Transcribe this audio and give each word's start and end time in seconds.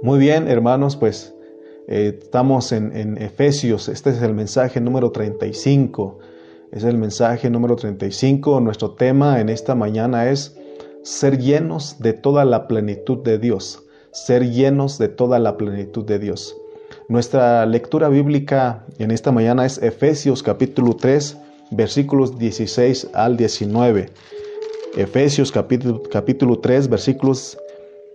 Muy 0.00 0.20
bien, 0.20 0.46
hermanos, 0.46 0.96
pues 0.96 1.34
eh, 1.88 2.16
estamos 2.22 2.70
en, 2.70 3.18
Efesios. 3.18 3.88
Este 3.88 4.10
es 4.10 4.22
el 4.22 4.32
mensaje 4.32 4.80
número 4.80 5.10
35. 5.10 6.20
Es 6.70 6.84
el 6.84 6.96
mensaje 6.96 7.50
número 7.50 7.74
35. 7.74 8.60
Nuestro 8.60 8.92
tema 8.92 9.40
en 9.40 9.48
esta 9.48 9.74
mañana 9.74 10.30
es 10.30 10.56
ser 11.02 11.38
llenos 11.38 11.98
de 11.98 12.12
toda 12.12 12.44
la 12.44 12.68
plenitud 12.68 13.24
de 13.24 13.38
Dios. 13.38 13.82
Ser 14.12 14.48
llenos 14.48 14.98
de 14.98 15.08
toda 15.08 15.40
la 15.40 15.56
plenitud 15.56 16.04
de 16.04 16.20
Dios. 16.20 16.56
Nuestra 17.08 17.66
lectura 17.66 18.08
bíblica 18.08 18.86
en 18.98 19.10
esta 19.10 19.32
mañana 19.32 19.66
es 19.66 19.82
Efesios 19.82 20.44
capítulo 20.44 20.94
3, 20.94 21.38
versículos 21.72 22.38
16 22.38 23.08
al 23.14 23.36
19. 23.36 24.10
Efesios 24.96 25.50
capítulo, 25.50 26.02
capítulo 26.08 26.60
3, 26.60 26.88
versículos 26.88 27.58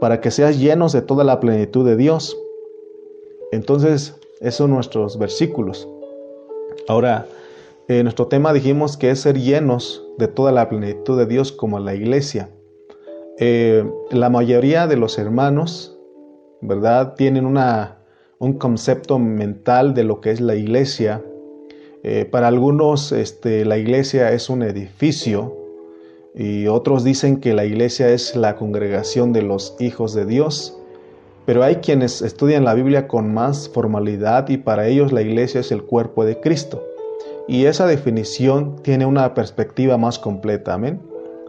para 0.00 0.20
que 0.20 0.30
seas 0.30 0.58
llenos 0.58 0.92
de 0.92 1.02
toda 1.02 1.24
la 1.24 1.40
plenitud 1.40 1.84
de 1.86 1.96
Dios. 1.96 2.36
Entonces, 3.52 4.14
esos 4.40 4.56
son 4.56 4.70
nuestros 4.70 5.18
versículos. 5.18 5.88
Ahora, 6.88 7.26
en 7.88 8.04
nuestro 8.04 8.26
tema 8.26 8.52
dijimos 8.52 8.96
que 8.96 9.10
es 9.10 9.20
ser 9.20 9.38
llenos 9.38 10.04
de 10.18 10.28
toda 10.28 10.52
la 10.52 10.68
plenitud 10.68 11.18
de 11.18 11.26
Dios 11.26 11.52
como 11.52 11.78
la 11.78 11.94
iglesia. 11.94 12.50
Eh, 13.38 13.84
la 14.10 14.30
mayoría 14.30 14.86
de 14.86 14.96
los 14.96 15.18
hermanos, 15.18 15.98
¿verdad? 16.60 17.14
Tienen 17.14 17.46
una, 17.46 17.98
un 18.38 18.54
concepto 18.54 19.18
mental 19.18 19.94
de 19.94 20.04
lo 20.04 20.20
que 20.20 20.30
es 20.30 20.40
la 20.40 20.54
iglesia. 20.54 21.22
Eh, 22.02 22.24
para 22.24 22.48
algunos, 22.48 23.12
este, 23.12 23.64
la 23.64 23.78
iglesia 23.78 24.32
es 24.32 24.50
un 24.50 24.62
edificio, 24.62 25.63
y 26.34 26.66
otros 26.66 27.04
dicen 27.04 27.38
que 27.38 27.54
la 27.54 27.64
iglesia 27.64 28.08
es 28.08 28.34
la 28.34 28.56
congregación 28.56 29.32
de 29.32 29.42
los 29.42 29.76
hijos 29.78 30.14
de 30.14 30.26
Dios. 30.26 30.76
Pero 31.46 31.62
hay 31.62 31.76
quienes 31.76 32.22
estudian 32.22 32.64
la 32.64 32.74
Biblia 32.74 33.06
con 33.06 33.32
más 33.32 33.68
formalidad 33.68 34.48
y 34.48 34.56
para 34.56 34.88
ellos 34.88 35.12
la 35.12 35.22
iglesia 35.22 35.60
es 35.60 35.70
el 35.70 35.84
cuerpo 35.84 36.24
de 36.24 36.40
Cristo. 36.40 36.82
Y 37.46 37.66
esa 37.66 37.86
definición 37.86 38.76
tiene 38.82 39.06
una 39.06 39.34
perspectiva 39.34 39.96
más 39.96 40.18
completa. 40.18 40.74
Amén. 40.74 41.00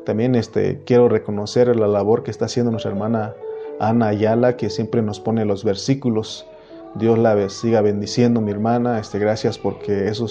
También 0.05 0.35
este, 0.35 0.81
quiero 0.85 1.09
reconocer 1.09 1.75
la 1.75 1.87
labor 1.87 2.21
que 2.21 2.29
está 2.29 2.45
haciendo 2.45 2.69
nuestra 2.69 2.91
hermana 2.91 3.33
Ana 3.79 4.09
Ayala, 4.09 4.55
que 4.55 4.69
siempre 4.69 5.01
nos 5.01 5.19
pone 5.19 5.45
los 5.45 5.63
versículos. 5.63 6.45
Dios 6.93 7.17
la 7.17 7.49
siga 7.49 7.81
bendiciendo, 7.81 8.39
mi 8.39 8.51
hermana. 8.51 8.99
Este, 8.99 9.17
gracias 9.17 9.57
porque 9.57 10.09
eso 10.09 10.27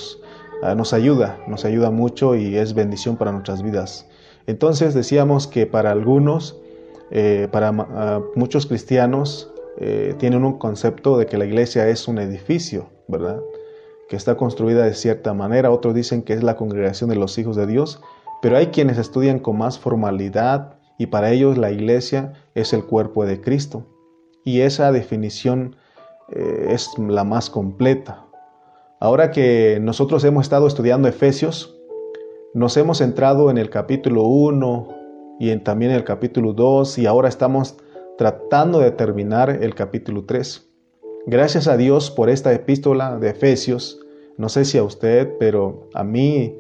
ah, 0.63 0.77
nos 0.77 0.93
ayuda, 0.93 1.39
nos 1.49 1.65
ayuda 1.65 1.91
mucho 1.91 2.37
y 2.37 2.57
es 2.57 2.75
bendición 2.75 3.17
para 3.17 3.33
nuestras 3.33 3.63
vidas. 3.63 4.07
Entonces 4.47 4.95
decíamos 4.95 5.47
que 5.47 5.67
para 5.67 5.91
algunos, 5.91 6.61
eh, 7.11 7.49
para 7.51 7.73
muchos 8.35 8.67
cristianos, 8.67 9.53
eh, 9.79 10.15
tienen 10.19 10.45
un 10.45 10.59
concepto 10.59 11.19
de 11.19 11.27
que 11.27 11.39
la 11.39 11.47
iglesia 11.47 11.89
es 11.89 12.07
un 12.07 12.19
edificio, 12.19 12.91
¿verdad? 13.09 13.41
Que 14.09 14.17
está 14.17 14.37
construida 14.37 14.85
de 14.85 14.95
cierta 14.95 15.35
manera. 15.35 15.71
Otros 15.71 15.95
dicen 15.95 16.23
que 16.23 16.35
es 16.35 16.43
la 16.43 16.57
congregación 16.57 17.11
de 17.11 17.17
los 17.17 17.39
hijos 17.39 17.57
de 17.57 17.67
Dios. 17.67 18.01
Pero 18.43 18.57
hay 18.57 18.67
quienes 18.69 18.99
estudian 18.99 19.39
con 19.39 19.57
más 19.59 19.79
formalidad 19.79 20.75
y 20.99 21.07
para 21.07 21.33
ellos 21.33 21.57
la 21.59 21.71
iglesia 21.71 22.35
es 22.55 22.73
el 22.73 22.85
cuerpo 22.85 23.25
de 23.25 23.41
Cristo. 23.41 23.87
Y 24.45 24.61
esa 24.61 24.93
definición 24.93 25.77
eh, 26.31 26.67
es 26.69 26.91
la 26.99 27.25
más 27.25 27.51
completa. 27.51 28.27
Ahora 29.01 29.31
que 29.31 29.79
nosotros 29.81 30.23
hemos 30.25 30.43
estado 30.43 30.67
estudiando 30.67 31.09
Efesios, 31.09 31.77
nos 32.55 32.77
hemos 32.77 32.99
centrado 32.99 33.51
en 33.51 33.59
el 33.59 33.69
capítulo 33.69 34.23
1 34.23 34.89
y 35.41 35.51
en, 35.51 35.65
también 35.65 35.91
en 35.91 35.97
el 35.97 36.05
capítulo 36.05 36.53
2 36.53 36.99
y 36.99 37.07
ahora 37.07 37.29
estamos 37.29 37.77
tratando 38.17 38.79
de 38.79 38.93
terminar 38.93 39.51
el 39.51 39.75
capítulo 39.75 40.25
3. 40.25 40.65
Gracias 41.27 41.67
a 41.67 41.77
Dios 41.77 42.13
por 42.13 42.31
esta 42.31 42.53
epístola 42.53 43.19
de 43.19 43.31
Efesios. 43.31 44.01
No 44.39 44.49
sé 44.49 44.65
si 44.65 44.79
a 44.79 44.85
usted, 44.85 45.37
pero 45.41 45.89
a 45.95 46.05
mí 46.05 46.57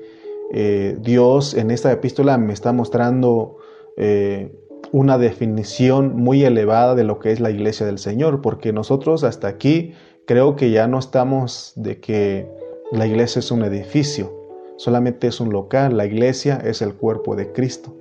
eh, 0.53 0.99
Dios 1.00 1.54
en 1.54 1.71
esta 1.71 1.93
epístola 1.93 2.38
me 2.38 2.53
está 2.53 2.72
mostrando 2.72 3.59
eh, 3.97 4.53
una 4.91 5.16
definición 5.16 6.16
muy 6.16 6.44
elevada 6.44 6.97
de 6.97 7.04
lo 7.04 7.21
que 7.21 7.31
es 7.31 7.38
la 7.38 7.53
iglesia 7.53 7.87
del 7.87 7.99
Señor, 7.99 8.41
porque 8.41 8.72
nosotros 8.72 9.22
hasta 9.22 9.47
aquí 9.47 9.93
creo 10.27 10.56
que 10.56 10.72
ya 10.72 10.88
no 10.88 10.99
estamos 10.99 11.72
de 11.77 12.00
que 12.00 12.50
la 12.91 13.06
iglesia 13.06 13.38
es 13.38 13.53
un 13.53 13.62
edificio 13.62 14.44
solamente 14.77 15.27
es 15.27 15.41
un 15.41 15.53
local, 15.53 15.97
la 15.97 16.07
iglesia 16.07 16.61
es 16.65 16.83
el 16.83 16.95
cuerpo 16.95 17.37
de 17.37 17.53
Cristo. 17.53 17.95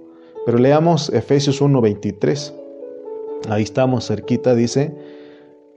Pero 0.45 0.57
leamos 0.57 1.09
Efesios 1.09 1.61
1:23. 1.61 2.53
Ahí 3.49 3.63
estamos 3.63 4.07
cerquita, 4.07 4.55
dice, 4.55 4.95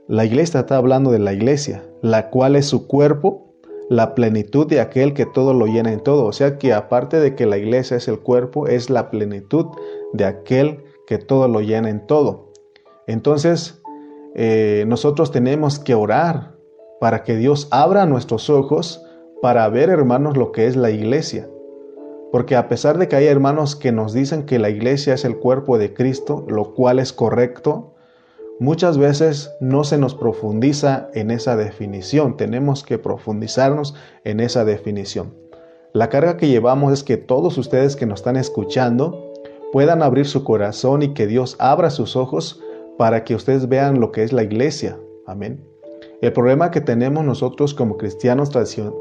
la 0.09 0.25
iglesia 0.25 0.61
está 0.61 0.77
hablando 0.77 1.11
de 1.11 1.19
la 1.19 1.33
iglesia, 1.33 1.83
la 2.01 2.31
cual 2.31 2.56
es 2.56 2.67
su 2.67 2.87
cuerpo, 2.87 3.55
la 3.89 4.15
plenitud 4.15 4.67
de 4.67 4.81
aquel 4.81 5.15
que 5.15 5.27
todo 5.27 5.55
lo 5.55 5.67
llena 5.67 5.93
en 5.93 6.01
todo. 6.01 6.27
O 6.27 6.33
sea 6.33 6.59
que 6.59 6.73
aparte 6.73 7.21
de 7.21 7.35
que 7.35 7.47
la 7.47 7.59
iglesia 7.59 7.97
es 7.97 8.09
el 8.09 8.21
cuerpo, 8.21 8.67
es 8.67 8.91
la 8.91 9.11
plenitud 9.11 9.67
de 10.12 10.25
aquel 10.25 10.85
que 11.06 11.19
todo 11.19 11.49
lo 11.49 11.61
llena 11.61 11.91
en 11.91 12.06
todo. 12.06 12.53
Entonces, 13.06 13.83
eh, 14.35 14.85
nosotros 14.87 15.31
tenemos 15.31 15.79
que 15.79 15.95
orar 15.95 16.56
para 17.01 17.23
que 17.23 17.37
Dios 17.37 17.69
abra 17.71 18.06
nuestros 18.06 18.51
ojos 18.51 19.06
para 19.43 19.69
ver, 19.69 19.91
hermanos, 19.91 20.37
lo 20.37 20.53
que 20.53 20.67
es 20.67 20.77
la 20.77 20.91
iglesia. 20.91 21.49
Porque 22.33 22.57
a 22.57 22.69
pesar 22.69 22.99
de 22.99 23.09
que 23.09 23.17
hay 23.17 23.27
hermanos 23.27 23.77
que 23.77 23.93
nos 23.93 24.13
dicen 24.13 24.45
que 24.45 24.59
la 24.59 24.71
iglesia 24.71 25.15
es 25.15 25.25
el 25.25 25.39
cuerpo 25.39 25.79
de 25.79 25.95
Cristo, 25.95 26.45
lo 26.49 26.75
cual 26.75 26.99
es 26.99 27.13
correcto, 27.13 27.95
muchas 28.59 28.99
veces 28.99 29.51
no 29.61 29.85
se 29.85 29.99
nos 29.99 30.15
profundiza 30.15 31.09
en 31.15 31.31
esa 31.31 31.57
definición. 31.57 32.37
Tenemos 32.37 32.83
que 32.83 32.99
profundizarnos 32.99 33.95
en 34.25 34.41
esa 34.41 34.65
definición. 34.65 35.35
La 35.93 36.09
carga 36.09 36.37
que 36.37 36.49
llevamos 36.49 36.93
es 36.93 37.05
que 37.05 37.17
todos 37.17 37.57
ustedes 37.59 37.97
que 37.97 38.07
nos 38.07 38.21
están 38.21 38.37
escuchando 38.37 39.33
puedan 39.73 40.03
abrir 40.03 40.27
su 40.27 40.45
corazón 40.45 41.03
y 41.03 41.15
que 41.15 41.27
Dios 41.27 41.57
abra 41.59 41.91
sus 41.91 42.17
ojos 42.17 42.61
para 42.99 43.25
que 43.25 43.35
ustedes 43.35 43.69
vean 43.69 44.01
lo 44.01 44.13
que 44.13 44.23
es 44.23 44.33
la 44.33 44.43
iglesia. 44.43 44.99
Amén. 45.27 45.75
El 46.22 46.32
problema 46.32 46.71
que 46.71 46.81
tenemos 46.81 47.25
nosotros 47.25 47.75
como 47.75 47.99
cristianos 47.99 48.50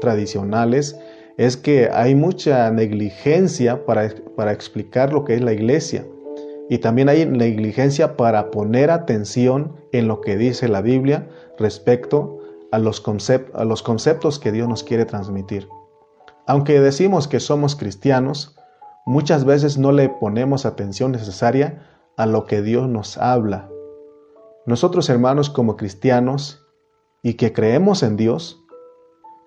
tradicionales 0.00 0.98
es 1.38 1.56
que 1.56 1.88
hay 1.92 2.14
mucha 2.14 2.70
negligencia 2.70 3.84
para, 3.86 4.10
para 4.36 4.52
explicar 4.52 5.12
lo 5.12 5.24
que 5.24 5.34
es 5.34 5.42
la 5.42 5.52
iglesia. 5.52 6.06
Y 6.68 6.78
también 6.78 7.08
hay 7.08 7.24
negligencia 7.24 8.16
para 8.16 8.50
poner 8.50 8.90
atención 8.90 9.76
en 9.92 10.08
lo 10.08 10.20
que 10.20 10.36
dice 10.36 10.68
la 10.68 10.82
Biblia 10.82 11.28
respecto 11.58 12.38
a 12.72 12.78
los, 12.78 13.02
a 13.54 13.64
los 13.64 13.82
conceptos 13.82 14.38
que 14.38 14.52
Dios 14.52 14.68
nos 14.68 14.82
quiere 14.82 15.04
transmitir. 15.04 15.68
Aunque 16.46 16.80
decimos 16.80 17.28
que 17.28 17.40
somos 17.40 17.76
cristianos, 17.76 18.56
muchas 19.06 19.44
veces 19.44 19.78
no 19.78 19.92
le 19.92 20.08
ponemos 20.08 20.66
atención 20.66 21.12
necesaria 21.12 21.82
a 22.16 22.26
lo 22.26 22.46
que 22.46 22.62
Dios 22.62 22.88
nos 22.88 23.16
habla. 23.18 23.70
Nosotros 24.66 25.08
hermanos 25.08 25.48
como 25.48 25.76
cristianos 25.76 26.65
y 27.26 27.34
que 27.34 27.52
creemos 27.52 28.04
en 28.04 28.16
Dios, 28.16 28.64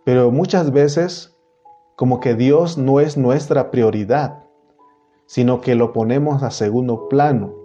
pero 0.03 0.31
muchas 0.31 0.73
veces 0.73 1.37
como 1.95 2.19
que 2.19 2.35
Dios 2.35 2.77
no 2.77 2.99
es 2.99 3.15
nuestra 3.15 3.71
prioridad, 3.71 4.43
sino 5.27 5.61
que 5.61 5.75
lo 5.75 5.93
ponemos 5.93 6.43
a 6.43 6.51
segundo 6.51 7.07
plano. 7.07 7.55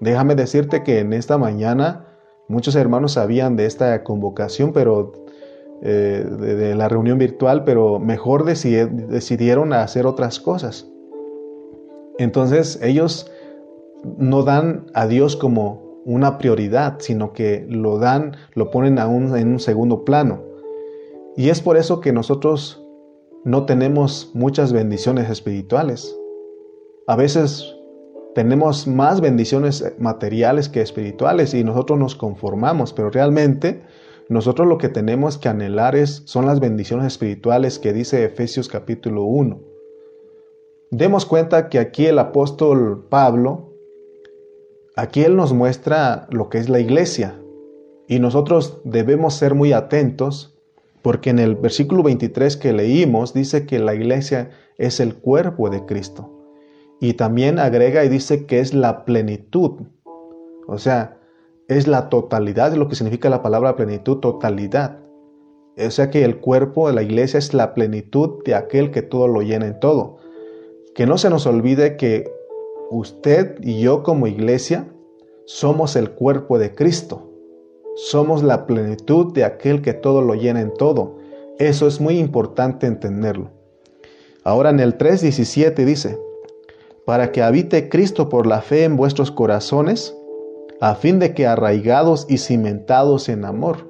Déjame 0.00 0.36
decirte 0.36 0.84
que 0.84 1.00
en 1.00 1.12
esta 1.12 1.38
mañana 1.38 2.06
muchos 2.46 2.76
hermanos 2.76 3.14
sabían 3.14 3.56
de 3.56 3.66
esta 3.66 4.04
convocación, 4.04 4.72
pero 4.72 5.10
eh, 5.82 6.24
de, 6.24 6.76
la 6.76 6.88
reunión 6.88 7.18
virtual, 7.18 7.64
pero 7.64 7.98
mejor 7.98 8.44
decidieron 8.44 9.72
hacer 9.72 10.06
otras 10.06 10.38
cosas. 10.38 10.88
Entonces 12.16 12.78
ellos 12.80 13.28
no 14.04 14.44
dan 14.44 14.86
a 14.94 15.08
Dios 15.08 15.34
como 15.34 15.81
una 16.04 16.38
prioridad, 16.38 16.96
sino 17.00 17.32
que 17.32 17.66
lo 17.68 17.98
dan, 17.98 18.36
lo 18.54 18.70
ponen 18.70 18.98
aún 18.98 19.36
en 19.36 19.48
un 19.48 19.60
segundo 19.60 20.04
plano. 20.04 20.42
Y 21.36 21.48
es 21.48 21.60
por 21.60 21.76
eso 21.76 22.00
que 22.00 22.12
nosotros 22.12 22.82
no 23.44 23.64
tenemos 23.66 24.30
muchas 24.34 24.72
bendiciones 24.72 25.30
espirituales. 25.30 26.16
A 27.06 27.16
veces 27.16 27.74
tenemos 28.34 28.86
más 28.86 29.20
bendiciones 29.20 29.94
materiales 29.98 30.68
que 30.68 30.80
espirituales 30.80 31.54
y 31.54 31.64
nosotros 31.64 31.98
nos 31.98 32.14
conformamos, 32.14 32.92
pero 32.92 33.10
realmente 33.10 33.82
nosotros 34.28 34.66
lo 34.66 34.78
que 34.78 34.88
tenemos 34.88 35.36
que 35.38 35.48
anhelar 35.48 35.96
es, 35.96 36.22
son 36.24 36.46
las 36.46 36.60
bendiciones 36.60 37.06
espirituales 37.06 37.78
que 37.78 37.92
dice 37.92 38.24
Efesios 38.24 38.68
capítulo 38.68 39.24
1. 39.24 39.60
Demos 40.90 41.26
cuenta 41.26 41.68
que 41.68 41.78
aquí 41.78 42.06
el 42.06 42.18
apóstol 42.18 43.06
Pablo, 43.08 43.71
aquí 44.96 45.22
él 45.22 45.36
nos 45.36 45.52
muestra 45.52 46.26
lo 46.30 46.48
que 46.48 46.58
es 46.58 46.68
la 46.68 46.80
iglesia 46.80 47.38
y 48.08 48.18
nosotros 48.18 48.80
debemos 48.84 49.34
ser 49.34 49.54
muy 49.54 49.72
atentos 49.72 50.52
porque 51.02 51.30
en 51.30 51.38
el 51.38 51.56
versículo 51.56 52.02
23 52.02 52.56
que 52.56 52.72
leímos 52.72 53.34
dice 53.34 53.66
que 53.66 53.78
la 53.78 53.94
iglesia 53.94 54.50
es 54.78 55.00
el 55.00 55.16
cuerpo 55.16 55.68
de 55.68 55.84
Cristo. 55.84 56.30
Y 57.00 57.14
también 57.14 57.58
agrega 57.58 58.04
y 58.04 58.08
dice 58.08 58.46
que 58.46 58.60
es 58.60 58.74
la 58.74 59.04
plenitud. 59.04 59.82
O 60.68 60.78
sea, 60.78 61.18
es 61.68 61.88
la 61.88 62.08
totalidad 62.08 62.70
de 62.70 62.76
lo 62.76 62.88
que 62.88 62.94
significa 62.94 63.28
la 63.28 63.42
palabra 63.42 63.74
plenitud, 63.74 64.18
totalidad. 64.18 65.00
O 65.76 65.90
sea 65.90 66.10
que 66.10 66.24
el 66.24 66.38
cuerpo 66.38 66.86
de 66.86 66.94
la 66.94 67.02
iglesia 67.02 67.38
es 67.38 67.54
la 67.54 67.74
plenitud 67.74 68.44
de 68.44 68.54
aquel 68.54 68.90
que 68.92 69.02
todo 69.02 69.26
lo 69.26 69.42
llena 69.42 69.66
en 69.66 69.80
todo. 69.80 70.18
Que 70.94 71.06
no 71.06 71.18
se 71.18 71.30
nos 71.30 71.46
olvide 71.46 71.96
que 71.96 72.30
usted 72.92 73.56
y 73.62 73.80
yo 73.80 74.02
como 74.02 74.26
iglesia 74.26 74.86
somos 75.46 75.96
el 75.96 76.10
cuerpo 76.10 76.58
de 76.58 76.74
Cristo. 76.74 77.30
Somos 77.96 78.42
la 78.42 78.66
plenitud 78.66 79.32
de 79.32 79.44
aquel 79.44 79.82
que 79.82 79.92
todo 79.92 80.22
lo 80.22 80.34
llena 80.34 80.60
en 80.60 80.72
todo. 80.74 81.18
Eso 81.58 81.86
es 81.86 82.00
muy 82.00 82.18
importante 82.18 82.86
entenderlo. 82.86 83.50
Ahora 84.44 84.70
en 84.70 84.80
el 84.80 84.98
3.17 84.98 85.84
dice, 85.84 86.18
para 87.04 87.32
que 87.32 87.42
habite 87.42 87.88
Cristo 87.88 88.28
por 88.28 88.46
la 88.46 88.60
fe 88.60 88.84
en 88.84 88.96
vuestros 88.96 89.30
corazones, 89.30 90.16
a 90.80 90.94
fin 90.94 91.18
de 91.18 91.34
que 91.34 91.46
arraigados 91.46 92.26
y 92.28 92.38
cimentados 92.38 93.28
en 93.28 93.44
amor. 93.44 93.88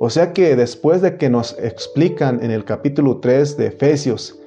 O 0.00 0.10
sea 0.10 0.32
que 0.32 0.54
después 0.54 1.02
de 1.02 1.16
que 1.16 1.30
nos 1.30 1.58
explican 1.58 2.42
en 2.42 2.50
el 2.50 2.64
capítulo 2.64 3.18
3 3.18 3.56
de 3.56 3.66
Efesios, 3.66 4.37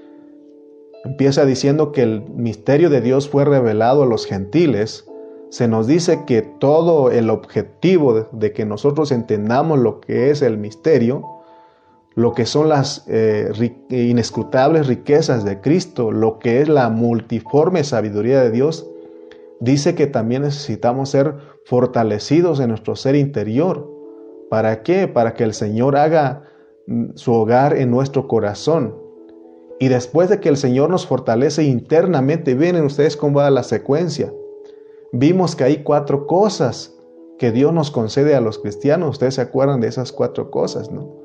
empieza 1.03 1.45
diciendo 1.45 1.91
que 1.91 2.03
el 2.03 2.21
misterio 2.29 2.89
de 2.89 3.01
Dios 3.01 3.29
fue 3.29 3.45
revelado 3.45 4.03
a 4.03 4.05
los 4.05 4.25
gentiles, 4.25 5.05
se 5.49 5.67
nos 5.67 5.85
dice 5.85 6.23
que 6.25 6.41
todo 6.41 7.11
el 7.11 7.29
objetivo 7.29 8.27
de, 8.31 8.53
que 8.53 8.65
nosotros 8.65 9.11
entendamos 9.11 9.79
lo 9.79 9.99
que 9.99 10.29
es 10.29 10.41
el 10.41 10.57
misterio, 10.57 11.23
lo 12.15 12.33
que 12.33 12.45
son 12.45 12.69
las 12.69 13.03
eh, 13.07 13.51
inescrutables 13.89 14.87
riquezas 14.87 15.43
de 15.43 15.59
Cristo, 15.59 16.11
lo 16.11 16.39
que 16.39 16.61
es 16.61 16.69
la 16.69 16.89
multiforme 16.89 17.83
sabiduría 17.83 18.41
de 18.41 18.51
Dios, 18.51 18.87
dice 19.59 19.93
que 19.93 20.07
también 20.07 20.43
necesitamos 20.43 21.09
ser 21.09 21.35
fortalecidos 21.65 22.61
en 22.61 22.69
nuestro 22.69 22.95
ser 22.95 23.15
interior. 23.15 23.89
¿Para 24.49 24.83
qué? 24.83 25.09
Para 25.09 25.33
que 25.33 25.43
el 25.43 25.53
Señor 25.53 25.97
haga 25.97 26.43
mm, 26.87 27.11
su 27.15 27.33
hogar 27.33 27.75
en 27.77 27.91
nuestro 27.91 28.27
corazón. 28.29 29.00
Y 29.81 29.89
después 29.89 30.29
de 30.29 30.39
que 30.39 30.47
el 30.47 30.55
Señor 30.55 30.89
nos 30.89 31.05
fortalece 31.05 31.63
internamente, 31.63 32.55
vienen 32.55 32.85
ustedes 32.85 33.17
cómo 33.17 33.39
va 33.39 33.49
la 33.49 33.63
secuencia 33.63 34.31
vimos 35.11 35.55
que 35.55 35.63
hay 35.63 35.83
cuatro 35.83 36.25
cosas 36.25 36.97
que 37.37 37.51
Dios 37.51 37.73
nos 37.73 37.91
concede 37.91 38.35
a 38.35 38.41
los 38.41 38.59
cristianos. 38.59 39.11
Ustedes 39.11 39.35
se 39.35 39.41
acuerdan 39.41 39.81
de 39.81 39.87
esas 39.87 40.11
cuatro 40.11 40.51
cosas, 40.51 40.91
¿no? 40.91 41.15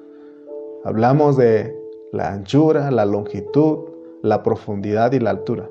Hablamos 0.84 1.36
de 1.36 1.76
la 2.12 2.32
anchura, 2.32 2.90
la 2.90 3.04
longitud, 3.04 3.90
la 4.22 4.42
profundidad 4.42 5.12
y 5.12 5.20
la 5.20 5.30
altura. 5.30 5.68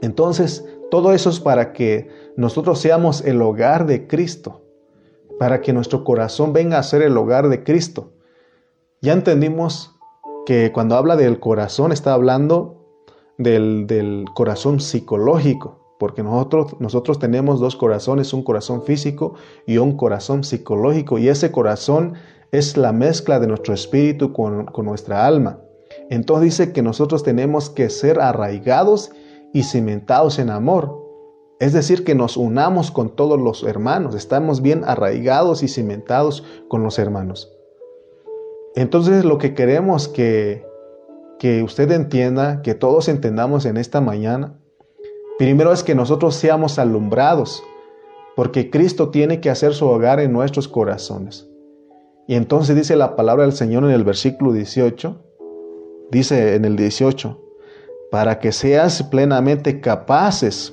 Entonces, 0.00 0.64
todo 0.90 1.12
eso 1.12 1.30
es 1.30 1.40
para 1.40 1.72
que 1.72 2.08
nosotros 2.36 2.78
seamos 2.80 3.22
el 3.24 3.40
hogar 3.42 3.86
de 3.86 4.06
Cristo, 4.06 4.62
para 5.38 5.60
que 5.60 5.72
nuestro 5.72 6.04
corazón 6.04 6.52
venga 6.52 6.78
a 6.78 6.82
ser 6.82 7.02
el 7.02 7.16
hogar 7.16 7.48
de 7.48 7.64
Cristo. 7.64 8.12
Ya 9.00 9.12
entendimos 9.12 9.93
que 10.46 10.72
cuando 10.72 10.96
habla 10.96 11.16
del 11.16 11.40
corazón 11.40 11.92
está 11.92 12.12
hablando 12.12 12.84
del, 13.38 13.86
del 13.86 14.26
corazón 14.34 14.80
psicológico, 14.80 15.96
porque 15.98 16.22
nosotros, 16.22 16.76
nosotros 16.80 17.18
tenemos 17.18 17.60
dos 17.60 17.76
corazones, 17.76 18.32
un 18.32 18.42
corazón 18.42 18.82
físico 18.82 19.34
y 19.66 19.78
un 19.78 19.96
corazón 19.96 20.44
psicológico, 20.44 21.18
y 21.18 21.28
ese 21.28 21.50
corazón 21.50 22.14
es 22.52 22.76
la 22.76 22.92
mezcla 22.92 23.40
de 23.40 23.46
nuestro 23.46 23.74
espíritu 23.74 24.32
con, 24.32 24.66
con 24.66 24.86
nuestra 24.86 25.26
alma. 25.26 25.60
Entonces 26.10 26.44
dice 26.44 26.72
que 26.72 26.82
nosotros 26.82 27.22
tenemos 27.22 27.70
que 27.70 27.90
ser 27.90 28.20
arraigados 28.20 29.12
y 29.52 29.62
cimentados 29.62 30.38
en 30.38 30.50
amor. 30.50 31.02
Es 31.60 31.72
decir, 31.72 32.04
que 32.04 32.14
nos 32.14 32.36
unamos 32.36 32.90
con 32.90 33.14
todos 33.14 33.40
los 33.40 33.62
hermanos, 33.62 34.14
estamos 34.14 34.60
bien 34.60 34.82
arraigados 34.84 35.62
y 35.62 35.68
cimentados 35.68 36.44
con 36.68 36.82
los 36.82 36.98
hermanos. 36.98 37.53
Entonces 38.76 39.24
lo 39.24 39.38
que 39.38 39.54
queremos 39.54 40.08
que, 40.08 40.66
que 41.38 41.62
usted 41.62 41.90
entienda, 41.92 42.62
que 42.62 42.74
todos 42.74 43.08
entendamos 43.08 43.66
en 43.66 43.76
esta 43.76 44.00
mañana, 44.00 44.58
Primero 45.36 45.72
es 45.72 45.82
que 45.82 45.96
nosotros 45.96 46.36
seamos 46.36 46.78
alumbrados, 46.78 47.64
porque 48.36 48.70
Cristo 48.70 49.08
tiene 49.08 49.40
que 49.40 49.50
hacer 49.50 49.74
su 49.74 49.84
hogar 49.84 50.20
en 50.20 50.32
nuestros 50.32 50.68
corazones. 50.68 51.48
Y 52.28 52.36
entonces 52.36 52.76
dice 52.76 52.94
la 52.94 53.16
palabra 53.16 53.42
del 53.42 53.52
Señor 53.52 53.82
en 53.82 53.90
el 53.90 54.04
versículo 54.04 54.52
18, 54.52 55.20
dice 56.12 56.54
en 56.54 56.64
el 56.64 56.76
18, 56.76 57.40
para 58.12 58.38
que 58.38 58.52
seas 58.52 59.02
plenamente 59.02 59.80
capaces 59.80 60.72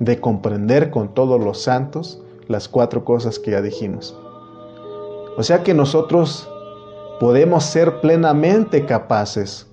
de 0.00 0.18
comprender 0.18 0.90
con 0.90 1.14
todos 1.14 1.38
los 1.38 1.62
santos 1.62 2.20
las 2.48 2.68
cuatro 2.68 3.04
cosas 3.04 3.38
que 3.38 3.52
ya 3.52 3.62
dijimos. 3.62 4.18
O 5.36 5.44
sea 5.44 5.62
que 5.62 5.72
nosotros 5.72 6.50
podemos 7.20 7.64
ser 7.64 8.00
plenamente 8.00 8.86
capaces 8.86 9.68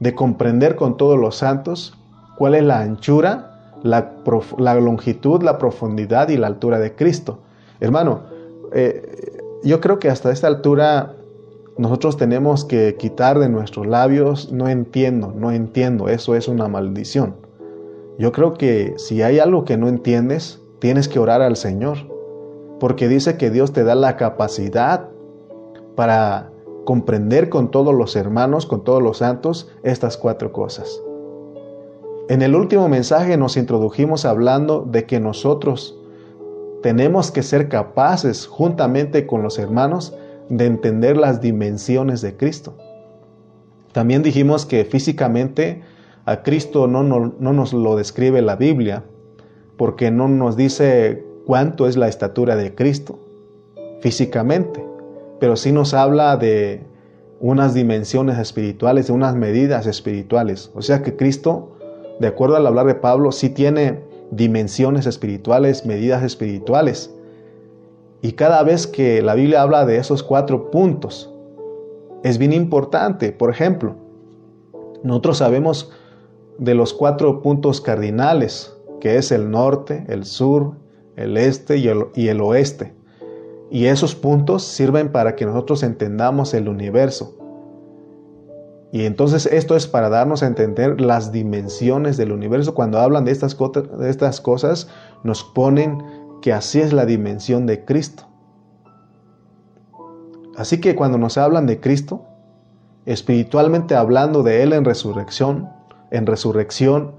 de 0.00 0.14
comprender 0.14 0.74
con 0.74 0.96
todos 0.96 1.18
los 1.18 1.36
santos 1.36 1.96
cuál 2.38 2.54
es 2.54 2.64
la 2.64 2.80
anchura, 2.80 3.76
la, 3.82 4.74
longitud, 4.80 5.42
la 5.42 5.58
profundidad 5.58 6.30
y 6.30 6.38
la 6.38 6.46
altura 6.46 6.78
de 6.78 6.94
Cristo. 6.94 7.40
Hermano, 7.78 8.22
eh, 8.72 9.38
yo 9.62 9.82
creo 9.82 9.98
que 9.98 10.08
hasta 10.08 10.32
esta 10.32 10.46
altura 10.46 11.14
nosotros 11.76 12.16
tenemos 12.16 12.64
que 12.64 12.96
quitar 12.98 13.38
de 13.38 13.50
nuestros 13.50 13.86
labios, 13.86 14.50
no 14.50 14.68
entiendo, 14.68 15.34
no 15.36 15.52
entiendo, 15.52 16.08
eso 16.08 16.34
es 16.34 16.48
una 16.48 16.68
maldición. 16.68 17.36
Yo 18.18 18.32
creo 18.32 18.54
que 18.54 18.94
si 18.96 19.20
hay 19.20 19.38
algo 19.38 19.66
que 19.66 19.76
no 19.76 19.88
entiendes, 19.88 20.62
tienes 20.78 21.06
que 21.06 21.18
orar 21.18 21.42
al 21.42 21.56
Señor, 21.56 21.98
porque 22.78 23.08
dice 23.08 23.36
que 23.36 23.50
Dios 23.50 23.74
te 23.74 23.84
da 23.84 23.94
la 23.94 24.16
capacidad 24.16 25.10
para 26.00 26.50
comprender 26.86 27.50
con 27.50 27.70
todos 27.70 27.94
los 27.94 28.16
hermanos, 28.16 28.64
con 28.64 28.84
todos 28.84 29.02
los 29.02 29.18
santos, 29.18 29.68
estas 29.82 30.16
cuatro 30.16 30.50
cosas. 30.50 30.98
En 32.30 32.40
el 32.40 32.54
último 32.54 32.88
mensaje 32.88 33.36
nos 33.36 33.58
introdujimos 33.58 34.24
hablando 34.24 34.80
de 34.90 35.04
que 35.04 35.20
nosotros 35.20 35.94
tenemos 36.82 37.30
que 37.30 37.42
ser 37.42 37.68
capaces, 37.68 38.46
juntamente 38.46 39.26
con 39.26 39.42
los 39.42 39.58
hermanos, 39.58 40.16
de 40.48 40.64
entender 40.64 41.18
las 41.18 41.42
dimensiones 41.42 42.22
de 42.22 42.34
Cristo. 42.34 42.78
También 43.92 44.22
dijimos 44.22 44.64
que 44.64 44.86
físicamente 44.86 45.82
a 46.24 46.42
Cristo 46.42 46.86
no, 46.86 47.02
no, 47.02 47.52
nos 47.52 47.74
lo 47.74 47.94
describe 47.94 48.40
la 48.40 48.56
Biblia, 48.56 49.04
porque 49.76 50.10
no 50.10 50.28
nos 50.28 50.56
dice 50.56 51.26
cuánto 51.44 51.86
es 51.86 51.98
la 51.98 52.08
estatura 52.08 52.56
de 52.56 52.74
Cristo 52.74 53.18
físicamente, 54.00 54.82
pero 55.40 55.56
sí 55.56 55.72
nos 55.72 55.94
habla 55.94 56.36
de 56.36 56.84
unas 57.40 57.74
dimensiones 57.74 58.38
espirituales, 58.38 59.08
de 59.08 59.14
unas 59.14 59.34
medidas 59.34 59.86
espirituales. 59.86 60.70
O 60.74 60.82
sea 60.82 61.02
que 61.02 61.16
Cristo 61.16 61.70
de 62.20 62.26
acuerdo 62.26 62.56
al 62.56 62.66
hablar 62.66 62.86
de 62.86 62.94
Pablo, 62.94 63.32
sí 63.32 63.48
tiene 63.48 64.04
dimensiones 64.30 65.06
espirituales, 65.06 65.86
medidas 65.86 66.22
espirituales. 66.22 67.12
Y 68.20 68.32
cada 68.32 68.62
vez 68.62 68.86
que 68.86 69.22
la 69.22 69.34
Biblia 69.34 69.62
habla 69.62 69.86
de 69.86 69.96
esos 69.96 70.22
cuatro 70.22 70.70
puntos, 70.70 71.34
es 72.22 72.36
bien 72.36 72.52
importante. 72.52 73.32
Por 73.32 73.48
ejemplo, 73.48 73.96
nosotros 75.02 75.38
sabemos 75.38 75.90
de 76.58 76.74
los 76.74 76.92
cuatro 76.92 77.40
puntos 77.40 77.80
cardinales, 77.80 78.76
que 79.00 79.16
es 79.16 79.32
el 79.32 79.50
norte, 79.50 80.04
el 80.08 80.26
sur, 80.26 80.74
el 81.16 81.38
este 81.38 81.78
y 81.78 81.88
el, 81.88 82.08
y 82.14 82.28
el 82.28 82.42
oeste. 82.42 82.92
Y 83.70 83.86
esos 83.86 84.16
puntos 84.16 84.64
sirven 84.64 85.12
para 85.12 85.36
que 85.36 85.46
nosotros 85.46 85.84
entendamos 85.84 86.52
el 86.54 86.68
universo. 86.68 87.36
Y 88.92 89.04
entonces 89.04 89.46
esto 89.46 89.76
es 89.76 89.86
para 89.86 90.08
darnos 90.08 90.42
a 90.42 90.48
entender 90.48 91.00
las 91.00 91.30
dimensiones 91.30 92.16
del 92.16 92.32
universo. 92.32 92.74
Cuando 92.74 92.98
hablan 92.98 93.24
de 93.24 93.30
estas, 93.30 93.54
cosas, 94.40 94.88
nos 95.22 95.44
ponen 95.44 96.02
que 96.42 96.52
así 96.52 96.80
es 96.80 96.92
la 96.92 97.06
dimensión 97.06 97.66
de 97.66 97.84
Cristo. 97.84 98.24
Así 100.56 100.80
que 100.80 100.96
cuando 100.96 101.18
nos 101.18 101.38
hablan 101.38 101.66
de 101.66 101.78
Cristo, 101.78 102.24
espiritualmente 103.06 103.94
hablando 103.94 104.42
de 104.42 104.64
Él 104.64 104.72
en 104.72 104.84
resurrección, 104.84 105.68
en 106.10 106.26
resurrección, 106.26 107.12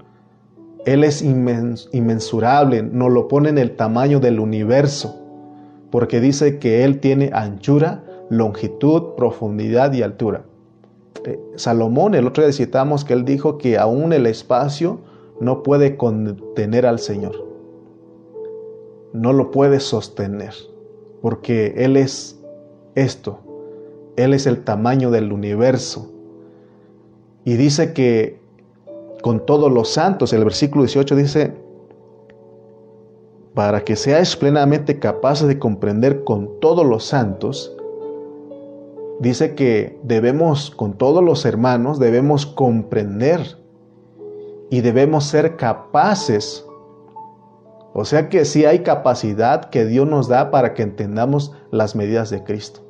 Él 0.84 1.02
es 1.02 1.22
inmensurable, 1.22 2.82
nos 2.82 3.10
lo 3.10 3.28
pone 3.28 3.48
en 3.48 3.56
el 3.56 3.76
tamaño 3.76 4.20
del 4.20 4.40
universo, 4.40 5.21
porque 5.92 6.20
dice 6.20 6.58
que 6.58 6.84
Él 6.84 7.00
tiene 7.00 7.30
anchura, 7.34 8.02
longitud, 8.30 9.14
profundidad 9.14 9.92
y 9.92 10.02
altura. 10.02 10.46
Eh, 11.26 11.38
Salomón, 11.54 12.14
el 12.14 12.26
otro 12.26 12.42
día 12.42 12.52
citamos 12.52 13.04
que 13.04 13.12
él 13.12 13.26
dijo 13.26 13.58
que 13.58 13.78
aún 13.78 14.14
el 14.14 14.26
espacio 14.26 15.00
no 15.38 15.62
puede 15.62 15.98
contener 15.98 16.86
al 16.86 16.98
Señor. 16.98 17.46
No 19.12 19.34
lo 19.34 19.50
puede 19.50 19.80
sostener, 19.80 20.54
porque 21.20 21.74
Él 21.76 21.98
es 21.98 22.40
esto. 22.94 23.40
Él 24.16 24.32
es 24.32 24.46
el 24.46 24.64
tamaño 24.64 25.10
del 25.10 25.30
universo. 25.30 26.10
Y 27.44 27.54
dice 27.54 27.92
que 27.92 28.40
con 29.20 29.44
todos 29.44 29.70
los 29.70 29.90
santos, 29.90 30.32
el 30.32 30.42
versículo 30.44 30.84
18 30.84 31.16
dice, 31.16 31.54
para 33.54 33.84
que 33.84 33.96
seáis 33.96 34.34
plenamente 34.36 34.98
capaces 34.98 35.46
de 35.46 35.58
comprender 35.58 36.24
con 36.24 36.58
todos 36.60 36.86
los 36.86 37.04
santos, 37.04 37.76
dice 39.20 39.54
que 39.54 39.98
debemos, 40.02 40.70
con 40.70 40.94
todos 40.94 41.22
los 41.22 41.44
hermanos, 41.44 41.98
debemos 41.98 42.46
comprender 42.46 43.58
y 44.70 44.80
debemos 44.80 45.24
ser 45.24 45.56
capaces. 45.56 46.66
O 47.92 48.06
sea 48.06 48.30
que 48.30 48.46
sí 48.46 48.64
hay 48.64 48.80
capacidad 48.80 49.66
que 49.66 49.84
Dios 49.84 50.08
nos 50.08 50.28
da 50.28 50.50
para 50.50 50.72
que 50.72 50.82
entendamos 50.82 51.52
las 51.70 51.94
medidas 51.94 52.30
de 52.30 52.42
Cristo. 52.42 52.80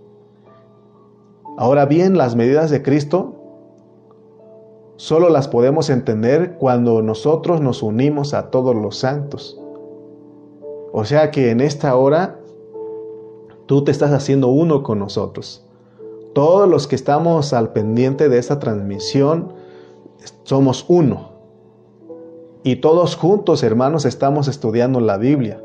Ahora 1.58 1.86
bien, 1.86 2.16
las 2.16 2.36
medidas 2.36 2.70
de 2.70 2.82
Cristo 2.82 3.34
solo 4.96 5.28
las 5.28 5.48
podemos 5.48 5.90
entender 5.90 6.56
cuando 6.58 7.02
nosotros 7.02 7.60
nos 7.60 7.82
unimos 7.82 8.32
a 8.32 8.50
todos 8.50 8.76
los 8.76 8.96
santos. 8.96 9.61
O 10.92 11.04
sea 11.04 11.30
que 11.30 11.50
en 11.50 11.60
esta 11.60 11.96
hora 11.96 12.38
tú 13.66 13.82
te 13.82 13.90
estás 13.90 14.12
haciendo 14.12 14.48
uno 14.48 14.82
con 14.82 14.98
nosotros. 14.98 15.66
Todos 16.34 16.68
los 16.68 16.86
que 16.86 16.94
estamos 16.94 17.54
al 17.54 17.72
pendiente 17.72 18.28
de 18.28 18.38
esta 18.38 18.58
transmisión 18.58 19.54
somos 20.44 20.84
uno. 20.88 21.32
Y 22.62 22.76
todos 22.76 23.16
juntos, 23.16 23.62
hermanos, 23.62 24.04
estamos 24.04 24.48
estudiando 24.48 25.00
la 25.00 25.16
Biblia. 25.16 25.62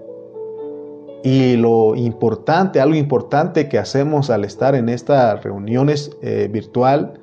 Y 1.24 1.58
lo 1.58 1.96
importante, 1.96 2.80
algo 2.80 2.96
importante 2.96 3.68
que 3.68 3.78
hacemos 3.78 4.30
al 4.30 4.46
estar 4.46 4.76
en 4.76 4.88
estas 4.88 5.44
reuniones 5.44 6.16
eh, 6.22 6.50
virtual, 6.52 7.20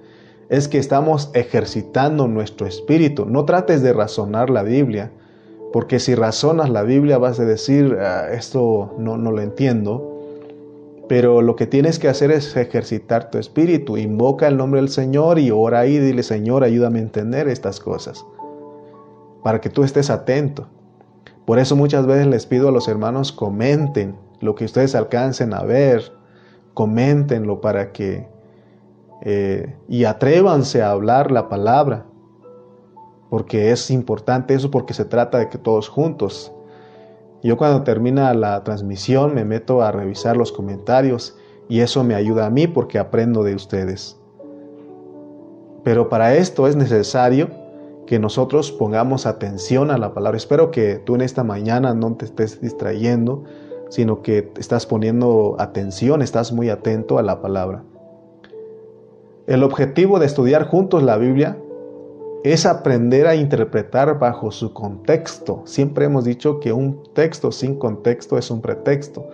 es 0.48 0.68
que 0.68 0.78
estamos 0.78 1.30
ejercitando 1.32 2.28
nuestro 2.28 2.66
espíritu. 2.66 3.24
No 3.24 3.46
trates 3.46 3.82
de 3.82 3.94
razonar 3.94 4.50
la 4.50 4.62
Biblia, 4.62 5.10
porque 5.74 5.98
si 5.98 6.14
razonas 6.14 6.70
la 6.70 6.84
Biblia 6.84 7.18
vas 7.18 7.40
a 7.40 7.44
decir, 7.44 7.98
ah, 8.00 8.28
esto 8.30 8.94
no, 8.96 9.16
no 9.16 9.32
lo 9.32 9.40
entiendo. 9.42 10.20
Pero 11.08 11.42
lo 11.42 11.56
que 11.56 11.66
tienes 11.66 11.98
que 11.98 12.06
hacer 12.06 12.30
es 12.30 12.56
ejercitar 12.56 13.28
tu 13.28 13.38
espíritu. 13.38 13.96
Invoca 13.96 14.46
el 14.46 14.56
nombre 14.56 14.80
del 14.80 14.88
Señor 14.88 15.40
y 15.40 15.50
ora 15.50 15.80
ahí, 15.80 15.98
dile, 15.98 16.22
Señor, 16.22 16.62
ayúdame 16.62 17.00
a 17.00 17.02
entender 17.02 17.48
estas 17.48 17.80
cosas. 17.80 18.24
Para 19.42 19.60
que 19.60 19.68
tú 19.68 19.82
estés 19.82 20.10
atento. 20.10 20.68
Por 21.44 21.58
eso 21.58 21.74
muchas 21.74 22.06
veces 22.06 22.28
les 22.28 22.46
pido 22.46 22.68
a 22.68 22.70
los 22.70 22.86
hermanos 22.86 23.32
comenten 23.32 24.14
lo 24.38 24.54
que 24.54 24.66
ustedes 24.66 24.94
alcancen 24.94 25.52
a 25.54 25.64
ver. 25.64 26.12
Coméntenlo 26.72 27.60
para 27.60 27.90
que... 27.90 28.28
Eh, 29.22 29.74
y 29.88 30.04
atrévanse 30.04 30.82
a 30.82 30.92
hablar 30.92 31.32
la 31.32 31.48
palabra. 31.48 32.06
Porque 33.30 33.70
es 33.72 33.90
importante 33.90 34.54
eso 34.54 34.70
porque 34.70 34.94
se 34.94 35.04
trata 35.04 35.38
de 35.38 35.48
que 35.48 35.58
todos 35.58 35.88
juntos 35.88 36.52
yo 37.44 37.58
cuando 37.58 37.82
termina 37.82 38.32
la 38.32 38.64
transmisión 38.64 39.34
me 39.34 39.44
meto 39.44 39.82
a 39.82 39.92
revisar 39.92 40.34
los 40.34 40.50
comentarios 40.50 41.36
y 41.68 41.80
eso 41.80 42.02
me 42.02 42.14
ayuda 42.14 42.46
a 42.46 42.50
mí 42.50 42.66
porque 42.66 42.98
aprendo 42.98 43.42
de 43.42 43.54
ustedes. 43.54 44.18
Pero 45.82 46.08
para 46.08 46.34
esto 46.36 46.66
es 46.66 46.74
necesario 46.74 47.50
que 48.06 48.18
nosotros 48.18 48.72
pongamos 48.72 49.26
atención 49.26 49.90
a 49.90 49.98
la 49.98 50.14
palabra. 50.14 50.38
Espero 50.38 50.70
que 50.70 50.94
tú 50.96 51.16
en 51.16 51.20
esta 51.20 51.44
mañana 51.44 51.92
no 51.92 52.14
te 52.14 52.24
estés 52.24 52.62
distrayendo, 52.62 53.44
sino 53.90 54.22
que 54.22 54.50
estás 54.58 54.86
poniendo 54.86 55.56
atención, 55.58 56.22
estás 56.22 56.50
muy 56.50 56.70
atento 56.70 57.18
a 57.18 57.22
la 57.22 57.42
palabra. 57.42 57.84
El 59.46 59.62
objetivo 59.64 60.18
de 60.18 60.24
estudiar 60.24 60.66
juntos 60.66 61.02
la 61.02 61.18
Biblia 61.18 61.58
es 62.44 62.66
aprender 62.66 63.26
a 63.26 63.34
interpretar 63.34 64.18
bajo 64.18 64.50
su 64.50 64.74
contexto. 64.74 65.62
Siempre 65.64 66.04
hemos 66.04 66.26
dicho 66.26 66.60
que 66.60 66.74
un 66.74 67.02
texto 67.14 67.50
sin 67.50 67.76
contexto 67.76 68.36
es 68.36 68.50
un 68.50 68.60
pretexto. 68.60 69.26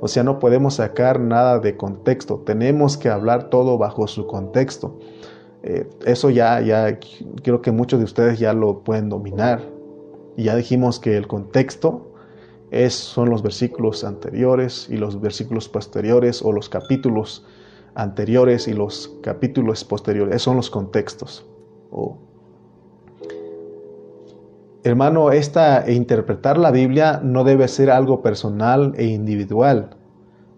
O 0.00 0.06
sea, 0.06 0.22
no 0.22 0.38
podemos 0.38 0.74
sacar 0.74 1.18
nada 1.18 1.58
de 1.58 1.76
contexto. 1.76 2.38
Tenemos 2.46 2.96
que 2.96 3.08
hablar 3.08 3.50
todo 3.50 3.78
bajo 3.78 4.06
su 4.06 4.28
contexto. 4.28 4.96
Eh, 5.64 5.90
eso 6.06 6.30
ya, 6.30 6.60
ya 6.60 7.00
creo 7.42 7.62
que 7.62 7.72
muchos 7.72 7.98
de 7.98 8.04
ustedes 8.04 8.38
ya 8.38 8.52
lo 8.52 8.84
pueden 8.84 9.08
dominar. 9.08 9.60
Ya 10.36 10.54
dijimos 10.54 11.00
que 11.00 11.16
el 11.16 11.26
contexto 11.26 12.12
es, 12.70 12.94
son 12.94 13.28
los 13.28 13.42
versículos 13.42 14.04
anteriores 14.04 14.86
y 14.88 14.98
los 14.98 15.20
versículos 15.20 15.68
posteriores 15.68 16.42
o 16.42 16.52
los 16.52 16.68
capítulos 16.68 17.44
anteriores 17.96 18.68
y 18.68 18.72
los 18.72 19.18
capítulos 19.20 19.82
posteriores. 19.82 20.42
Son 20.42 20.54
los 20.54 20.70
contextos. 20.70 21.44
Hermano, 24.84 25.30
esta 25.30 25.84
e 25.86 25.94
interpretar 25.94 26.58
la 26.58 26.72
Biblia 26.72 27.20
no 27.22 27.44
debe 27.44 27.68
ser 27.68 27.88
algo 27.88 28.20
personal 28.20 28.94
e 28.96 29.04
individual, 29.04 29.90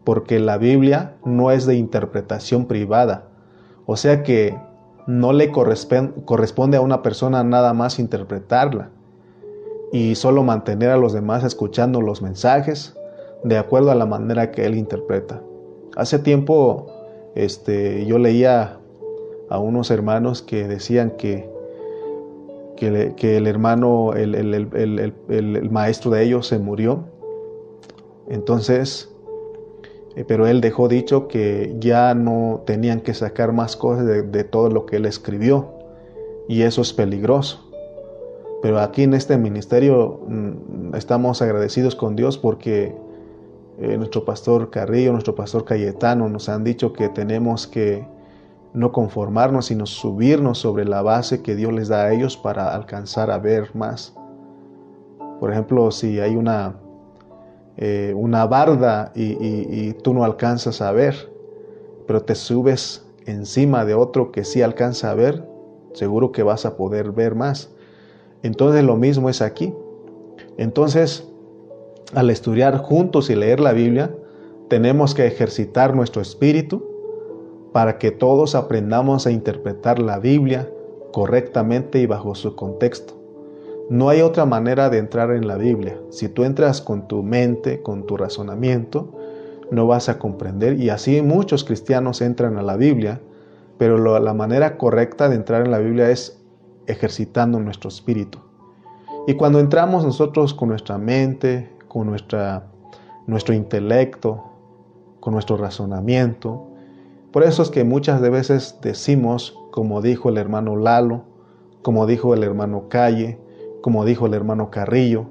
porque 0.03 0.39
la 0.39 0.57
Biblia 0.57 1.17
no 1.27 1.51
es 1.51 1.67
de 1.67 1.77
interpretación 1.77 2.65
privada. 2.65 3.29
O 3.85 3.99
sea 3.99 4.23
que 4.23 4.57
no 5.07 5.35
le 5.35 5.53
corresponde 5.53 6.79
a 6.79 6.81
una 6.81 7.03
persona 7.03 7.45
nada 7.45 7.75
más 7.75 7.99
interpretarla 7.99 8.89
y 9.93 10.15
solo 10.15 10.43
mantener 10.43 10.89
a 10.89 10.97
los 10.97 11.13
demás 11.13 11.45
escuchando 11.45 12.01
los 12.01 12.23
mensajes 12.23 12.97
de 13.43 13.59
acuerdo 13.59 13.91
a 13.91 13.95
la 13.95 14.07
manera 14.07 14.51
que 14.51 14.65
él 14.65 14.75
interpreta. 14.75 15.43
Hace 15.97 16.19
tiempo 16.19 16.87
este, 17.35 18.07
yo 18.07 18.19
leía 18.19 18.79
a 19.51 19.59
unos 19.59 19.91
hermanos 19.91 20.41
que 20.41 20.67
decían 20.67 21.11
que 21.19 21.54
que, 22.77 23.37
el 23.37 23.47
hermano, 23.47 24.15
el, 24.15 25.69
maestro 25.71 26.11
de 26.11 26.25
ellos 26.25 26.47
se 26.47 26.59
murió. 26.59 27.05
Entonces, 28.29 29.15
eh, 30.17 30.25
pero 30.27 30.47
él 30.47 30.61
dejó 30.61 30.89
dicho 30.89 31.29
que 31.29 31.75
ya 31.79 32.15
no 32.15 32.63
tenían 32.67 33.01
que 33.01 33.15
sacar 33.15 33.53
más 33.53 33.77
cosas 33.77 34.07
de, 34.07 34.45
todo 34.45 34.71
lo 34.71 34.87
que 34.87 34.97
él 34.97 35.07
escribió. 35.07 35.73
Y 36.49 36.63
eso 36.63 36.83
es 36.83 36.93
peligroso. 36.93 37.71
Pero 38.63 38.81
aquí 38.81 39.03
en 39.03 39.15
este 39.15 39.37
ministerio 39.37 40.21
mm, 40.27 40.95
estamos 40.95 41.43
agradecidos 41.43 41.95
con 41.95 42.17
Dios 42.17 42.39
porque 42.39 42.95
eh, 43.79 43.97
nuestro 43.97 44.25
pastor 44.25 44.71
Carrillo, 44.71 45.13
nuestro 45.13 45.35
pastor 45.35 45.65
Cayetano 45.65 46.29
nos 46.29 46.49
han 46.49 46.65
dicho 46.65 46.93
que 46.93 47.09
tenemos 47.09 47.67
que 47.67 48.07
no 48.75 48.91
conformarnos, 48.91 49.67
sino 49.67 49.87
subirnos 49.87 50.59
sobre 50.59 50.85
la 50.85 51.01
base 51.01 51.43
que 51.43 51.55
Dios 51.55 51.73
les 51.73 51.89
da 51.89 52.03
a 52.03 52.13
ellos 52.13 52.37
para 52.37 52.75
alcanzar 52.75 53.31
a 53.31 53.39
ver 53.39 53.71
más. 53.75 54.15
Por 55.39 55.53
ejemplo, 55.53 55.93
si 55.93 56.19
hay 56.19 56.35
una, 56.35 56.75
eh, 57.77 58.13
una 58.17 58.47
barda 58.47 59.13
y, 59.15 59.93
tú 60.03 60.13
no 60.13 60.25
alcanzas 60.25 60.81
a 60.83 60.91
ver, 60.91 61.33
pero 62.07 62.23
te 62.23 62.35
subes 62.35 63.07
encima 63.27 63.85
de 63.85 63.95
otro 63.95 64.33
que 64.33 64.45
sí 64.45 64.61
alcanza 64.61 65.13
a 65.13 65.15
ver, 65.15 65.49
seguro 65.93 66.33
que 66.33 66.43
vas 66.43 66.67
a 66.67 66.77
poder 66.77 67.13
ver 67.13 67.37
más. 67.37 67.71
Entonces 68.43 68.83
lo 68.83 68.97
mismo 68.97 69.31
es 69.31 69.41
aquí. 69.41 69.73
Entonces, 70.59 71.29
al 72.13 72.29
estudiar 72.29 72.79
juntos 72.79 73.31
y 73.31 73.37
leer 73.37 73.61
la 73.61 73.73
Biblia, 73.73 74.13
tenemos 74.69 75.15
que 75.15 75.27
ejercitar 75.27 75.95
nuestro 75.95 76.21
espíritu 76.21 76.94
para 77.75 77.99
que 77.99 78.13
todos 78.13 78.55
aprendamos 78.55 79.27
a 79.27 79.33
interpretar 79.33 79.99
la 79.99 80.21
Biblia 80.21 80.71
correctamente 81.13 81.99
y 81.99 82.07
bajo 82.07 82.37
su 82.37 82.55
contexto. 82.55 83.15
No 83.91 84.11
hay 84.11 84.21
otra 84.21 84.47
manera 84.47 84.91
de 84.91 84.99
entrar 84.99 85.33
en 85.33 85.49
la 85.49 85.57
Biblia. 85.57 85.99
Si 86.11 86.29
tú 86.29 86.45
entras 86.45 86.81
con 86.81 87.09
tu 87.09 87.25
mente, 87.25 87.83
con 87.83 88.07
tu 88.07 88.17
razonamiento, 88.17 89.11
no 89.73 89.89
vas 89.89 90.09
a 90.09 90.21
comprender. 90.21 90.79
Y 90.81 90.91
así 90.91 91.21
muchos 91.21 91.65
cristianos 91.65 92.21
entran 92.21 92.59
a 92.59 92.63
la 92.63 92.77
Biblia, 92.77 93.21
pero 93.77 93.99
la 94.21 94.35
manera 94.35 94.79
correcta 94.79 95.29
de 95.29 95.35
entrar 95.35 95.65
en 95.65 95.73
la 95.73 95.81
Biblia 95.81 96.11
es 96.11 96.41
ejercitando 96.87 97.59
nuestro 97.59 97.89
espíritu. 97.89 98.39
Y 99.27 99.35
cuando 99.35 99.59
entramos 99.59 100.05
nosotros 100.05 100.55
con 100.55 100.69
nuestra 100.69 100.97
mente, 100.97 101.73
con 101.89 102.07
nuestra, 102.07 102.69
nuestro 103.27 103.53
intelecto, 103.53 104.45
con 105.19 105.33
nuestro 105.33 105.57
razonamiento, 105.57 106.69
por 107.35 107.43
eso 107.43 107.63
es 107.65 107.71
que 107.71 107.83
muchas 107.83 108.21
veces 108.21 108.79
decimos, 108.81 109.59
como 109.73 110.01
dijo 110.01 110.29
el 110.29 110.39
hermano 110.39 110.77
Lalo, 110.77 111.25
como 111.83 112.07
dijo 112.07 112.33
el 112.33 112.45
hermano 112.45 112.89
Calle, 112.89 113.41
como 113.83 114.05
dijo 114.05 114.27
el 114.27 114.35
hermano 114.35 114.71
Carrillo. 114.71 115.25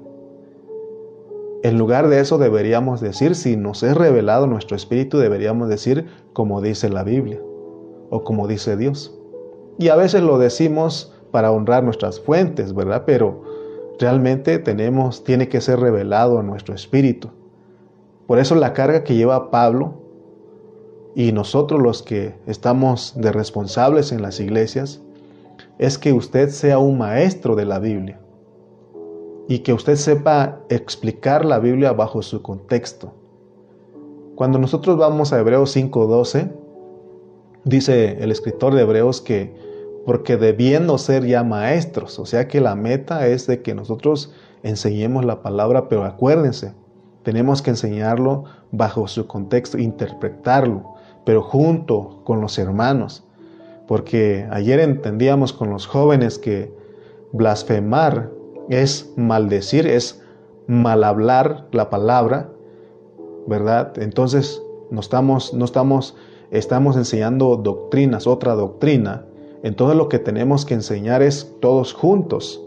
En 1.62 1.78
lugar 1.78 2.08
de 2.08 2.20
eso 2.20 2.36
deberíamos 2.36 3.00
decir, 3.00 3.34
si 3.34 3.56
nos 3.56 3.82
es 3.82 3.96
revelado 3.96 4.46
nuestro 4.46 4.76
espíritu, 4.76 5.16
deberíamos 5.16 5.70
decir 5.70 6.04
como 6.34 6.60
dice 6.60 6.90
la 6.90 7.04
Biblia 7.04 7.40
o 8.10 8.22
como 8.22 8.48
dice 8.48 8.76
Dios. 8.76 9.18
Y 9.78 9.88
a 9.88 9.96
veces 9.96 10.22
lo 10.22 10.36
decimos 10.36 11.18
para 11.30 11.52
honrar 11.52 11.84
nuestras 11.84 12.20
fuentes, 12.20 12.74
¿verdad? 12.74 13.04
Pero 13.06 13.44
realmente 13.98 14.58
tenemos, 14.58 15.24
tiene 15.24 15.48
que 15.48 15.62
ser 15.62 15.80
revelado 15.80 16.42
nuestro 16.42 16.74
espíritu. 16.74 17.30
Por 18.26 18.38
eso 18.38 18.56
la 18.56 18.74
carga 18.74 19.04
que 19.04 19.14
lleva 19.14 19.50
Pablo 19.50 20.03
y 21.14 21.32
nosotros 21.32 21.80
los 21.80 22.02
que 22.02 22.34
estamos 22.46 23.14
de 23.16 23.32
responsables 23.32 24.12
en 24.12 24.22
las 24.22 24.40
iglesias 24.40 25.00
es 25.78 25.98
que 25.98 26.12
usted 26.12 26.50
sea 26.50 26.78
un 26.78 26.98
maestro 26.98 27.54
de 27.54 27.64
la 27.64 27.78
Biblia 27.78 28.20
y 29.48 29.60
que 29.60 29.72
usted 29.72 29.96
sepa 29.96 30.60
explicar 30.68 31.44
la 31.44 31.58
Biblia 31.58 31.92
bajo 31.92 32.22
su 32.22 32.42
contexto. 32.42 33.12
Cuando 34.34 34.58
nosotros 34.58 34.96
vamos 34.96 35.32
a 35.32 35.38
Hebreos 35.38 35.76
5:12, 35.76 36.50
dice 37.64 38.22
el 38.22 38.32
escritor 38.32 38.74
de 38.74 38.82
Hebreos 38.82 39.20
que 39.20 39.54
porque 40.04 40.36
debiendo 40.36 40.98
ser 40.98 41.24
ya 41.26 41.42
maestros, 41.44 42.18
o 42.18 42.26
sea 42.26 42.46
que 42.46 42.60
la 42.60 42.74
meta 42.74 43.26
es 43.26 43.46
de 43.46 43.62
que 43.62 43.74
nosotros 43.74 44.32
enseñemos 44.62 45.24
la 45.24 45.42
palabra, 45.42 45.88
pero 45.88 46.04
acuérdense, 46.04 46.74
tenemos 47.22 47.62
que 47.62 47.70
enseñarlo 47.70 48.44
bajo 48.70 49.08
su 49.08 49.26
contexto, 49.26 49.78
interpretarlo, 49.78 50.93
pero 51.24 51.42
junto 51.42 52.20
con 52.24 52.40
los 52.40 52.58
hermanos, 52.58 53.24
porque 53.86 54.46
ayer 54.50 54.80
entendíamos 54.80 55.52
con 55.52 55.70
los 55.70 55.86
jóvenes 55.86 56.38
que 56.38 56.72
blasfemar 57.32 58.30
es 58.68 59.12
maldecir, 59.16 59.86
es 59.86 60.22
mal 60.66 61.04
hablar 61.04 61.66
la 61.72 61.90
palabra, 61.90 62.50
¿verdad? 63.46 63.98
Entonces 63.98 64.62
no 64.90 65.00
estamos, 65.00 65.52
no 65.52 65.64
estamos, 65.64 66.16
estamos 66.50 66.96
enseñando 66.96 67.56
doctrinas, 67.56 68.26
otra 68.26 68.54
doctrina, 68.54 69.26
entonces 69.62 69.96
lo 69.96 70.08
que 70.08 70.18
tenemos 70.18 70.64
que 70.64 70.74
enseñar 70.74 71.22
es 71.22 71.54
todos 71.60 71.94
juntos. 71.94 72.60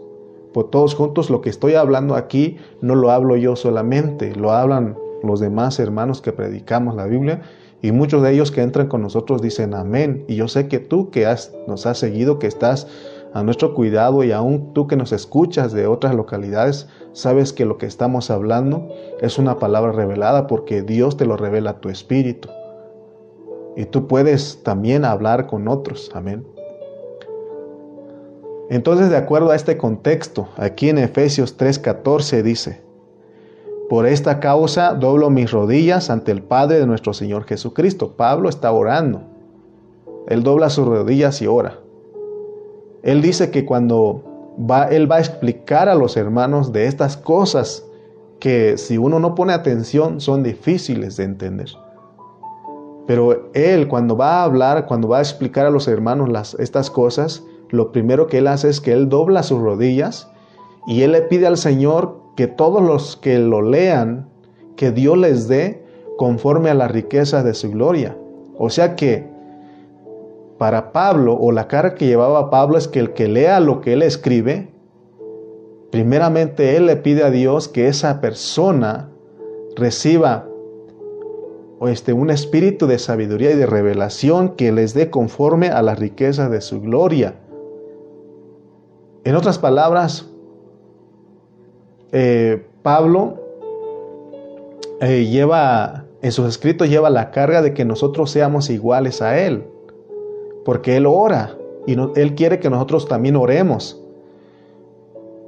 Por 0.52 0.70
todos 0.70 0.94
juntos 0.94 1.30
lo 1.30 1.40
que 1.40 1.50
estoy 1.50 1.74
hablando 1.74 2.16
aquí 2.16 2.56
no 2.80 2.94
lo 2.94 3.10
hablo 3.10 3.36
yo 3.36 3.54
solamente, 3.54 4.34
lo 4.34 4.50
hablan 4.50 4.96
los 5.22 5.40
demás 5.40 5.78
hermanos 5.78 6.20
que 6.20 6.32
predicamos 6.32 6.94
la 6.94 7.06
Biblia 7.06 7.42
y 7.80 7.92
muchos 7.92 8.22
de 8.22 8.32
ellos 8.32 8.50
que 8.50 8.62
entran 8.62 8.88
con 8.88 9.02
nosotros 9.02 9.40
dicen 9.40 9.74
amén. 9.74 10.24
Y 10.26 10.36
yo 10.36 10.48
sé 10.48 10.68
que 10.68 10.78
tú 10.78 11.10
que 11.10 11.26
has, 11.26 11.52
nos 11.66 11.86
has 11.86 11.98
seguido, 11.98 12.38
que 12.38 12.48
estás 12.48 12.88
a 13.34 13.42
nuestro 13.42 13.74
cuidado 13.74 14.24
y 14.24 14.32
aún 14.32 14.72
tú 14.74 14.86
que 14.86 14.96
nos 14.96 15.12
escuchas 15.12 15.72
de 15.72 15.86
otras 15.86 16.14
localidades, 16.14 16.88
sabes 17.12 17.52
que 17.52 17.66
lo 17.66 17.78
que 17.78 17.86
estamos 17.86 18.30
hablando 18.30 18.88
es 19.20 19.38
una 19.38 19.58
palabra 19.58 19.92
revelada 19.92 20.46
porque 20.46 20.82
Dios 20.82 21.16
te 21.16 21.26
lo 21.26 21.36
revela 21.36 21.70
a 21.70 21.80
tu 21.80 21.88
espíritu. 21.88 22.48
Y 23.76 23.84
tú 23.84 24.08
puedes 24.08 24.62
también 24.64 25.04
hablar 25.04 25.46
con 25.46 25.68
otros. 25.68 26.10
Amén. 26.14 26.44
Entonces, 28.70 29.08
de 29.08 29.16
acuerdo 29.16 29.50
a 29.50 29.56
este 29.56 29.78
contexto, 29.78 30.48
aquí 30.56 30.88
en 30.88 30.98
Efesios 30.98 31.56
3:14 31.56 32.42
dice, 32.42 32.87
por 33.88 34.06
esta 34.06 34.38
causa 34.38 34.94
doblo 34.94 35.30
mis 35.30 35.50
rodillas 35.50 36.10
ante 36.10 36.30
el 36.30 36.42
Padre 36.42 36.78
de 36.78 36.86
nuestro 36.86 37.14
Señor 37.14 37.44
Jesucristo. 37.44 38.12
Pablo 38.16 38.48
está 38.48 38.70
orando. 38.70 39.22
Él 40.28 40.42
dobla 40.42 40.68
sus 40.68 40.86
rodillas 40.86 41.40
y 41.40 41.46
ora. 41.46 41.78
Él 43.02 43.22
dice 43.22 43.50
que 43.50 43.64
cuando 43.64 44.22
va, 44.58 44.88
él 44.88 45.10
va 45.10 45.16
a 45.16 45.20
explicar 45.20 45.88
a 45.88 45.94
los 45.94 46.16
hermanos 46.16 46.72
de 46.72 46.86
estas 46.86 47.16
cosas 47.16 47.84
que 48.38 48.76
si 48.76 48.98
uno 48.98 49.18
no 49.20 49.34
pone 49.34 49.52
atención 49.52 50.20
son 50.20 50.42
difíciles 50.42 51.16
de 51.16 51.24
entender. 51.24 51.70
Pero 53.06 53.50
él 53.54 53.88
cuando 53.88 54.18
va 54.18 54.40
a 54.40 54.44
hablar, 54.44 54.84
cuando 54.86 55.08
va 55.08 55.18
a 55.18 55.22
explicar 55.22 55.64
a 55.64 55.70
los 55.70 55.88
hermanos 55.88 56.28
las, 56.28 56.54
estas 56.54 56.90
cosas, 56.90 57.42
lo 57.70 57.90
primero 57.90 58.26
que 58.26 58.38
él 58.38 58.48
hace 58.48 58.68
es 58.68 58.82
que 58.82 58.92
él 58.92 59.08
dobla 59.08 59.42
sus 59.42 59.60
rodillas 59.60 60.30
y 60.86 61.02
él 61.02 61.12
le 61.12 61.22
pide 61.22 61.46
al 61.46 61.56
Señor 61.56 62.27
que 62.38 62.46
todos 62.46 62.80
los 62.80 63.16
que 63.16 63.40
lo 63.40 63.62
lean, 63.62 64.28
que 64.76 64.92
Dios 64.92 65.18
les 65.18 65.48
dé 65.48 65.82
conforme 66.16 66.70
a 66.70 66.74
la 66.74 66.86
riqueza 66.86 67.42
de 67.42 67.52
su 67.52 67.72
gloria. 67.72 68.16
O 68.56 68.70
sea 68.70 68.94
que 68.94 69.26
para 70.56 70.92
Pablo, 70.92 71.34
o 71.34 71.50
la 71.50 71.66
cara 71.66 71.96
que 71.96 72.06
llevaba 72.06 72.48
Pablo 72.48 72.78
es 72.78 72.86
que 72.86 73.00
el 73.00 73.12
que 73.12 73.26
lea 73.26 73.58
lo 73.58 73.80
que 73.80 73.94
él 73.94 74.02
escribe, 74.02 74.68
primeramente 75.90 76.76
él 76.76 76.86
le 76.86 76.94
pide 76.94 77.24
a 77.24 77.32
Dios 77.32 77.66
que 77.66 77.88
esa 77.88 78.20
persona 78.20 79.10
reciba 79.74 80.46
este, 81.88 82.12
un 82.12 82.30
espíritu 82.30 82.86
de 82.86 83.00
sabiduría 83.00 83.50
y 83.50 83.56
de 83.56 83.66
revelación 83.66 84.50
que 84.50 84.70
les 84.70 84.94
dé 84.94 85.10
conforme 85.10 85.70
a 85.70 85.82
la 85.82 85.96
riqueza 85.96 86.48
de 86.48 86.60
su 86.60 86.80
gloria. 86.82 87.34
En 89.24 89.34
otras 89.34 89.58
palabras, 89.58 90.30
eh, 92.12 92.64
Pablo 92.82 93.36
eh, 95.00 95.26
lleva, 95.26 96.06
en 96.22 96.32
sus 96.32 96.48
escritos 96.48 96.88
lleva 96.88 97.10
la 97.10 97.30
carga 97.30 97.62
de 97.62 97.74
que 97.74 97.84
nosotros 97.84 98.30
seamos 98.30 98.70
iguales 98.70 99.22
a 99.22 99.38
Él, 99.38 99.64
porque 100.64 100.96
Él 100.96 101.06
ora 101.06 101.56
y 101.86 101.96
Él 102.16 102.34
quiere 102.34 102.58
que 102.58 102.70
nosotros 102.70 103.08
también 103.08 103.36
oremos. 103.36 104.02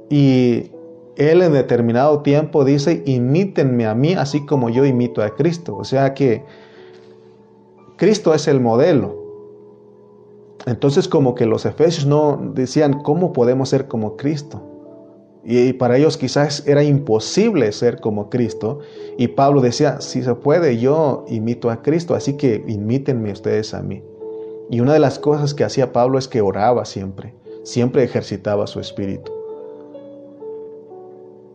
Y 0.09 0.71
Él 1.15 1.41
en 1.41 1.53
determinado 1.53 2.21
tiempo 2.21 2.63
dice, 2.65 3.03
imítenme 3.05 3.85
a 3.85 3.95
mí 3.95 4.13
así 4.13 4.45
como 4.45 4.69
yo 4.69 4.85
imito 4.85 5.21
a 5.21 5.35
Cristo. 5.35 5.75
O 5.75 5.83
sea 5.83 6.13
que 6.13 6.43
Cristo 7.97 8.33
es 8.33 8.47
el 8.47 8.59
modelo. 8.59 9.19
Entonces 10.65 11.07
como 11.07 11.35
que 11.35 11.45
los 11.45 11.65
efesios 11.65 12.05
no 12.05 12.39
decían, 12.53 13.01
¿cómo 13.01 13.33
podemos 13.33 13.69
ser 13.69 13.87
como 13.87 14.15
Cristo? 14.15 14.70
Y 15.43 15.73
para 15.73 15.97
ellos 15.97 16.17
quizás 16.17 16.67
era 16.67 16.83
imposible 16.83 17.71
ser 17.71 17.99
como 17.99 18.29
Cristo. 18.29 18.79
Y 19.17 19.29
Pablo 19.29 19.61
decía, 19.61 19.99
si 20.01 20.21
se 20.21 20.35
puede, 20.35 20.77
yo 20.77 21.25
imito 21.27 21.69
a 21.69 21.81
Cristo, 21.81 22.13
así 22.13 22.37
que 22.37 22.63
imítenme 22.67 23.31
ustedes 23.31 23.73
a 23.73 23.81
mí. 23.81 24.03
Y 24.69 24.79
una 24.79 24.93
de 24.93 24.99
las 24.99 25.19
cosas 25.19 25.53
que 25.53 25.63
hacía 25.63 25.91
Pablo 25.91 26.17
es 26.17 26.27
que 26.27 26.41
oraba 26.41 26.85
siempre, 26.85 27.33
siempre 27.63 28.03
ejercitaba 28.03 28.67
su 28.67 28.79
espíritu. 28.79 29.31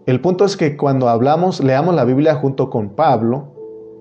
El 0.07 0.21
punto 0.21 0.45
es 0.45 0.57
que 0.57 0.77
cuando 0.77 1.09
hablamos, 1.09 1.61
leamos 1.61 1.95
la 1.95 2.05
Biblia 2.05 2.35
junto 2.37 2.71
con 2.71 2.91
Pablo, 2.91 3.49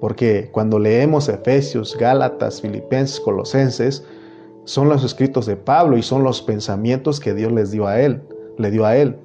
porque 0.02 0.50
cuando 0.52 0.78
leemos 0.78 1.30
Efesios, 1.30 1.98
Gálatas, 1.98 2.62
Filipenses, 2.62 3.20
Colosenses, 3.20 4.04
son 4.66 4.90
los 4.90 5.04
escritos 5.04 5.46
de 5.46 5.56
Pablo 5.56 5.98
y 5.98 6.04
son 6.04 6.24
los 6.24 6.42
pensamientos 6.42 7.20
que 7.20 7.34
Dios 7.34 7.52
les 7.52 7.72
dio 7.72 7.88
a 7.88 8.00
él, 8.02 8.22
le 8.58 8.70
dio 8.70 8.86
a 8.86 8.98
él. 8.98 9.16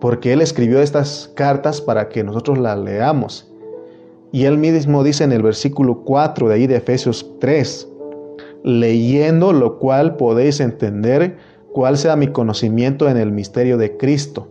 Porque 0.00 0.32
él 0.32 0.40
escribió 0.40 0.80
estas 0.80 1.30
cartas 1.34 1.80
para 1.80 2.08
que 2.08 2.22
nosotros 2.22 2.58
las 2.58 2.78
leamos. 2.78 3.50
Y 4.30 4.44
él 4.44 4.58
mismo 4.58 5.02
dice 5.02 5.24
en 5.24 5.32
el 5.32 5.42
versículo 5.42 6.02
4 6.04 6.48
de 6.48 6.54
ahí 6.54 6.66
de 6.66 6.76
Efesios 6.76 7.26
3, 7.40 7.88
leyendo 8.62 9.52
lo 9.52 9.78
cual 9.78 10.16
podéis 10.16 10.60
entender 10.60 11.38
cuál 11.72 11.96
sea 11.96 12.16
mi 12.16 12.28
conocimiento 12.28 13.08
en 13.08 13.16
el 13.16 13.32
misterio 13.32 13.78
de 13.78 13.96
Cristo. 13.96 14.48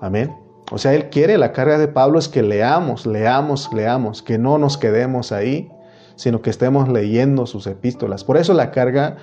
Amén. 0.00 0.34
O 0.70 0.78
sea, 0.78 0.94
él 0.94 1.10
quiere, 1.10 1.36
la 1.36 1.52
carga 1.52 1.76
de 1.76 1.86
Pablo 1.86 2.18
es 2.18 2.28
que 2.28 2.42
leamos, 2.42 3.06
leamos, 3.06 3.70
leamos, 3.74 4.22
que 4.22 4.38
no 4.38 4.56
nos 4.56 4.78
quedemos 4.78 5.30
ahí, 5.30 5.70
sino 6.16 6.40
que 6.40 6.50
estemos 6.50 6.88
leyendo 6.88 7.46
sus 7.46 7.66
epístolas. 7.66 8.24
Por 8.24 8.38
eso 8.38 8.54
la 8.54 8.70
carga 8.70 9.18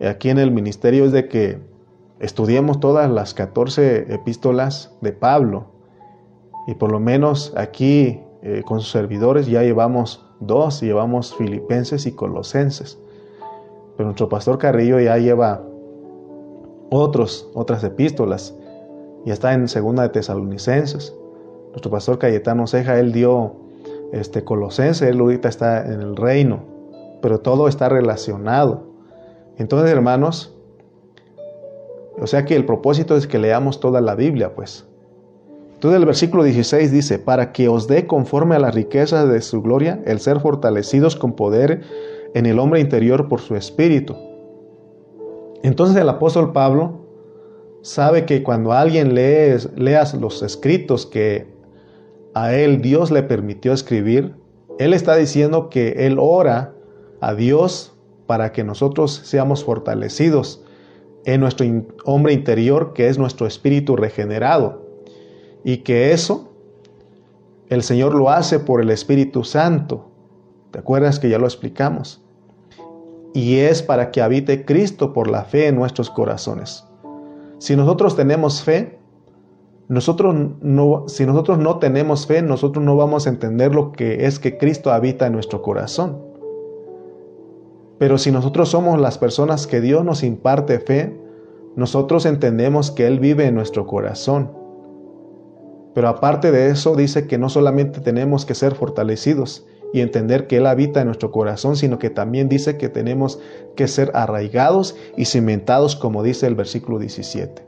aquí 0.00 0.30
en 0.30 0.38
el 0.38 0.52
ministerio 0.52 1.04
es 1.04 1.12
de 1.12 1.26
que 1.28 1.58
estudiemos 2.22 2.80
todas 2.80 3.10
las 3.10 3.34
14 3.34 4.14
epístolas 4.14 4.96
de 5.00 5.12
Pablo. 5.12 5.66
Y 6.66 6.74
por 6.74 6.92
lo 6.92 7.00
menos 7.00 7.52
aquí 7.56 8.20
eh, 8.42 8.62
con 8.64 8.80
sus 8.80 8.90
servidores 8.90 9.46
ya 9.48 9.62
llevamos 9.62 10.24
dos, 10.40 10.80
llevamos 10.80 11.34
filipenses 11.34 12.06
y 12.06 12.12
colosenses. 12.12 12.98
Pero 13.96 14.06
nuestro 14.06 14.28
pastor 14.28 14.56
Carrillo 14.58 15.00
ya 15.00 15.18
lleva 15.18 15.62
otros, 16.90 17.50
otras 17.54 17.82
epístolas. 17.82 18.54
Ya 19.24 19.32
está 19.32 19.52
en 19.52 19.66
segunda 19.66 20.04
de 20.04 20.10
Tesalonicenses. 20.10 21.14
Nuestro 21.70 21.90
pastor 21.90 22.18
Cayetano 22.18 22.66
Ceja, 22.68 22.98
él 23.00 23.12
dio 23.12 23.56
este 24.12 24.44
Colosense, 24.44 25.08
él 25.08 25.18
ahorita 25.20 25.48
está 25.48 25.86
en 25.86 26.02
el 26.02 26.16
reino, 26.16 26.60
pero 27.20 27.40
todo 27.40 27.66
está 27.66 27.88
relacionado. 27.88 28.84
Entonces, 29.56 29.90
hermanos, 29.90 30.54
o 32.20 32.26
sea 32.26 32.44
que 32.44 32.56
el 32.56 32.64
propósito 32.64 33.16
es 33.16 33.26
que 33.26 33.38
leamos 33.38 33.80
toda 33.80 34.00
la 34.00 34.14
Biblia, 34.14 34.54
pues. 34.54 34.86
Entonces 35.74 35.98
el 35.98 36.06
versículo 36.06 36.44
16 36.44 36.92
dice, 36.92 37.18
para 37.18 37.52
que 37.52 37.68
os 37.68 37.88
dé 37.88 38.06
conforme 38.06 38.54
a 38.54 38.60
la 38.60 38.70
riqueza 38.70 39.26
de 39.26 39.40
su 39.42 39.62
gloria 39.62 40.00
el 40.06 40.20
ser 40.20 40.38
fortalecidos 40.38 41.16
con 41.16 41.32
poder 41.32 41.82
en 42.34 42.46
el 42.46 42.58
hombre 42.60 42.80
interior 42.80 43.28
por 43.28 43.40
su 43.40 43.56
espíritu. 43.56 44.16
Entonces 45.64 45.96
el 45.96 46.08
apóstol 46.08 46.52
Pablo 46.52 47.00
sabe 47.82 48.26
que 48.26 48.44
cuando 48.44 48.72
alguien 48.72 49.14
lee, 49.14 49.56
leas 49.74 50.14
los 50.14 50.42
escritos 50.42 51.04
que 51.04 51.48
a 52.34 52.54
él 52.54 52.80
Dios 52.80 53.10
le 53.10 53.24
permitió 53.24 53.72
escribir, 53.72 54.36
él 54.78 54.94
está 54.94 55.16
diciendo 55.16 55.68
que 55.68 56.06
él 56.06 56.16
ora 56.20 56.74
a 57.20 57.34
Dios 57.34 57.92
para 58.26 58.52
que 58.52 58.64
nosotros 58.64 59.20
seamos 59.24 59.64
fortalecidos 59.64 60.61
en 61.24 61.40
nuestro 61.40 61.66
hombre 62.04 62.32
interior, 62.32 62.92
que 62.92 63.08
es 63.08 63.18
nuestro 63.18 63.46
espíritu 63.46 63.96
regenerado, 63.96 64.82
y 65.64 65.78
que 65.78 66.12
eso 66.12 66.52
el 67.68 67.82
Señor 67.82 68.14
lo 68.14 68.28
hace 68.28 68.58
por 68.58 68.80
el 68.80 68.90
Espíritu 68.90 69.44
Santo. 69.44 70.10
¿Te 70.72 70.78
acuerdas 70.78 71.18
que 71.18 71.28
ya 71.28 71.38
lo 71.38 71.46
explicamos? 71.46 72.22
Y 73.34 73.56
es 73.58 73.82
para 73.82 74.10
que 74.10 74.20
habite 74.20 74.64
Cristo 74.64 75.12
por 75.12 75.30
la 75.30 75.44
fe 75.44 75.68
en 75.68 75.76
nuestros 75.76 76.10
corazones. 76.10 76.84
Si 77.58 77.76
nosotros 77.76 78.16
tenemos 78.16 78.62
fe, 78.62 78.98
nosotros 79.88 80.34
no, 80.60 81.04
si 81.08 81.24
nosotros 81.24 81.58
no 81.58 81.78
tenemos 81.78 82.26
fe, 82.26 82.42
nosotros 82.42 82.84
no 82.84 82.96
vamos 82.96 83.26
a 83.26 83.30
entender 83.30 83.74
lo 83.74 83.92
que 83.92 84.26
es 84.26 84.38
que 84.38 84.58
Cristo 84.58 84.92
habita 84.92 85.26
en 85.26 85.32
nuestro 85.32 85.62
corazón. 85.62 86.31
Pero 87.98 88.18
si 88.18 88.30
nosotros 88.32 88.70
somos 88.70 89.00
las 89.00 89.18
personas 89.18 89.66
que 89.66 89.80
Dios 89.80 90.04
nos 90.04 90.22
imparte 90.22 90.80
fe, 90.80 91.16
nosotros 91.76 92.26
entendemos 92.26 92.90
que 92.90 93.06
Él 93.06 93.18
vive 93.20 93.46
en 93.46 93.54
nuestro 93.54 93.86
corazón. 93.86 94.50
Pero 95.94 96.08
aparte 96.08 96.50
de 96.50 96.70
eso, 96.70 96.96
dice 96.96 97.26
que 97.26 97.38
no 97.38 97.48
solamente 97.48 98.00
tenemos 98.00 98.44
que 98.46 98.54
ser 98.54 98.74
fortalecidos 98.74 99.66
y 99.92 100.00
entender 100.00 100.46
que 100.46 100.56
Él 100.56 100.66
habita 100.66 101.00
en 101.00 101.06
nuestro 101.06 101.30
corazón, 101.30 101.76
sino 101.76 101.98
que 101.98 102.10
también 102.10 102.48
dice 102.48 102.78
que 102.78 102.88
tenemos 102.88 103.40
que 103.76 103.88
ser 103.88 104.10
arraigados 104.14 104.96
y 105.16 105.26
cimentados, 105.26 105.96
como 105.96 106.22
dice 106.22 106.46
el 106.46 106.54
versículo 106.54 106.98
17. 106.98 107.62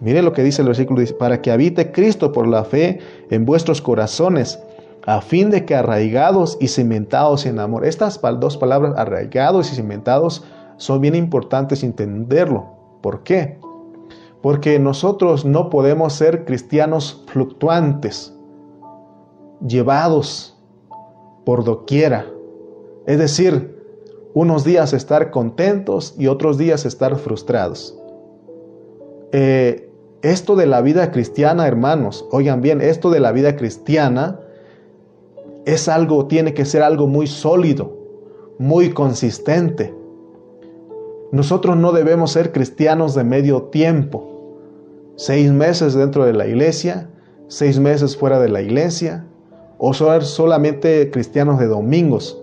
Mire 0.00 0.22
lo 0.22 0.32
que 0.32 0.42
dice 0.42 0.62
el 0.62 0.68
versículo, 0.68 1.00
dice, 1.00 1.14
para 1.14 1.40
que 1.40 1.50
habite 1.50 1.90
Cristo 1.90 2.32
por 2.32 2.46
la 2.46 2.64
fe 2.64 2.98
en 3.30 3.44
vuestros 3.44 3.80
corazones, 3.80 4.60
a 5.06 5.20
fin 5.20 5.50
de 5.50 5.64
que 5.64 5.74
arraigados 5.74 6.56
y 6.60 6.68
cimentados 6.68 7.46
en 7.46 7.58
amor. 7.58 7.84
Estas 7.84 8.20
dos 8.40 8.56
palabras, 8.56 8.94
arraigados 8.96 9.70
y 9.70 9.76
cimentados, 9.76 10.44
son 10.76 11.00
bien 11.00 11.14
importantes 11.14 11.82
entenderlo. 11.82 12.66
¿Por 13.02 13.22
qué? 13.22 13.58
Porque 14.40 14.78
nosotros 14.78 15.44
no 15.44 15.70
podemos 15.70 16.14
ser 16.14 16.44
cristianos 16.44 17.22
fluctuantes, 17.28 18.34
llevados 19.66 20.58
por 21.44 21.64
doquiera. 21.64 22.26
Es 23.06 23.18
decir, 23.18 23.74
unos 24.32 24.64
días 24.64 24.92
estar 24.94 25.30
contentos 25.30 26.14
y 26.18 26.26
otros 26.28 26.56
días 26.56 26.86
estar 26.86 27.16
frustrados. 27.16 27.98
Eh, 29.32 29.90
esto 30.22 30.56
de 30.56 30.66
la 30.66 30.80
vida 30.80 31.10
cristiana, 31.10 31.66
hermanos, 31.66 32.26
oigan 32.30 32.62
bien, 32.62 32.80
esto 32.80 33.10
de 33.10 33.20
la 33.20 33.32
vida 33.32 33.56
cristiana 33.56 34.40
es 35.66 35.88
algo, 35.88 36.26
tiene 36.26 36.54
que 36.54 36.64
ser 36.64 36.82
algo 36.82 37.06
muy 37.06 37.26
sólido, 37.26 37.96
muy 38.58 38.90
consistente. 38.90 39.94
Nosotros 41.32 41.76
no 41.76 41.92
debemos 41.92 42.32
ser 42.32 42.52
cristianos 42.52 43.14
de 43.14 43.24
medio 43.24 43.64
tiempo, 43.64 44.24
seis 45.16 45.50
meses 45.50 45.94
dentro 45.94 46.24
de 46.24 46.32
la 46.32 46.46
iglesia, 46.46 47.10
seis 47.48 47.78
meses 47.78 48.16
fuera 48.16 48.38
de 48.38 48.48
la 48.48 48.62
iglesia, 48.62 49.26
o 49.78 49.92
ser 49.92 50.24
solamente 50.24 51.10
cristianos 51.10 51.58
de 51.58 51.66
domingos. 51.66 52.40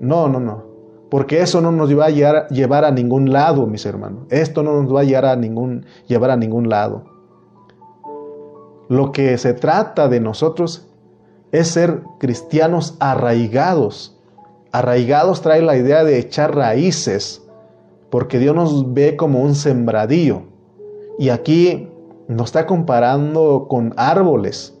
No, 0.00 0.28
no, 0.28 0.40
no 0.40 0.72
porque 1.12 1.42
eso 1.42 1.60
no 1.60 1.70
nos 1.70 1.94
va 1.94 2.06
a 2.06 2.46
llevar 2.48 2.86
a 2.86 2.90
ningún 2.90 3.34
lado, 3.34 3.66
mis 3.66 3.84
hermanos. 3.84 4.22
Esto 4.30 4.62
no 4.62 4.80
nos 4.80 4.94
va 4.94 5.00
a 5.00 5.04
llevar 5.04 5.26
a 5.26 5.36
ningún, 5.36 5.84
llevar 6.06 6.30
a 6.30 6.38
ningún 6.38 6.70
lado. 6.70 7.04
Lo 8.88 9.12
que 9.12 9.36
se 9.36 9.52
trata 9.52 10.08
de 10.08 10.20
nosotros 10.20 10.88
es 11.52 11.68
ser 11.68 12.02
cristianos 12.18 12.96
arraigados. 12.98 14.18
Arraigados 14.72 15.42
trae 15.42 15.62
la 15.62 15.76
idea 15.76 16.02
de 16.02 16.18
echar 16.18 16.56
raíces, 16.56 17.42
porque 18.10 18.38
Dios 18.38 18.56
nos 18.56 18.92
ve 18.94 19.16
como 19.16 19.40
un 19.40 19.54
sembradío. 19.54 20.44
Y 21.18 21.28
aquí 21.28 21.88
nos 22.26 22.46
está 22.46 22.66
comparando 22.66 23.66
con 23.68 23.92
árboles. 23.96 24.76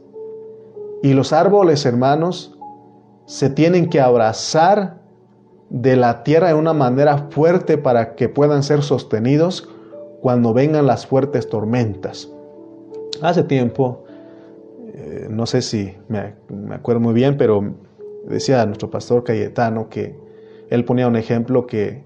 Y 1.02 1.12
los 1.12 1.32
árboles, 1.32 1.84
hermanos, 1.84 2.58
se 3.26 3.50
tienen 3.50 3.88
que 3.88 4.00
abrazar 4.00 5.02
de 5.68 5.96
la 5.96 6.22
tierra 6.22 6.48
de 6.48 6.54
una 6.54 6.72
manera 6.72 7.28
fuerte 7.30 7.78
para 7.78 8.14
que 8.14 8.28
puedan 8.28 8.62
ser 8.62 8.82
sostenidos 8.82 9.68
cuando 10.20 10.52
vengan 10.52 10.86
las 10.86 11.06
fuertes 11.06 11.48
tormentas. 11.48 12.30
Hace 13.20 13.42
tiempo, 13.42 14.01
eh, 14.94 15.26
no 15.30 15.46
sé 15.46 15.62
si 15.62 15.94
me, 16.08 16.34
acuerdo 16.70 17.00
muy 17.00 17.14
bien, 17.14 17.36
pero 17.36 17.74
decía 18.26 18.64
nuestro 18.66 18.90
pastor 18.90 19.24
Cayetano 19.24 19.88
que 19.88 20.16
él 20.68 20.84
ponía 20.84 21.08
un 21.08 21.16
ejemplo 21.16 21.66
que 21.66 22.04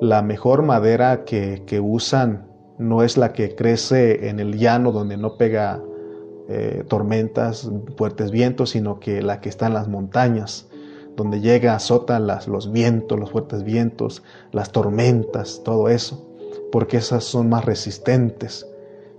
la 0.00 0.22
mejor 0.22 0.62
madera 0.62 1.24
que, 1.24 1.80
usan 1.82 2.46
no 2.78 3.02
es 3.02 3.16
la 3.16 3.32
que 3.32 3.54
crece 3.54 4.28
en 4.28 4.40
el 4.40 4.58
llano 4.58 4.90
donde 4.90 5.16
no 5.16 5.36
pega 5.36 5.82
eh, 6.48 6.84
tormentas, 6.88 7.70
fuertes 7.96 8.30
vientos, 8.30 8.70
sino 8.70 8.98
que 9.00 9.22
la 9.22 9.40
que 9.40 9.48
está 9.48 9.66
en 9.66 9.74
las 9.74 9.88
montañas 9.88 10.68
donde 11.16 11.40
llega, 11.40 11.74
azotan 11.74 12.26
las, 12.26 12.48
los 12.48 12.72
vientos, 12.72 13.18
los 13.18 13.30
fuertes 13.30 13.62
vientos, 13.62 14.22
las 14.50 14.72
tormentas, 14.72 15.62
todo 15.64 15.88
eso, 15.88 16.26
porque 16.72 16.96
esas 16.96 17.22
son 17.22 17.48
más 17.48 17.64
resistentes. 17.64 18.66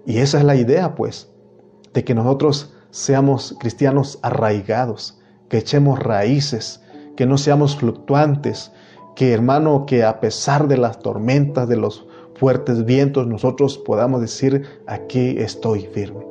Y 0.05 0.17
esa 0.17 0.39
es 0.39 0.43
la 0.43 0.55
idea, 0.55 0.95
pues, 0.95 1.29
de 1.93 2.03
que 2.03 2.13
nosotros 2.13 2.74
seamos 2.95 3.58
cristianos 3.60 4.19
arraigados, 4.21 5.19
que 5.49 5.58
echemos 5.58 5.99
raíces, 5.99 6.81
que 7.17 7.25
no 7.25 7.38
seamos 7.38 7.75
fluctuantes, 7.75 8.71
que 9.17 9.34
hermano, 9.34 9.86
que 9.86 10.05
a 10.05 10.21
pesar 10.21 10.69
de 10.69 10.77
las 10.77 10.99
tormentas, 10.99 11.67
de 11.67 11.75
los 11.75 12.08
fuertes 12.36 12.86
vientos, 12.86 13.27
nosotros 13.27 13.77
podamos 13.77 14.21
decir, 14.21 14.63
aquí 14.88 15.36
estoy 15.38 15.81
firme. 15.88 16.25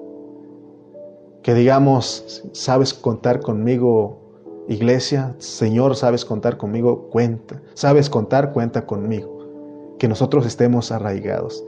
Que 1.42 1.52
digamos, 1.52 2.42
sabes 2.52 2.94
contar 2.94 3.40
conmigo 3.40 4.64
Iglesia, 4.66 5.34
Señor, 5.36 5.96
sabes 5.96 6.24
contar 6.24 6.56
conmigo, 6.56 7.10
cuenta. 7.10 7.60
Sabes 7.74 8.08
contar, 8.08 8.54
cuenta 8.54 8.86
conmigo. 8.86 9.96
Que 9.98 10.08
nosotros 10.08 10.46
estemos 10.46 10.92
arraigados. 10.92 11.62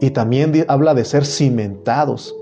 Y 0.00 0.10
también 0.10 0.64
habla 0.68 0.94
de 0.94 1.04
ser 1.04 1.26
cimentados, 1.26 2.36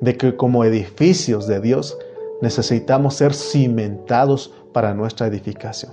de 0.00 0.16
que 0.16 0.36
como 0.36 0.64
edificios 0.64 1.46
de 1.46 1.60
Dios 1.60 1.96
necesitamos 2.40 3.14
ser 3.14 3.34
cimentados 3.34 4.52
para 4.72 4.94
nuestra 4.94 5.26
edificación. 5.26 5.92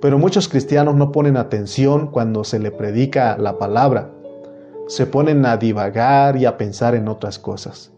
Pero 0.00 0.18
muchos 0.18 0.48
cristianos 0.48 0.94
no 0.94 1.12
ponen 1.12 1.36
atención 1.36 2.06
cuando 2.06 2.44
se 2.44 2.58
le 2.58 2.70
predica 2.70 3.36
la 3.36 3.58
palabra. 3.58 4.10
Se 4.86 5.06
ponen 5.06 5.44
a 5.44 5.56
divagar 5.56 6.36
y 6.36 6.46
a 6.46 6.56
pensar 6.56 6.94
en 6.94 7.06
otras 7.06 7.38
cosas. 7.38 7.92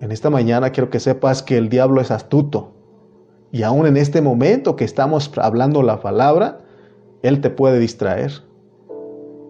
En 0.00 0.12
esta 0.12 0.28
mañana 0.28 0.70
quiero 0.70 0.90
que 0.90 1.00
sepas 1.00 1.42
que 1.42 1.56
el 1.56 1.68
diablo 1.68 2.00
es 2.00 2.10
astuto. 2.10 2.72
Y 3.52 3.62
aún 3.62 3.86
en 3.86 3.96
este 3.96 4.20
momento 4.20 4.76
que 4.76 4.84
estamos 4.84 5.30
hablando 5.36 5.82
la 5.82 6.00
palabra, 6.00 6.60
él 7.22 7.40
te 7.40 7.50
puede 7.50 7.78
distraer. 7.78 8.32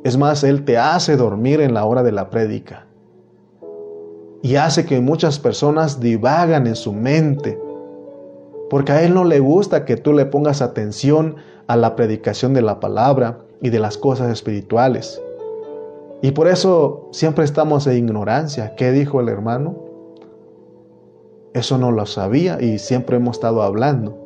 Es 0.05 0.16
más, 0.16 0.45
él 0.45 0.64
te 0.64 0.79
hace 0.79 1.16
dormir 1.16 1.61
en 1.61 1.75
la 1.75 1.85
hora 1.85 2.03
de 2.03 2.12
la 2.12 2.29
prédica. 2.29 2.87
Y 4.42 4.57
hace 4.57 4.85
que 4.85 5.00
muchas 5.00 5.38
personas 5.38 6.00
divagan 6.00 6.66
en 6.66 6.74
su 6.74 6.92
mente. 6.92 7.61
Porque 8.68 8.92
a 8.92 9.02
él 9.02 9.14
no 9.14 9.24
le 9.24 9.38
gusta 9.38 9.85
que 9.85 9.96
tú 9.96 10.12
le 10.12 10.26
pongas 10.26 10.61
atención 10.62 11.37
a 11.68 11.76
la 11.76 11.94
predicación 11.94 12.52
de 12.52 12.62
la 12.62 12.81
palabra 12.81 13.38
y 13.61 13.70
de 13.70 13.78
las 13.78 13.96
cosas 13.96 14.31
espirituales. 14.31 15.22
Y 16.22 16.33
por 16.33 16.48
eso 16.48 17.09
siempre 17.12 17.44
estamos 17.44 17.87
en 17.87 17.98
ignorancia. 17.98 18.74
¿Qué 18.76 18.90
dijo 18.90 19.20
el 19.20 19.28
hermano? 19.28 19.76
Eso 21.55 21.78
no 21.78 21.92
lo 21.92 22.07
sabía 22.07 22.61
y 22.61 22.78
siempre 22.78 23.16
hemos 23.16 23.37
estado 23.37 23.62
hablando. 23.62 24.18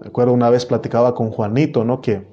Recuerdo 0.00 0.32
una 0.32 0.50
vez 0.50 0.64
platicaba 0.64 1.14
con 1.14 1.30
Juanito, 1.30 1.84
¿no? 1.84 2.00
Que 2.00 2.24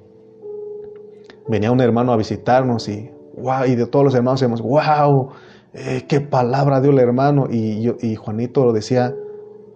venía 1.48 1.70
un 1.70 1.80
hermano 1.80 2.12
a 2.12 2.16
visitarnos 2.16 2.88
y, 2.88 3.10
y 3.66 3.74
de 3.74 3.86
todos 3.86 4.04
los 4.04 4.14
hermanos 4.14 4.40
decíamos, 4.40 4.62
wow, 4.62 5.30
eh, 5.72 6.04
qué 6.08 6.20
palabra 6.20 6.80
dio 6.80 6.90
el 6.90 6.98
hermano. 6.98 7.46
Y, 7.50 7.82
yo, 7.82 7.96
y 8.00 8.14
Juanito 8.16 8.64
lo 8.64 8.72
decía, 8.72 9.14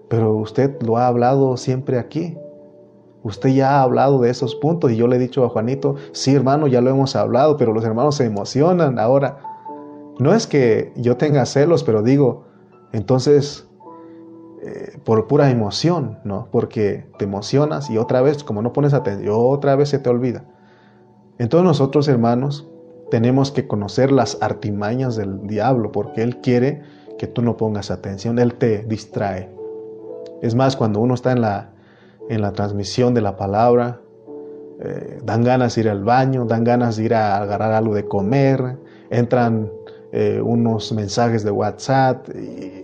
pero 0.09 0.35
usted 0.35 0.81
lo 0.83 0.97
ha 0.97 1.07
hablado 1.07 1.57
siempre 1.57 1.99
aquí. 1.99 2.37
Usted 3.23 3.51
ya 3.51 3.79
ha 3.79 3.83
hablado 3.83 4.21
de 4.21 4.31
esos 4.31 4.55
puntos 4.55 4.93
y 4.93 4.97
yo 4.97 5.09
le 5.09 5.17
he 5.17 5.19
dicho 5.19 5.45
a 5.45 5.49
Juanito, 5.49 5.97
sí 6.13 6.35
hermano, 6.35 6.67
ya 6.67 6.81
lo 6.81 6.91
hemos 6.91 7.17
hablado, 7.17 7.57
pero 7.57 7.73
los 7.73 7.85
hermanos 7.85 8.15
se 8.17 8.25
emocionan 8.25 8.99
ahora. 8.99 9.39
No 10.19 10.35
es 10.35 10.47
que 10.47 10.93
yo 10.97 11.17
tenga 11.17 11.45
celos, 11.45 11.83
pero 11.85 12.03
digo, 12.03 12.45
entonces, 12.93 13.69
eh, 14.63 14.99
por 15.05 15.27
pura 15.27 15.51
emoción, 15.51 16.19
¿no? 16.25 16.49
Porque 16.51 17.07
te 17.19 17.25
emocionas 17.25 17.91
y 17.91 17.99
otra 17.99 18.23
vez, 18.23 18.45
como 18.45 18.63
no 18.63 18.73
pones 18.73 18.95
atención, 18.95 19.35
otra 19.37 19.77
vez 19.77 19.89
se 19.89 19.99
te 19.99 20.09
olvida. 20.09 20.45
Entonces 21.39 21.65
nosotros, 21.65 22.09
hermanos, 22.09 22.68
tenemos 23.11 23.51
que 23.51 23.67
conocer 23.67 24.13
las 24.13 24.39
artimañas 24.41 25.17
del 25.17 25.47
diablo 25.47 25.93
porque 25.93 26.23
él 26.23 26.39
quiere 26.39 26.83
que 27.19 27.27
tú 27.27 27.43
no 27.43 27.57
pongas 27.57 27.91
atención, 27.91 28.39
él 28.39 28.55
te 28.55 28.85
distrae. 28.85 29.51
Es 30.43 30.55
más, 30.55 30.77
cuando 30.77 31.01
uno 31.01 31.15
está 31.15 31.33
en 31.33 31.41
la, 31.41 31.71
en 32.29 32.43
la 32.43 32.53
transmisión 32.53 33.15
de 33.15 33.21
la 33.21 33.37
palabra, 33.37 34.01
eh, 34.81 35.19
dan 35.25 35.43
ganas 35.43 35.75
de 35.75 35.81
ir 35.81 35.89
al 35.89 36.05
baño, 36.05 36.45
dan 36.45 36.63
ganas 36.63 36.97
de 36.97 37.05
ir 37.05 37.15
a 37.15 37.39
agarrar 37.39 37.73
algo 37.73 37.95
de 37.95 38.07
comer, 38.07 38.77
entran 39.11 39.73
eh, 40.13 40.41
unos 40.41 40.93
mensajes 40.93 41.43
de 41.43 41.51
WhatsApp. 41.51 42.29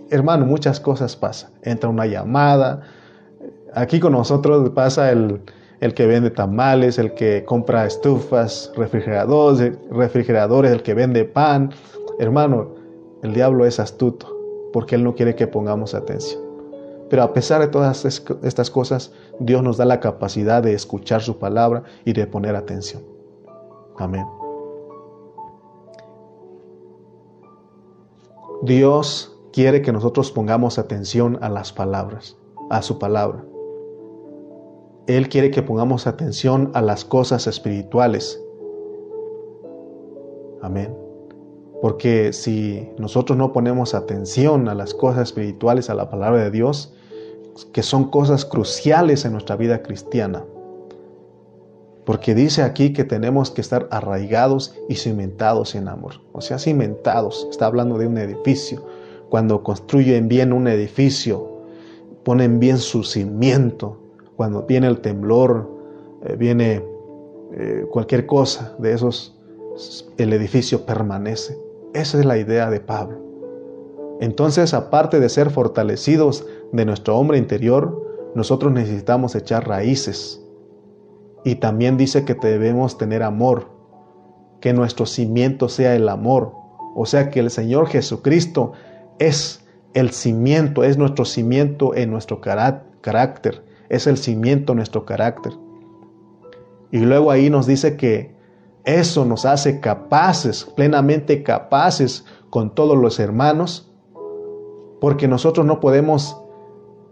hermano, 0.09 0.45
muchas 0.45 0.79
cosas 0.79 1.15
pasan. 1.15 1.51
Entra 1.61 1.89
una 1.89 2.05
llamada. 2.05 2.81
Aquí 3.73 3.99
con 3.99 4.11
nosotros 4.11 4.69
pasa 4.71 5.11
el, 5.11 5.41
el 5.79 5.93
que 5.93 6.05
vende 6.05 6.31
tamales, 6.31 6.97
el 6.97 7.13
que 7.13 7.43
compra 7.45 7.85
estufas, 7.85 8.71
refrigeradores, 8.75 9.77
refrigeradores, 9.89 10.71
el 10.71 10.83
que 10.83 10.93
vende 10.93 11.25
pan. 11.25 11.71
Hermano, 12.19 12.75
el 13.23 13.33
diablo 13.33 13.65
es 13.65 13.79
astuto 13.79 14.35
porque 14.71 14.95
él 14.95 15.03
no 15.03 15.15
quiere 15.15 15.35
que 15.35 15.47
pongamos 15.47 15.93
atención. 15.93 16.41
Pero 17.09 17.23
a 17.23 17.33
pesar 17.33 17.61
de 17.61 17.67
todas 17.67 18.03
estas 18.43 18.69
cosas, 18.69 19.13
Dios 19.39 19.63
nos 19.63 19.77
da 19.77 19.85
la 19.85 19.99
capacidad 19.99 20.63
de 20.63 20.73
escuchar 20.73 21.21
su 21.21 21.37
palabra 21.37 21.83
y 22.03 22.13
de 22.13 22.25
poner 22.25 22.55
atención. 22.55 23.03
Amén. 23.97 24.25
Dios 28.63 29.37
quiere 29.53 29.81
que 29.81 29.93
nosotros 29.93 30.31
pongamos 30.31 30.79
atención 30.79 31.37
a 31.41 31.49
las 31.49 31.71
palabras, 31.71 32.35
a 32.69 32.81
su 32.81 32.97
palabra. 32.97 33.45
Él 35.07 35.29
quiere 35.29 35.51
que 35.51 35.61
pongamos 35.61 36.07
atención 36.07 36.71
a 36.73 36.81
las 36.81 37.05
cosas 37.05 37.47
espirituales. 37.47 38.41
Amén. 40.61 40.95
Porque 41.81 42.33
si 42.33 42.89
nosotros 42.97 43.37
no 43.37 43.53
ponemos 43.53 43.93
atención 43.93 44.67
a 44.67 44.73
las 44.73 44.93
cosas 44.93 45.23
espirituales, 45.23 45.89
a 45.89 45.93
la 45.93 46.09
palabra 46.09 46.43
de 46.43 46.51
Dios, 46.51 46.93
que 47.71 47.83
son 47.83 48.09
cosas 48.09 48.45
cruciales 48.45 49.25
en 49.25 49.33
nuestra 49.33 49.55
vida 49.55 49.83
cristiana, 49.83 50.43
porque 52.05 52.35
dice 52.35 52.61
aquí 52.61 52.93
que 52.93 53.03
tenemos 53.03 53.49
que 53.51 53.61
estar 53.61 53.87
arraigados 53.91 54.75
y 54.87 54.95
cimentados 54.95 55.75
en 55.75 55.87
amor. 55.87 56.21
O 56.33 56.41
sea, 56.41 56.59
cimentados. 56.59 57.47
Está 57.49 57.65
hablando 57.65 57.97
de 57.97 58.07
un 58.07 58.17
edificio. 58.19 58.85
Cuando 59.29 59.63
construyen 59.63 60.27
bien 60.27 60.53
un 60.53 60.67
edificio, 60.67 61.61
ponen 62.23 62.59
bien 62.59 62.77
su 62.77 63.03
cimiento, 63.03 64.04
cuando 64.35 64.63
viene 64.63 64.87
el 64.87 64.99
temblor, 64.99 65.69
eh, 66.25 66.35
viene 66.35 66.83
eh, 67.53 67.85
cualquier 67.91 68.25
cosa 68.25 68.75
de 68.79 68.93
esos, 68.93 69.37
el 70.17 70.33
edificio 70.33 70.85
permanece. 70.85 71.57
Esa 71.93 72.19
es 72.19 72.25
la 72.25 72.37
idea 72.37 72.69
de 72.69 72.79
Pablo. 72.79 73.19
Entonces, 74.19 74.73
aparte 74.73 75.19
de 75.19 75.29
ser 75.29 75.49
fortalecidos 75.49 76.45
de 76.71 76.85
nuestro 76.85 77.17
hombre 77.17 77.37
interior, 77.37 78.01
nosotros 78.33 78.71
necesitamos 78.71 79.35
echar 79.35 79.67
raíces. 79.67 80.41
Y 81.43 81.55
también 81.55 81.97
dice 81.97 82.25
que 82.25 82.33
debemos 82.33 82.97
tener 82.97 83.23
amor, 83.23 83.69
que 84.61 84.73
nuestro 84.73 85.05
cimiento 85.05 85.69
sea 85.69 85.95
el 85.95 86.09
amor. 86.09 86.53
O 86.95 87.05
sea 87.05 87.29
que 87.29 87.39
el 87.39 87.51
Señor 87.51 87.87
Jesucristo 87.87 88.71
es 89.19 89.65
el 89.93 90.11
cimiento, 90.11 90.83
es 90.83 90.97
nuestro 90.97 91.23
cimiento 91.23 91.93
en 91.93 92.09
nuestro 92.09 92.41
carácter 92.41 93.63
es 93.89 94.07
el 94.07 94.17
cimiento 94.17 94.73
de 94.73 94.77
nuestro 94.77 95.05
carácter. 95.05 95.53
Y 96.91 96.99
luego 96.99 97.31
ahí 97.31 97.49
nos 97.49 97.65
dice 97.65 97.97
que 97.97 98.35
eso 98.83 99.25
nos 99.25 99.45
hace 99.45 99.79
capaces, 99.79 100.65
plenamente 100.65 101.43
capaces 101.43 102.25
con 102.49 102.73
todos 102.73 102.97
los 102.97 103.19
hermanos, 103.19 103.91
porque 105.01 105.27
nosotros 105.27 105.65
no 105.65 105.79
podemos, 105.79 106.41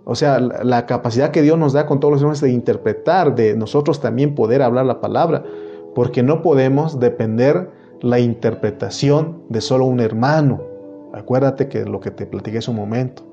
o 0.06 0.16
sea, 0.16 0.40
la 0.40 0.86
capacidad 0.86 1.32
que 1.32 1.42
Dios 1.42 1.58
nos 1.58 1.74
da 1.74 1.86
con 1.86 2.00
todos 2.00 2.14
los 2.14 2.22
hermanos 2.22 2.42
de 2.42 2.52
interpretar, 2.52 3.36
de 3.36 3.56
nosotros 3.56 4.00
también 4.00 4.36
poder 4.36 4.62
hablar 4.62 4.86
la 4.86 5.02
palabra, 5.02 5.44
porque 5.96 6.24
no 6.24 6.42
podemos 6.42 7.00
depender 7.00 7.72
la 8.02 8.20
interpretación 8.20 9.44
de 9.50 9.62
solo 9.62 9.86
un 9.86 10.00
hermano. 10.00 10.62
Acuérdate 11.14 11.68
que 11.68 11.86
lo 11.86 12.00
que 12.00 12.12
te 12.12 12.26
platiqué 12.26 12.60
hace 12.60 12.72
un 12.72 12.78
momento 12.78 13.33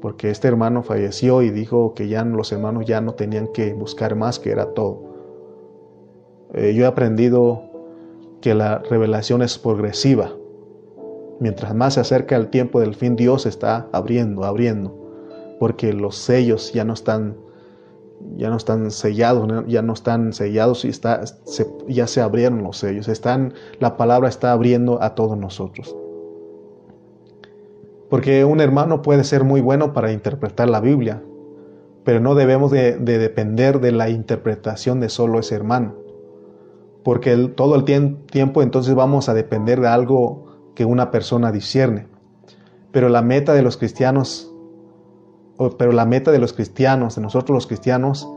porque 0.00 0.30
este 0.30 0.48
hermano 0.48 0.82
falleció 0.82 1.42
y 1.42 1.50
dijo 1.50 1.94
que 1.94 2.08
ya 2.08 2.24
los 2.24 2.52
hermanos 2.52 2.84
ya 2.86 3.00
no 3.00 3.14
tenían 3.14 3.48
que 3.48 3.74
buscar 3.74 4.14
más, 4.14 4.38
que 4.38 4.50
era 4.50 4.72
todo. 4.74 5.08
Eh, 6.54 6.74
yo 6.74 6.84
he 6.84 6.86
aprendido 6.86 7.62
que 8.40 8.54
la 8.54 8.78
revelación 8.78 9.42
es 9.42 9.58
progresiva. 9.58 10.32
Mientras 11.40 11.74
más 11.74 11.94
se 11.94 12.00
acerca 12.00 12.36
el 12.36 12.48
tiempo 12.48 12.80
del 12.80 12.94
fin, 12.94 13.16
Dios 13.16 13.46
está 13.46 13.88
abriendo, 13.92 14.44
abriendo, 14.44 15.56
porque 15.60 15.92
los 15.92 16.16
sellos 16.16 16.72
ya 16.72 16.84
no 16.84 16.92
están, 16.92 17.36
ya 18.36 18.50
no 18.50 18.56
están 18.56 18.90
sellados, 18.90 19.48
ya 19.66 19.82
no 19.82 19.92
están 19.92 20.32
sellados 20.32 20.84
y 20.84 20.88
está, 20.88 21.22
ya 21.86 22.06
se 22.06 22.20
abrieron 22.20 22.62
los 22.62 22.78
sellos. 22.78 23.08
Están, 23.08 23.54
la 23.78 23.96
palabra 23.96 24.28
está 24.28 24.52
abriendo 24.52 25.00
a 25.02 25.14
todos 25.14 25.36
nosotros. 25.38 25.94
Porque 28.10 28.44
un 28.44 28.60
hermano 28.60 29.02
puede 29.02 29.24
ser 29.24 29.44
muy 29.44 29.60
bueno 29.60 29.92
para 29.92 30.12
interpretar 30.12 30.68
la 30.68 30.80
Biblia, 30.80 31.22
pero 32.04 32.20
no 32.20 32.34
debemos 32.34 32.70
de, 32.70 32.98
depender 32.98 33.80
de 33.80 33.92
la 33.92 34.08
interpretación 34.08 34.98
de 35.00 35.10
solo 35.10 35.38
ese 35.40 35.54
hermano. 35.54 35.94
Porque 37.04 37.36
todo 37.48 37.74
el 37.74 37.84
tiempo 37.84 38.62
entonces 38.62 38.94
vamos 38.94 39.28
a 39.28 39.34
depender 39.34 39.80
de 39.80 39.88
algo 39.88 40.72
que 40.74 40.84
una 40.84 41.10
persona 41.10 41.52
discierne. 41.52 42.06
Pero 42.92 43.08
la 43.08 43.20
meta 43.20 43.52
de 43.52 43.62
los 43.62 43.76
cristianos, 43.76 44.54
pero 45.78 45.92
la 45.92 46.06
meta 46.06 46.30
de 46.30 46.38
los 46.38 46.52
cristianos, 46.54 47.16
de 47.16 47.22
nosotros 47.22 47.54
los 47.54 47.66
cristianos, 47.66 48.28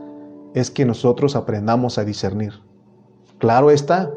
es 0.54 0.70
que 0.70 0.84
nosotros 0.84 1.34
aprendamos 1.34 1.96
a 1.96 2.04
discernir. 2.04 2.52
Claro 3.38 3.70
está, 3.70 4.10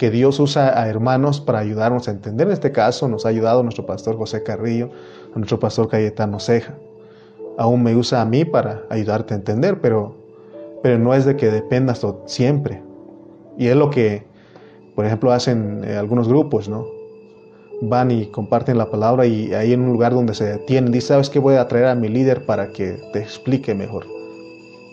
que 0.00 0.10
Dios 0.10 0.40
usa 0.40 0.80
a 0.80 0.88
hermanos 0.88 1.42
para 1.42 1.58
ayudarnos 1.58 2.08
a 2.08 2.12
entender. 2.12 2.46
En 2.46 2.54
este 2.54 2.72
caso 2.72 3.06
nos 3.06 3.26
ha 3.26 3.28
ayudado 3.28 3.62
nuestro 3.62 3.84
pastor 3.84 4.16
José 4.16 4.42
Carrillo, 4.42 4.88
nuestro 5.34 5.60
pastor 5.60 5.88
Cayetano 5.88 6.40
Ceja. 6.40 6.74
Aún 7.58 7.82
me 7.82 7.94
usa 7.94 8.22
a 8.22 8.24
mí 8.24 8.46
para 8.46 8.84
ayudarte 8.88 9.34
a 9.34 9.36
entender, 9.36 9.82
pero, 9.82 10.16
pero 10.82 10.98
no 10.98 11.12
es 11.12 11.26
de 11.26 11.36
que 11.36 11.50
dependas 11.50 12.00
siempre. 12.24 12.82
Y 13.58 13.66
es 13.66 13.76
lo 13.76 13.90
que, 13.90 14.24
por 14.96 15.04
ejemplo, 15.04 15.32
hacen 15.32 15.84
eh, 15.84 15.98
algunos 15.98 16.28
grupos, 16.28 16.66
¿no? 16.66 16.86
Van 17.82 18.10
y 18.10 18.24
comparten 18.30 18.78
la 18.78 18.90
palabra 18.90 19.26
y 19.26 19.52
ahí 19.52 19.74
en 19.74 19.82
un 19.82 19.92
lugar 19.92 20.14
donde 20.14 20.32
se 20.32 20.46
detienen, 20.46 20.92
dice, 20.92 21.08
¿sabes 21.08 21.28
qué? 21.28 21.38
Voy 21.40 21.56
a 21.56 21.68
traer 21.68 21.84
a 21.84 21.94
mi 21.94 22.08
líder 22.08 22.46
para 22.46 22.72
que 22.72 22.98
te 23.12 23.18
explique 23.18 23.74
mejor. 23.74 24.06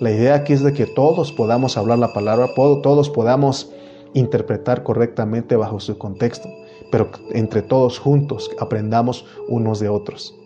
La 0.02 0.12
idea 0.12 0.36
aquí 0.36 0.52
es 0.52 0.64
de 0.64 0.74
que 0.74 0.86
todos 0.86 1.32
podamos 1.32 1.78
hablar 1.78 1.98
la 1.98 2.12
palabra, 2.12 2.50
todos 2.56 3.10
podamos 3.10 3.72
interpretar 4.14 4.84
correctamente 4.84 5.56
bajo 5.56 5.80
su 5.80 5.98
contexto, 5.98 6.50
pero 6.92 7.10
entre 7.32 7.62
todos 7.62 8.00
juntos 8.00 8.50
aprendamos 8.60 9.26
unos 9.48 9.80
de 9.80 9.90
otros. 9.90 10.38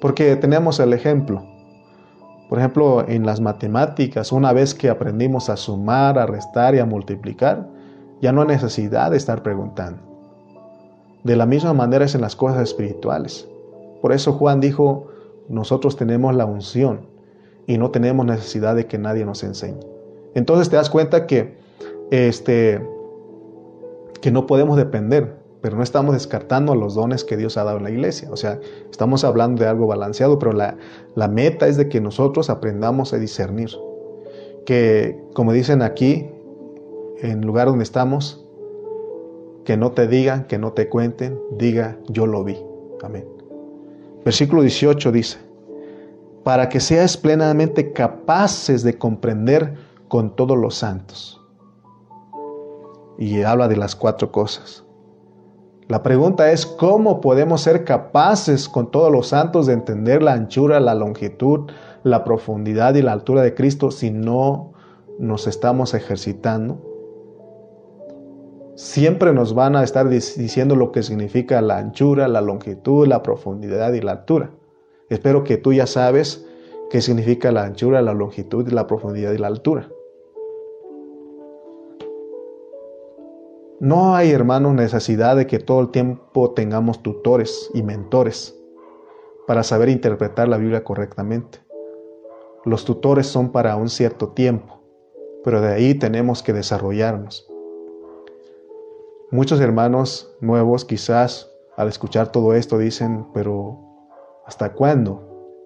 Porque 0.00 0.36
tenemos 0.36 0.80
el 0.80 0.92
ejemplo. 0.92 1.44
Por 2.48 2.58
ejemplo, 2.58 3.06
en 3.06 3.26
las 3.26 3.40
matemáticas, 3.40 4.32
una 4.32 4.52
vez 4.52 4.74
que 4.74 4.88
aprendimos 4.88 5.48
a 5.50 5.56
sumar, 5.56 6.18
a 6.18 6.26
restar 6.26 6.74
y 6.74 6.78
a 6.78 6.86
multiplicar, 6.86 7.68
ya 8.20 8.32
no 8.32 8.42
hay 8.42 8.48
necesidad 8.48 9.10
de 9.10 9.16
estar 9.16 9.42
preguntando. 9.42 10.02
De 11.22 11.36
la 11.36 11.46
misma 11.46 11.74
manera 11.74 12.06
es 12.06 12.14
en 12.14 12.22
las 12.22 12.34
cosas 12.34 12.62
espirituales. 12.62 13.46
Por 14.00 14.12
eso 14.12 14.32
Juan 14.32 14.60
dijo, 14.60 15.08
nosotros 15.48 15.96
tenemos 15.96 16.34
la 16.34 16.46
unción 16.46 17.06
y 17.66 17.76
no 17.76 17.90
tenemos 17.90 18.24
necesidad 18.24 18.74
de 18.74 18.86
que 18.86 18.98
nadie 18.98 19.24
nos 19.24 19.44
enseñe. 19.44 19.80
Entonces 20.34 20.70
te 20.70 20.76
das 20.76 20.88
cuenta 20.88 21.26
que 21.26 21.59
este, 22.10 22.80
que 24.20 24.30
no 24.30 24.46
podemos 24.46 24.76
depender, 24.76 25.36
pero 25.60 25.76
no 25.76 25.82
estamos 25.82 26.14
descartando 26.14 26.74
los 26.74 26.94
dones 26.94 27.24
que 27.24 27.36
Dios 27.36 27.56
ha 27.56 27.64
dado 27.64 27.78
en 27.78 27.84
la 27.84 27.90
iglesia. 27.90 28.30
O 28.30 28.36
sea, 28.36 28.60
estamos 28.90 29.24
hablando 29.24 29.62
de 29.62 29.68
algo 29.68 29.86
balanceado, 29.86 30.38
pero 30.38 30.52
la, 30.52 30.76
meta 31.28 31.68
es 31.68 31.76
de 31.76 31.88
que 31.88 32.00
nosotros 32.00 32.50
aprendamos 32.50 33.12
a 33.12 33.18
discernir. 33.18 33.70
Que, 34.64 35.20
como 35.34 35.52
dicen 35.52 35.82
aquí, 35.82 36.30
en 37.18 37.40
el 37.40 37.46
lugar 37.46 37.68
donde 37.68 37.84
estamos, 37.84 38.44
que 39.64 39.76
no 39.76 39.92
te 39.92 40.06
digan, 40.06 40.44
que 40.44 40.58
no 40.58 40.72
te 40.72 40.88
cuenten, 40.88 41.38
diga, 41.56 41.98
yo 42.08 42.26
lo 42.26 42.42
vi. 42.44 42.58
Amén. 43.02 43.26
Versículo 44.24 44.62
18 44.62 45.12
dice, 45.12 45.38
para 46.42 46.68
que 46.68 46.80
seas 46.80 47.16
plenamente 47.16 47.92
capaces 47.92 48.82
de 48.82 48.96
comprender 48.96 49.74
con 50.08 50.34
todos 50.34 50.58
los 50.58 50.74
santos 50.74 51.39
y 53.20 53.42
habla 53.42 53.68
de 53.68 53.76
las 53.76 53.94
cuatro 53.94 54.32
cosas. 54.32 54.84
La 55.86 56.02
pregunta 56.02 56.50
es, 56.50 56.66
¿cómo 56.66 57.20
podemos 57.20 57.60
ser 57.60 57.84
capaces 57.84 58.68
con 58.68 58.90
todos 58.90 59.12
los 59.12 59.28
santos 59.28 59.66
de 59.66 59.74
entender 59.74 60.22
la 60.24 60.32
anchura, 60.32 60.80
la 60.80 60.96
longitud, 60.96 61.70
la 62.02 62.24
profundidad 62.24 62.96
y 62.96 63.02
la 63.02 63.12
altura 63.12 63.42
de 63.42 63.54
Cristo 63.54 63.92
si 63.92 64.10
no 64.10 64.72
nos 65.20 65.46
estamos 65.46 65.94
ejercitando 65.94 66.90
siempre 68.80 69.34
nos 69.34 69.52
van 69.52 69.76
a 69.76 69.82
estar 69.82 70.08
diciendo 70.08 70.74
lo 70.74 70.90
que 70.90 71.02
significa 71.02 71.60
la 71.60 71.76
anchura, 71.76 72.28
la 72.28 72.40
longitud, 72.40 73.06
la 73.06 73.22
profundidad 73.22 73.92
y 73.92 74.00
la 74.00 74.12
altura. 74.12 74.52
Espero 75.10 75.44
que 75.44 75.58
tú 75.58 75.74
ya 75.74 75.86
sabes 75.86 76.46
qué 76.88 77.02
significa 77.02 77.52
la 77.52 77.64
anchura, 77.64 78.00
la 78.00 78.14
longitud, 78.14 78.66
la 78.68 78.86
profundidad 78.86 79.32
y 79.32 79.38
la 79.38 79.48
altura. 79.48 79.90
No 83.80 84.14
hay, 84.14 84.30
hermanos, 84.30 84.74
necesidad 84.74 85.36
de 85.36 85.46
que 85.46 85.58
todo 85.58 85.80
el 85.80 85.88
tiempo 85.88 86.50
tengamos 86.50 87.02
tutores 87.02 87.70
y 87.72 87.82
mentores 87.82 88.54
para 89.46 89.62
saber 89.62 89.88
interpretar 89.88 90.48
la 90.48 90.58
Biblia 90.58 90.84
correctamente. 90.84 91.60
Los 92.66 92.84
tutores 92.84 93.26
son 93.26 93.52
para 93.52 93.76
un 93.76 93.88
cierto 93.88 94.28
tiempo, 94.28 94.82
pero 95.42 95.62
de 95.62 95.68
ahí 95.68 95.94
tenemos 95.94 96.42
que 96.42 96.52
desarrollarnos. 96.52 97.50
Muchos 99.30 99.58
hermanos 99.62 100.30
nuevos 100.42 100.84
quizás 100.84 101.50
al 101.74 101.88
escuchar 101.88 102.32
todo 102.32 102.52
esto 102.52 102.76
dicen, 102.76 103.28
pero 103.32 103.80
¿hasta 104.44 104.74
cuándo? 104.74 105.56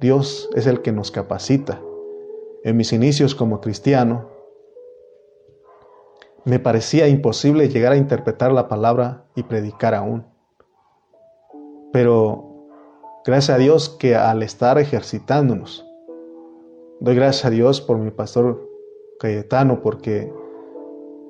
Dios 0.00 0.48
es 0.54 0.66
el 0.66 0.80
que 0.80 0.92
nos 0.92 1.10
capacita. 1.10 1.78
En 2.62 2.78
mis 2.78 2.94
inicios 2.94 3.34
como 3.34 3.60
cristiano, 3.60 4.33
me 6.44 6.58
parecía 6.58 7.08
imposible 7.08 7.68
llegar 7.68 7.92
a 7.92 7.96
interpretar 7.96 8.52
la 8.52 8.68
palabra 8.68 9.24
y 9.34 9.44
predicar 9.44 9.94
aún. 9.94 10.24
Pero 11.92 12.66
gracias 13.24 13.56
a 13.56 13.58
Dios 13.58 13.88
que 13.88 14.14
al 14.14 14.42
estar 14.42 14.78
ejercitándonos, 14.78 15.86
doy 17.00 17.14
gracias 17.14 17.46
a 17.46 17.50
Dios 17.50 17.80
por 17.80 17.98
mi 17.98 18.10
pastor 18.10 18.68
Cayetano 19.18 19.80
porque 19.80 20.32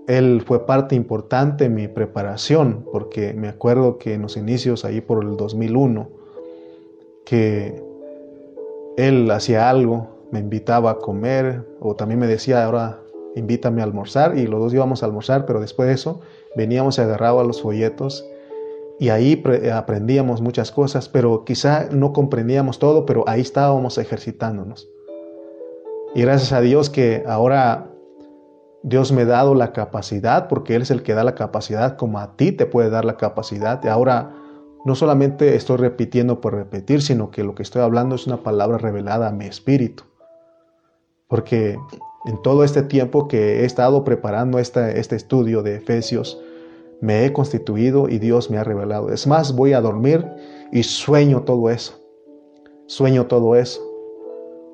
él 0.06 0.42
fue 0.44 0.66
parte 0.66 0.94
importante 0.94 1.66
en 1.66 1.74
mi 1.74 1.88
preparación, 1.88 2.84
porque 2.92 3.32
me 3.32 3.48
acuerdo 3.48 3.98
que 3.98 4.14
en 4.14 4.22
los 4.22 4.36
inicios, 4.36 4.84
ahí 4.84 5.00
por 5.00 5.24
el 5.24 5.36
2001, 5.36 6.08
que 7.24 7.82
él 8.96 9.30
hacía 9.30 9.70
algo, 9.70 10.08
me 10.30 10.40
invitaba 10.40 10.90
a 10.90 10.98
comer, 10.98 11.66
o 11.80 11.94
también 11.94 12.20
me 12.20 12.26
decía, 12.26 12.64
ahora 12.64 13.03
invítame 13.36 13.80
a 13.80 13.84
almorzar, 13.84 14.36
y 14.38 14.46
los 14.46 14.60
dos 14.60 14.74
íbamos 14.74 15.02
a 15.02 15.06
almorzar, 15.06 15.46
pero 15.46 15.60
después 15.60 15.88
de 15.88 15.94
eso 15.94 16.20
veníamos 16.56 16.98
y 16.98 17.00
agarrábamos 17.00 17.46
los 17.46 17.62
folletos, 17.62 18.24
y 18.98 19.08
ahí 19.08 19.42
aprendíamos 19.72 20.40
muchas 20.40 20.70
cosas, 20.70 21.08
pero 21.08 21.44
quizá 21.44 21.88
no 21.90 22.12
comprendíamos 22.12 22.78
todo, 22.78 23.06
pero 23.06 23.24
ahí 23.26 23.40
estábamos 23.40 23.98
ejercitándonos. 23.98 24.88
Y 26.14 26.22
gracias 26.22 26.52
a 26.52 26.60
Dios 26.60 26.90
que 26.90 27.24
ahora 27.26 27.90
Dios 28.84 29.10
me 29.10 29.22
ha 29.22 29.26
dado 29.26 29.54
la 29.54 29.72
capacidad, 29.72 30.46
porque 30.46 30.76
Él 30.76 30.82
es 30.82 30.92
el 30.92 31.02
que 31.02 31.14
da 31.14 31.24
la 31.24 31.34
capacidad, 31.34 31.96
como 31.96 32.20
a 32.20 32.36
ti 32.36 32.52
te 32.52 32.66
puede 32.66 32.88
dar 32.88 33.04
la 33.04 33.16
capacidad. 33.16 33.82
Y 33.82 33.88
ahora 33.88 34.32
no 34.84 34.94
solamente 34.94 35.56
estoy 35.56 35.78
repitiendo 35.78 36.40
por 36.40 36.54
repetir, 36.54 37.02
sino 37.02 37.32
que 37.32 37.42
lo 37.42 37.56
que 37.56 37.64
estoy 37.64 37.82
hablando 37.82 38.14
es 38.14 38.28
una 38.28 38.44
palabra 38.44 38.78
revelada 38.78 39.28
a 39.28 39.32
mi 39.32 39.46
espíritu. 39.46 40.04
Porque 41.26 41.78
en 42.24 42.40
todo 42.42 42.64
este 42.64 42.82
tiempo 42.82 43.28
que 43.28 43.60
he 43.60 43.64
estado 43.64 44.04
preparando 44.04 44.58
este, 44.58 44.98
este 44.98 45.16
estudio 45.16 45.62
de 45.62 45.76
Efesios, 45.76 46.40
me 47.00 47.26
he 47.26 47.32
constituido 47.32 48.08
y 48.08 48.18
Dios 48.18 48.50
me 48.50 48.56
ha 48.56 48.64
revelado. 48.64 49.12
Es 49.12 49.26
más, 49.26 49.54
voy 49.54 49.74
a 49.74 49.80
dormir 49.80 50.24
y 50.72 50.82
sueño 50.82 51.42
todo 51.42 51.68
eso. 51.70 52.00
Sueño 52.86 53.26
todo 53.26 53.56
eso. 53.56 53.82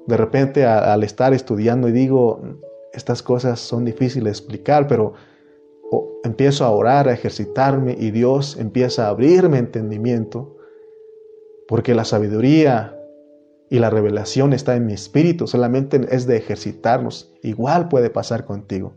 De 0.07 0.17
repente 0.17 0.65
al 0.65 1.03
estar 1.03 1.35
estudiando 1.35 1.89
y 1.89 1.93
digo, 1.93 2.41
estas 2.93 3.23
cosas 3.23 3.61
son 3.61 3.85
difíciles 3.85 4.25
de 4.25 4.31
explicar, 4.31 4.87
pero 4.87 5.15
empiezo 6.25 6.65
a 6.65 6.71
orar, 6.71 7.09
a 7.09 7.13
ejercitarme 7.13 7.97
y 7.99 8.11
Dios 8.11 8.57
empieza 8.59 9.07
a 9.07 9.11
abrirme 9.11 9.59
entendimiento, 9.59 10.57
porque 11.69 11.95
la 11.95 12.05
sabiduría 12.05 13.00
y 13.71 13.79
la 13.79 13.89
revelación 13.89 14.53
está 14.53 14.75
en 14.75 14.85
mi 14.85 14.93
espíritu, 14.93 15.47
solamente 15.47 16.01
es 16.11 16.27
de 16.27 16.37
ejercitarnos. 16.37 17.33
Igual 17.43 17.89
puede 17.89 18.11
pasar 18.11 18.45
contigo. 18.45 18.93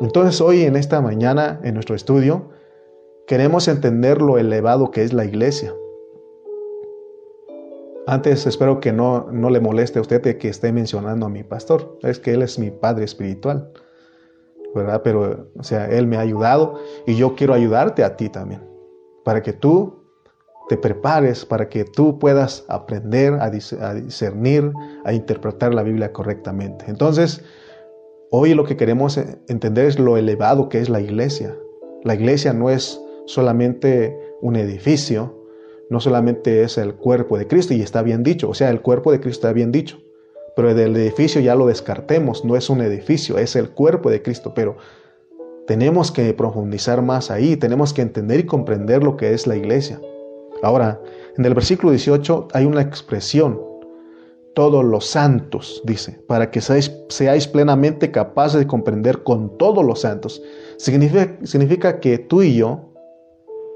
Entonces 0.00 0.40
hoy 0.40 0.62
en 0.62 0.74
esta 0.74 1.00
mañana, 1.00 1.60
en 1.62 1.74
nuestro 1.74 1.94
estudio, 1.94 2.50
queremos 3.28 3.68
entender 3.68 4.20
lo 4.20 4.36
elevado 4.36 4.90
que 4.90 5.04
es 5.04 5.12
la 5.12 5.24
iglesia. 5.24 5.72
Antes 8.08 8.46
espero 8.48 8.80
que 8.80 8.92
no, 8.92 9.28
no 9.30 9.48
le 9.48 9.60
moleste 9.60 10.00
a 10.00 10.02
usted 10.02 10.20
de 10.20 10.38
que 10.38 10.48
esté 10.48 10.72
mencionando 10.72 11.26
a 11.26 11.28
mi 11.28 11.44
pastor. 11.44 11.98
Es 12.02 12.18
que 12.18 12.34
él 12.34 12.42
es 12.42 12.58
mi 12.58 12.72
padre 12.72 13.04
espiritual. 13.04 13.72
¿Verdad? 14.74 15.02
Pero, 15.04 15.50
o 15.56 15.62
sea, 15.62 15.86
él 15.88 16.08
me 16.08 16.16
ha 16.16 16.20
ayudado 16.20 16.80
y 17.06 17.14
yo 17.14 17.36
quiero 17.36 17.54
ayudarte 17.54 18.02
a 18.02 18.16
ti 18.16 18.28
también. 18.28 18.68
Para 19.24 19.40
que 19.40 19.52
tú 19.52 20.01
te 20.68 20.76
prepares, 20.76 21.44
para 21.44 21.68
que 21.68 21.84
tú 21.84 22.18
puedas 22.18 22.64
aprender 22.68 23.34
a, 23.34 23.50
discernir, 23.50 24.72
a 25.04 25.12
interpretar 25.12 25.74
la 25.74 25.82
Biblia 25.82 26.12
correctamente. 26.12 26.86
Entonces, 26.88 27.42
hoy 28.30 28.54
lo 28.54 28.64
que 28.64 28.76
queremos 28.76 29.18
entender 29.48 29.86
es 29.86 29.98
lo 29.98 30.16
elevado 30.16 30.68
que 30.68 30.80
es 30.80 30.88
la 30.88 31.00
iglesia. 31.00 31.56
La 32.04 32.14
iglesia 32.14 32.52
no 32.52 32.70
es 32.70 33.00
solamente 33.26 34.16
un 34.40 34.56
edificio, 34.56 35.46
no 35.90 36.00
solamente 36.00 36.62
es 36.62 36.78
el 36.78 36.94
cuerpo 36.94 37.38
de 37.38 37.46
Cristo, 37.46 37.74
y 37.74 37.82
está 37.82 38.02
bien 38.02 38.22
dicho, 38.22 38.48
o 38.48 38.54
sea, 38.54 38.70
el 38.70 38.80
cuerpo 38.80 39.12
de 39.12 39.20
Cristo 39.20 39.46
está 39.46 39.52
bien 39.52 39.72
dicho, 39.72 39.98
pero 40.56 40.74
del 40.74 40.96
edificio 40.96 41.40
ya 41.40 41.54
lo 41.54 41.66
descartemos, 41.66 42.44
no 42.44 42.56
es 42.56 42.70
un 42.70 42.80
edificio, 42.80 43.38
es 43.38 43.56
el 43.56 43.70
cuerpo 43.70 44.10
de 44.10 44.22
Cristo, 44.22 44.52
pero 44.54 44.76
tenemos 45.66 46.10
que 46.10 46.32
profundizar 46.34 47.02
más 47.02 47.30
ahí, 47.30 47.56
tenemos 47.56 47.92
que 47.92 48.02
entender 48.02 48.40
y 48.40 48.46
comprender 48.46 49.04
lo 49.04 49.16
que 49.16 49.32
es 49.32 49.46
la 49.46 49.56
iglesia. 49.56 50.00
Ahora, 50.62 51.00
en 51.36 51.44
el 51.44 51.54
versículo 51.54 51.90
18 51.90 52.48
hay 52.52 52.64
una 52.64 52.80
expresión, 52.80 53.60
todos 54.54 54.84
los 54.84 55.06
santos, 55.06 55.82
dice, 55.84 56.22
para 56.28 56.50
que 56.50 56.60
seáis, 56.60 57.48
plenamente 57.48 58.10
capaces 58.10 58.60
de 58.60 58.66
comprender 58.66 59.22
con 59.22 59.56
todos 59.58 59.84
los 59.84 60.02
santos. 60.02 60.42
Significa, 60.76 61.38
significa 61.44 62.00
que 62.00 62.18
tú 62.18 62.42
y 62.42 62.56
yo, 62.56 62.92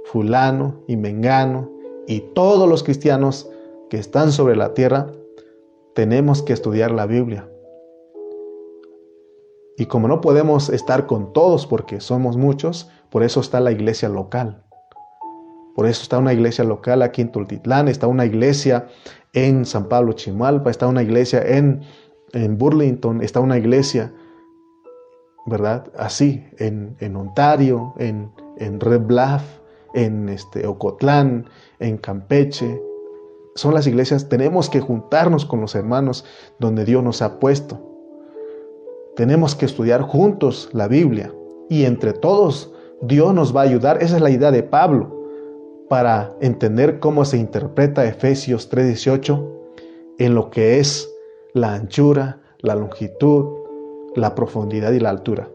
fulano 0.04 0.84
y 0.86 0.96
mengano, 0.96 1.70
y 2.06 2.20
todos 2.34 2.68
los 2.68 2.84
cristianos 2.84 3.50
que 3.90 3.98
están 3.98 4.32
sobre 4.32 4.54
la 4.54 4.74
tierra 4.74 5.10
tenemos 5.94 6.42
que 6.42 6.52
estudiar 6.52 6.90
la 6.90 7.06
Biblia. 7.06 7.48
Y 9.78 9.86
como 9.86 10.08
no 10.08 10.20
podemos 10.20 10.68
estar 10.68 11.06
con 11.06 11.32
todos 11.32 11.66
porque 11.66 12.00
somos 12.00 12.36
muchos, 12.36 12.88
por 13.10 13.22
eso 13.22 13.40
está 13.40 13.60
la 13.60 13.72
iglesia 13.72 14.08
local. 14.08 14.65
Por 15.76 15.86
eso 15.86 16.02
está 16.02 16.16
una 16.16 16.32
iglesia 16.32 16.64
local 16.64 17.02
aquí 17.02 17.20
en 17.20 17.30
Tultitlán, 17.30 17.88
está 17.88 18.06
una 18.06 18.24
iglesia 18.24 18.86
en 19.34 19.66
San 19.66 19.90
Pablo 19.90 20.14
Chimalpa, 20.14 20.70
está 20.70 20.86
una 20.86 21.02
iglesia 21.02 21.42
en, 21.46 21.82
en 22.32 22.56
Burlington, 22.56 23.20
está 23.20 23.40
una 23.40 23.58
iglesia, 23.58 24.10
¿verdad? 25.44 25.92
Así, 25.98 26.42
en, 26.56 26.96
en 27.00 27.14
Ontario, 27.14 27.92
en, 27.98 28.32
en 28.56 28.80
Red 28.80 29.02
Bluff, 29.02 29.42
en 29.92 30.30
este, 30.30 30.66
Ocotlán, 30.66 31.46
en 31.78 31.98
Campeche. 31.98 32.80
Son 33.54 33.74
las 33.74 33.86
iglesias, 33.86 34.30
tenemos 34.30 34.70
que 34.70 34.80
juntarnos 34.80 35.44
con 35.44 35.60
los 35.60 35.74
hermanos 35.74 36.24
donde 36.58 36.86
Dios 36.86 37.04
nos 37.04 37.20
ha 37.20 37.38
puesto. 37.38 37.82
Tenemos 39.14 39.54
que 39.54 39.66
estudiar 39.66 40.00
juntos 40.00 40.70
la 40.72 40.88
Biblia 40.88 41.34
y 41.68 41.84
entre 41.84 42.14
todos 42.14 42.72
Dios 43.02 43.34
nos 43.34 43.54
va 43.54 43.60
a 43.60 43.64
ayudar. 43.64 44.02
Esa 44.02 44.16
es 44.16 44.22
la 44.22 44.30
idea 44.30 44.50
de 44.50 44.62
Pablo 44.62 45.15
para 45.88 46.34
entender 46.40 46.98
cómo 46.98 47.24
se 47.24 47.38
interpreta 47.38 48.04
Efesios 48.04 48.68
3:18 48.70 49.52
en 50.18 50.34
lo 50.34 50.50
que 50.50 50.78
es 50.78 51.10
la 51.52 51.74
anchura, 51.74 52.40
la 52.60 52.74
longitud, 52.74 53.44
la 54.14 54.34
profundidad 54.34 54.92
y 54.92 55.00
la 55.00 55.10
altura. 55.10 55.48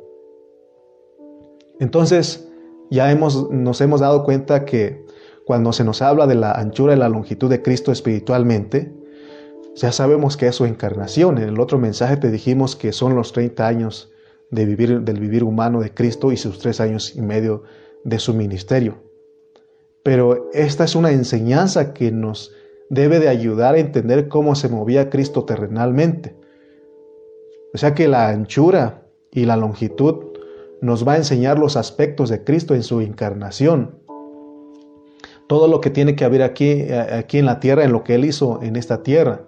Entonces, 1.79 2.47
ya 2.89 3.11
hemos, 3.11 3.49
nos 3.49 3.81
hemos 3.81 4.01
dado 4.01 4.23
cuenta 4.23 4.65
que 4.65 5.05
cuando 5.45 5.73
se 5.73 5.83
nos 5.83 6.01
habla 6.01 6.27
de 6.27 6.35
la 6.35 6.51
anchura 6.51 6.93
y 6.93 6.97
la 6.97 7.09
longitud 7.09 7.49
de 7.49 7.61
Cristo 7.61 7.91
espiritualmente, 7.91 8.93
ya 9.75 9.91
sabemos 9.91 10.37
que 10.37 10.47
es 10.47 10.55
su 10.55 10.65
encarnación. 10.65 11.37
En 11.37 11.49
el 11.49 11.59
otro 11.59 11.79
mensaje 11.79 12.17
te 12.17 12.29
dijimos 12.29 12.75
que 12.75 12.91
son 12.91 13.15
los 13.15 13.31
30 13.33 13.67
años 13.67 14.11
de 14.51 14.65
vivir, 14.65 15.01
del 15.01 15.19
vivir 15.19 15.43
humano 15.43 15.79
de 15.79 15.93
Cristo 15.93 16.31
y 16.31 16.37
sus 16.37 16.59
tres 16.59 16.79
años 16.81 17.15
y 17.15 17.21
medio 17.21 17.63
de 18.03 18.19
su 18.19 18.33
ministerio. 18.33 19.10
Pero 20.03 20.49
esta 20.53 20.83
es 20.83 20.95
una 20.95 21.11
enseñanza 21.11 21.93
que 21.93 22.11
nos 22.11 22.53
debe 22.89 23.19
de 23.19 23.29
ayudar 23.29 23.75
a 23.75 23.79
entender 23.79 24.27
cómo 24.27 24.55
se 24.55 24.67
movía 24.67 25.09
Cristo 25.09 25.45
terrenalmente. 25.45 26.35
O 27.73 27.77
sea 27.77 27.93
que 27.93 28.07
la 28.07 28.29
anchura 28.29 29.07
y 29.31 29.45
la 29.45 29.55
longitud 29.55 30.25
nos 30.81 31.07
va 31.07 31.13
a 31.13 31.17
enseñar 31.17 31.59
los 31.59 31.77
aspectos 31.77 32.29
de 32.29 32.43
Cristo 32.43 32.73
en 32.73 32.83
su 32.83 33.01
encarnación. 33.01 33.99
Todo 35.47 35.67
lo 35.67 35.79
que 35.79 35.89
tiene 35.89 36.15
que 36.15 36.25
haber 36.25 36.41
aquí, 36.41 36.91
aquí 36.91 37.37
en 37.37 37.45
la 37.45 37.59
tierra, 37.59 37.83
en 37.83 37.91
lo 37.91 38.03
que 38.03 38.15
Él 38.15 38.25
hizo 38.25 38.61
en 38.63 38.75
esta 38.75 39.03
tierra. 39.03 39.45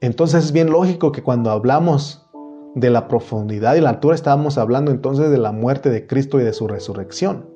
Entonces 0.00 0.44
es 0.44 0.52
bien 0.52 0.70
lógico 0.70 1.12
que 1.12 1.22
cuando 1.22 1.50
hablamos 1.50 2.26
de 2.74 2.90
la 2.90 3.06
profundidad 3.06 3.74
y 3.74 3.80
la 3.80 3.90
altura, 3.90 4.14
estábamos 4.14 4.56
hablando 4.56 4.90
entonces 4.90 5.30
de 5.30 5.38
la 5.38 5.52
muerte 5.52 5.90
de 5.90 6.06
Cristo 6.06 6.40
y 6.40 6.44
de 6.44 6.52
su 6.52 6.66
resurrección. 6.66 7.49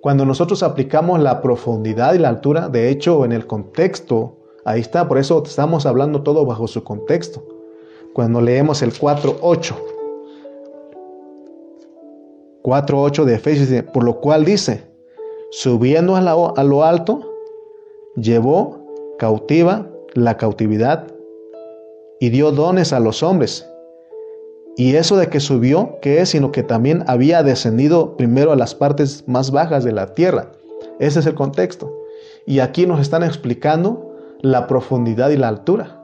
Cuando 0.00 0.24
nosotros 0.24 0.62
aplicamos 0.62 1.20
la 1.20 1.42
profundidad 1.42 2.14
y 2.14 2.18
la 2.18 2.30
altura, 2.30 2.68
de 2.68 2.88
hecho 2.88 3.24
en 3.26 3.32
el 3.32 3.46
contexto, 3.46 4.38
ahí 4.64 4.80
está, 4.80 5.06
por 5.06 5.18
eso 5.18 5.42
estamos 5.44 5.84
hablando 5.84 6.22
todo 6.22 6.46
bajo 6.46 6.66
su 6.66 6.82
contexto. 6.82 7.44
Cuando 8.14 8.40
leemos 8.40 8.80
el 8.80 8.94
4.8, 8.94 9.74
4.8 12.62 13.24
de 13.24 13.34
Efesios, 13.34 13.84
por 13.92 14.04
lo 14.04 14.20
cual 14.20 14.46
dice, 14.46 14.84
subiendo 15.50 16.16
a, 16.16 16.20
a 16.20 16.64
lo 16.64 16.84
alto, 16.84 17.20
llevó 18.16 18.86
cautiva 19.18 19.86
la 20.14 20.38
cautividad 20.38 21.08
y 22.20 22.30
dio 22.30 22.52
dones 22.52 22.94
a 22.94 23.00
los 23.00 23.22
hombres. 23.22 23.69
Y 24.80 24.96
eso 24.96 25.18
de 25.18 25.28
que 25.28 25.40
subió, 25.40 25.98
¿qué 26.00 26.22
es? 26.22 26.30
Sino 26.30 26.52
que 26.52 26.62
también 26.62 27.04
había 27.06 27.42
descendido 27.42 28.16
primero 28.16 28.50
a 28.50 28.56
las 28.56 28.74
partes 28.74 29.28
más 29.28 29.50
bajas 29.50 29.84
de 29.84 29.92
la 29.92 30.14
tierra. 30.14 30.52
Ese 30.98 31.20
es 31.20 31.26
el 31.26 31.34
contexto. 31.34 31.94
Y 32.46 32.60
aquí 32.60 32.86
nos 32.86 32.98
están 32.98 33.22
explicando 33.22 34.16
la 34.40 34.66
profundidad 34.66 35.28
y 35.28 35.36
la 35.36 35.48
altura, 35.48 36.00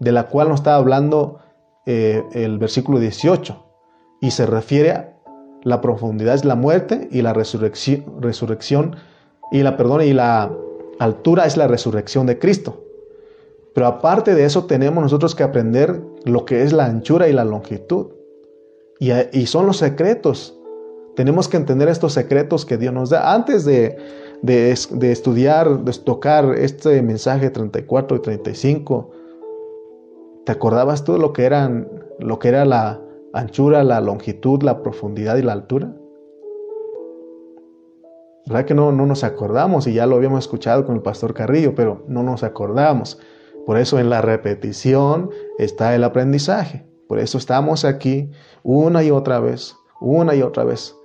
de 0.00 0.10
la 0.10 0.24
cual 0.26 0.48
nos 0.48 0.58
está 0.58 0.74
hablando 0.74 1.38
eh, 1.86 2.24
el 2.32 2.58
versículo 2.58 2.98
18. 2.98 3.64
Y 4.20 4.32
se 4.32 4.44
refiere 4.44 4.90
a 4.90 5.14
la 5.62 5.80
profundidad 5.80 6.34
es 6.34 6.44
la 6.44 6.56
muerte 6.56 7.08
y 7.12 7.22
la 7.22 7.32
resurrección, 7.32 8.20
resurrección 8.20 8.96
y 9.52 9.62
la 9.62 9.76
perdón 9.76 10.02
y 10.02 10.12
la 10.14 10.50
altura 10.98 11.46
es 11.46 11.56
la 11.56 11.68
resurrección 11.68 12.26
de 12.26 12.40
Cristo. 12.40 12.83
Pero 13.74 13.88
aparte 13.88 14.34
de 14.34 14.44
eso 14.44 14.64
tenemos 14.64 15.02
nosotros 15.02 15.34
que 15.34 15.42
aprender 15.42 16.00
lo 16.24 16.44
que 16.44 16.62
es 16.62 16.72
la 16.72 16.86
anchura 16.86 17.28
y 17.28 17.32
la 17.32 17.44
longitud. 17.44 18.06
Y, 19.00 19.46
son 19.46 19.66
los 19.66 19.78
secretos. 19.78 20.56
Tenemos 21.16 21.48
que 21.48 21.56
entender 21.56 21.88
estos 21.88 22.12
secretos 22.12 22.64
que 22.64 22.78
Dios 22.78 22.94
nos 22.94 23.10
da. 23.10 23.34
Antes 23.34 23.64
de, 23.64 23.98
estudiar, 24.70 25.84
de 25.84 25.92
tocar 25.92 26.54
este 26.56 27.02
mensaje 27.02 27.50
34 27.50 28.16
y 28.16 28.20
35, 28.20 29.10
¿te 30.46 30.52
acordabas 30.52 31.02
tú 31.02 31.18
lo 31.18 31.32
que, 31.32 31.44
eran, 31.44 31.88
lo 32.20 32.38
que 32.38 32.48
era 32.48 32.64
la 32.64 33.00
anchura, 33.32 33.82
la 33.82 34.00
longitud, 34.00 34.62
la 34.62 34.82
profundidad 34.82 35.36
y 35.36 35.42
la 35.42 35.52
altura? 35.52 35.92
¿Verdad 38.46 38.66
que 38.66 38.74
no, 38.74 38.92
no 38.92 39.04
nos 39.04 39.24
acordamos? 39.24 39.86
Y 39.88 39.94
ya 39.94 40.06
lo 40.06 40.16
habíamos 40.16 40.44
escuchado 40.44 40.86
con 40.86 40.94
el 40.94 41.02
pastor 41.02 41.34
Carrillo, 41.34 41.74
pero 41.74 42.04
no 42.06 42.22
nos 42.22 42.44
acordamos. 42.44 43.18
Por 43.66 43.78
eso 43.78 43.98
en 43.98 44.10
la 44.10 44.20
repetición 44.20 45.30
está 45.58 45.94
el 45.94 46.04
aprendizaje. 46.04 46.86
Por 47.08 47.18
eso 47.18 47.38
estamos 47.38 47.84
aquí 47.84 48.30
una 48.62 49.02
y 49.02 49.10
otra 49.10 49.40
vez, 49.40 49.76
una 50.00 50.34
y 50.34 50.42
otra 50.42 50.64
vez. 50.64 50.96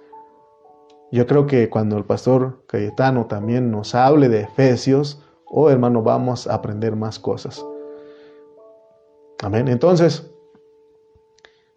Yo 1.11 1.25
creo 1.25 1.47
que 1.47 1.69
cuando 1.69 1.97
el 1.97 2.05
pastor 2.05 2.63
Cayetano 2.67 3.25
también 3.25 3.71
nos 3.71 3.95
hable 3.95 4.29
de 4.29 4.41
Efesios, 4.41 5.21
oh 5.45 5.69
hermano, 5.69 6.03
vamos 6.03 6.47
a 6.47 6.55
aprender 6.55 6.95
más 6.95 7.17
cosas. 7.17 7.65
Amén. 9.41 9.67
Entonces, 9.67 10.29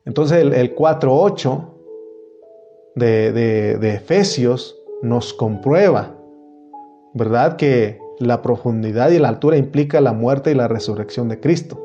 entonces 0.05 0.39
el, 0.39 0.53
el 0.53 0.74
4.8 0.74 1.68
de, 2.97 3.33
de, 3.33 3.78
de 3.78 3.95
Efesios 3.95 4.78
nos 5.01 5.33
comprueba, 5.33 6.14
¿verdad? 7.14 7.57
Que 7.57 8.01
la 8.22 8.42
profundidad 8.42 9.10
y 9.10 9.18
la 9.18 9.28
altura 9.28 9.56
implica 9.56 10.00
la 10.00 10.12
muerte 10.12 10.50
y 10.50 10.54
la 10.54 10.68
resurrección 10.68 11.28
de 11.28 11.40
Cristo. 11.40 11.80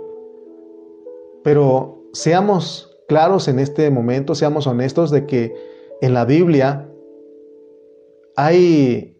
Pero 1.44 2.04
seamos 2.14 2.98
claros 3.08 3.48
en 3.48 3.60
este 3.60 3.90
momento, 3.90 4.36
seamos 4.36 4.68
honestos 4.68 5.12
de 5.12 5.26
que 5.26 5.56
en 6.02 6.14
la 6.14 6.26
Biblia 6.26 6.90
hay 8.36 9.18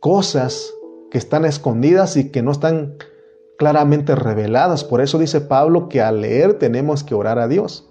cosas 0.00 0.72
que 1.10 1.18
están 1.18 1.44
escondidas 1.44 2.16
y 2.16 2.30
que 2.30 2.42
no 2.42 2.52
están 2.52 2.96
claramente 3.58 4.14
reveladas. 4.14 4.84
Por 4.84 5.00
eso 5.00 5.18
dice 5.18 5.40
Pablo 5.40 5.88
que 5.88 6.00
al 6.00 6.20
leer 6.20 6.54
tenemos 6.54 7.04
que 7.04 7.14
orar 7.14 7.38
a 7.38 7.48
Dios. 7.48 7.88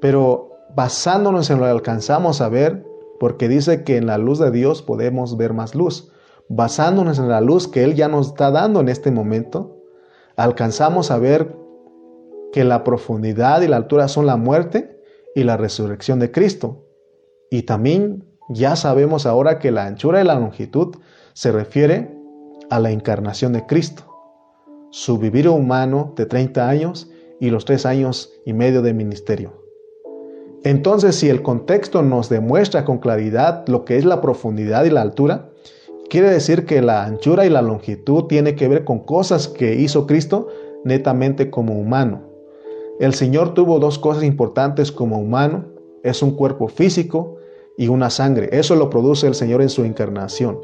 Pero 0.00 0.50
basándonos 0.74 1.50
en 1.50 1.58
lo 1.58 1.64
que 1.64 1.70
alcanzamos 1.70 2.40
a 2.40 2.48
ver, 2.48 2.84
porque 3.20 3.48
dice 3.48 3.84
que 3.84 3.96
en 3.96 4.06
la 4.06 4.18
luz 4.18 4.38
de 4.38 4.50
Dios 4.50 4.82
podemos 4.82 5.36
ver 5.36 5.52
más 5.52 5.74
luz 5.74 6.13
basándonos 6.48 7.18
en 7.18 7.28
la 7.28 7.40
luz 7.40 7.68
que 7.68 7.84
Él 7.84 7.94
ya 7.94 8.08
nos 8.08 8.28
está 8.28 8.50
dando 8.50 8.80
en 8.80 8.88
este 8.88 9.10
momento, 9.10 9.82
alcanzamos 10.36 11.10
a 11.10 11.18
ver 11.18 11.56
que 12.52 12.64
la 12.64 12.84
profundidad 12.84 13.62
y 13.62 13.68
la 13.68 13.76
altura 13.76 14.08
son 14.08 14.26
la 14.26 14.36
muerte 14.36 15.02
y 15.34 15.44
la 15.44 15.56
resurrección 15.56 16.20
de 16.20 16.30
Cristo. 16.30 16.86
Y 17.50 17.62
también 17.62 18.24
ya 18.48 18.76
sabemos 18.76 19.26
ahora 19.26 19.58
que 19.58 19.70
la 19.70 19.86
anchura 19.86 20.20
y 20.20 20.24
la 20.24 20.34
longitud 20.34 20.96
se 21.32 21.50
refiere 21.50 22.16
a 22.70 22.78
la 22.78 22.90
encarnación 22.90 23.52
de 23.52 23.66
Cristo, 23.66 24.04
su 24.90 25.18
vivir 25.18 25.48
humano 25.48 26.12
de 26.16 26.26
30 26.26 26.68
años 26.68 27.10
y 27.40 27.50
los 27.50 27.64
tres 27.64 27.86
años 27.86 28.32
y 28.44 28.52
medio 28.52 28.82
de 28.82 28.94
ministerio. 28.94 29.64
Entonces, 30.62 31.16
si 31.16 31.28
el 31.28 31.42
contexto 31.42 32.02
nos 32.02 32.28
demuestra 32.28 32.84
con 32.84 32.98
claridad 32.98 33.66
lo 33.68 33.84
que 33.84 33.98
es 33.98 34.04
la 34.04 34.20
profundidad 34.20 34.84
y 34.84 34.90
la 34.90 35.02
altura, 35.02 35.50
Quiere 36.10 36.30
decir 36.30 36.66
que 36.66 36.82
la 36.82 37.04
anchura 37.04 37.46
y 37.46 37.50
la 37.50 37.62
longitud 37.62 38.24
tiene 38.24 38.54
que 38.54 38.68
ver 38.68 38.84
con 38.84 39.00
cosas 39.00 39.48
que 39.48 39.74
hizo 39.74 40.06
Cristo 40.06 40.48
netamente 40.84 41.50
como 41.50 41.78
humano. 41.78 42.22
El 43.00 43.14
Señor 43.14 43.54
tuvo 43.54 43.80
dos 43.80 43.98
cosas 43.98 44.22
importantes 44.22 44.92
como 44.92 45.18
humano. 45.18 45.64
Es 46.02 46.22
un 46.22 46.36
cuerpo 46.36 46.68
físico 46.68 47.36
y 47.76 47.88
una 47.88 48.10
sangre. 48.10 48.48
Eso 48.52 48.76
lo 48.76 48.90
produce 48.90 49.26
el 49.26 49.34
Señor 49.34 49.62
en 49.62 49.70
su 49.70 49.84
encarnación. 49.84 50.60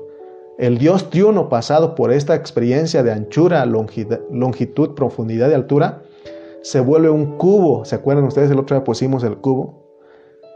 El 0.58 0.78
Dios 0.78 1.08
triuno 1.10 1.48
pasado 1.48 1.94
por 1.94 2.12
esta 2.12 2.34
experiencia 2.34 3.02
de 3.02 3.12
anchura, 3.12 3.64
longitud, 3.66 4.94
profundidad 4.94 5.50
y 5.50 5.54
altura, 5.54 6.02
se 6.62 6.80
vuelve 6.80 7.08
un 7.08 7.38
cubo. 7.38 7.84
¿Se 7.86 7.94
acuerdan 7.94 8.24
ustedes? 8.24 8.50
El 8.50 8.58
otro 8.58 8.76
día 8.76 8.84
pusimos 8.84 9.24
el 9.24 9.38
cubo. 9.38 9.88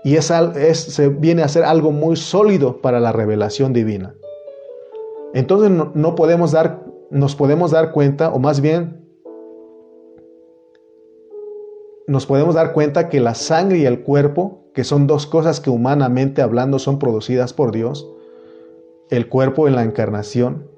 Y 0.05 0.16
es, 0.16 0.26
se 0.26 1.09
viene 1.09 1.43
a 1.43 1.49
ser 1.49 1.64
algo 1.64 1.91
muy 1.91 2.16
sólido 2.16 2.82
para 2.82 3.01
la 3.01 3.12
revelación 3.12 3.72
divina. 3.72 4.14
Entonces 5.35 5.70
no, 5.70 6.14
podemos 6.14 6.53
dar, 6.53 6.85
nos 7.11 7.35
podemos 7.35 7.72
dar 7.72 7.91
cuenta, 7.91 8.30
o 8.30 8.39
más 8.39 8.61
bien, 8.61 9.05
nos 12.07 12.24
podemos 12.24 12.55
dar 12.55 12.72
cuenta 12.72 13.09
que 13.09 13.18
la 13.18 13.35
sangre 13.35 13.78
y 13.78 13.85
el 13.85 14.05
cuerpo, 14.05 14.70
que 14.74 14.85
son 14.85 15.09
dos 15.09 15.26
cosas 15.26 15.59
que 15.59 15.70
humanamente 15.70 16.41
hablando 16.41 16.78
son 16.78 17.01
producidas 17.01 17.53
por 17.53 17.72
Dios, 17.72 18.09
el 19.11 19.28
cuerpo 19.28 19.66
en 19.66 19.74
la 19.74 19.82
encarnación, 19.82 20.68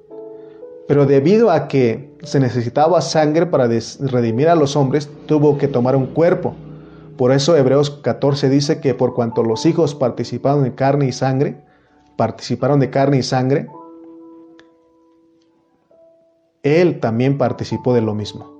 pero 0.87 1.05
debido 1.05 1.51
a 1.51 1.67
que 1.67 2.17
se 2.23 2.39
necesitaba 2.39 3.01
sangre 3.01 3.45
para 3.45 3.67
redimir 3.67 4.49
a 4.49 4.55
los 4.55 4.75
hombres, 4.75 5.07
tuvo 5.27 5.59
que 5.59 5.67
tomar 5.67 5.95
un 5.95 6.07
cuerpo. 6.07 6.55
Por 7.15 7.31
eso 7.31 7.55
Hebreos 7.55 7.91
14 7.91 8.49
dice 8.49 8.79
que 8.79 8.95
por 8.95 9.13
cuanto 9.13 9.43
los 9.43 9.67
hijos 9.67 9.93
participaron 9.93 10.63
de 10.63 10.73
carne 10.73 11.07
y 11.07 11.11
sangre, 11.11 11.63
participaron 12.15 12.79
de 12.79 12.89
carne 12.89 13.17
y 13.17 13.23
sangre, 13.23 13.67
él 16.67 16.99
también 16.99 17.37
participó 17.37 17.93
de 17.93 18.01
lo 18.01 18.13
mismo. 18.13 18.57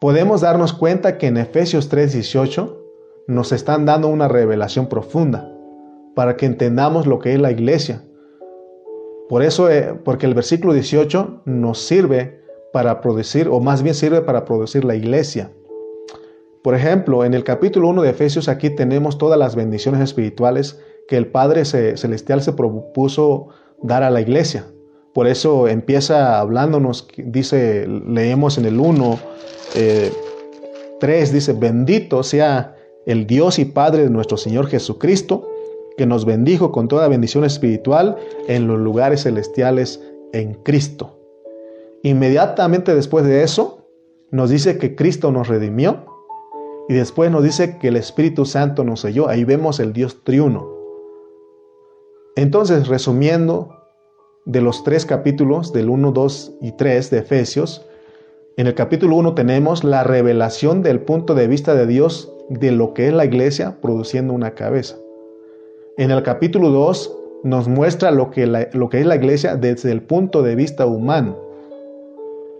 Podemos 0.00 0.40
darnos 0.40 0.72
cuenta 0.72 1.18
que 1.18 1.26
en 1.26 1.36
Efesios 1.36 1.88
3:18 1.88 2.76
nos 3.26 3.52
están 3.52 3.84
dando 3.84 4.08
una 4.08 4.28
revelación 4.28 4.86
profunda 4.86 5.52
para 6.14 6.36
que 6.36 6.46
entendamos 6.46 7.06
lo 7.06 7.18
que 7.18 7.34
es 7.34 7.40
la 7.40 7.50
iglesia. 7.50 8.04
Por 9.28 9.42
eso, 9.42 9.70
eh, 9.70 9.94
porque 10.04 10.26
el 10.26 10.34
versículo 10.34 10.72
18 10.72 11.42
nos 11.44 11.80
sirve 11.80 12.40
para 12.72 13.00
producir, 13.00 13.48
o 13.48 13.60
más 13.60 13.82
bien 13.82 13.94
sirve 13.94 14.22
para 14.22 14.44
producir 14.44 14.84
la 14.84 14.94
iglesia. 14.94 15.52
Por 16.62 16.74
ejemplo, 16.74 17.24
en 17.24 17.34
el 17.34 17.44
capítulo 17.44 17.88
1 17.88 18.02
de 18.02 18.10
Efesios 18.10 18.48
aquí 18.48 18.70
tenemos 18.70 19.18
todas 19.18 19.38
las 19.38 19.56
bendiciones 19.56 20.00
espirituales 20.00 20.80
que 21.08 21.16
el 21.16 21.26
Padre 21.26 21.64
Celestial 21.64 22.42
se 22.42 22.52
propuso 22.52 23.48
dar 23.82 24.02
a 24.02 24.10
la 24.10 24.20
iglesia. 24.20 24.66
Por 25.18 25.26
eso 25.26 25.66
empieza 25.66 26.38
hablándonos, 26.38 27.08
dice, 27.16 27.88
leemos 27.88 28.56
en 28.56 28.66
el 28.66 28.78
1, 28.78 29.18
3, 29.72 29.80
eh, 29.80 31.32
dice, 31.32 31.54
bendito 31.54 32.22
sea 32.22 32.76
el 33.04 33.26
Dios 33.26 33.58
y 33.58 33.64
Padre 33.64 34.04
de 34.04 34.10
nuestro 34.10 34.36
Señor 34.36 34.68
Jesucristo, 34.68 35.50
que 35.96 36.06
nos 36.06 36.24
bendijo 36.24 36.70
con 36.70 36.86
toda 36.86 37.08
bendición 37.08 37.42
espiritual 37.42 38.16
en 38.46 38.68
los 38.68 38.78
lugares 38.78 39.24
celestiales 39.24 40.00
en 40.32 40.54
Cristo. 40.54 41.18
Inmediatamente 42.04 42.94
después 42.94 43.24
de 43.24 43.42
eso, 43.42 43.88
nos 44.30 44.50
dice 44.50 44.78
que 44.78 44.94
Cristo 44.94 45.32
nos 45.32 45.48
redimió 45.48 46.06
y 46.88 46.94
después 46.94 47.32
nos 47.32 47.42
dice 47.42 47.78
que 47.78 47.88
el 47.88 47.96
Espíritu 47.96 48.46
Santo 48.46 48.84
nos 48.84 49.00
selló. 49.00 49.28
Ahí 49.28 49.42
vemos 49.42 49.80
el 49.80 49.92
Dios 49.92 50.22
triuno. 50.22 50.78
Entonces, 52.36 52.86
resumiendo, 52.86 53.77
de 54.48 54.62
los 54.62 54.82
tres 54.82 55.04
capítulos, 55.04 55.74
del 55.74 55.90
1, 55.90 56.10
2 56.10 56.52
y 56.62 56.72
3 56.72 57.10
de 57.10 57.18
Efesios, 57.18 57.84
En 58.56 58.66
el 58.66 58.74
capítulo 58.74 59.14
1 59.16 59.34
tenemos 59.34 59.84
la 59.84 60.02
revelación 60.02 60.82
del 60.82 61.00
punto 61.00 61.36
de 61.36 61.46
vista 61.46 61.74
de 61.76 61.86
Dios 61.86 62.32
de 62.48 62.72
lo 62.72 62.92
que 62.92 63.06
es 63.06 63.12
la 63.12 63.24
iglesia 63.24 63.80
produciendo 63.80 64.32
una 64.32 64.54
cabeza. 64.54 64.96
En 65.96 66.10
el 66.10 66.24
capítulo 66.24 66.70
2 66.70 67.16
nos 67.44 67.68
muestra 67.68 68.10
lo 68.10 68.30
que, 68.30 68.46
lo 68.46 68.88
que 68.88 69.00
es 69.00 69.06
la 69.06 69.14
iglesia 69.14 69.54
desde 69.54 69.92
el 69.92 70.02
punto 70.02 70.42
de 70.42 70.56
vista 70.56 70.86
humano 70.86 71.38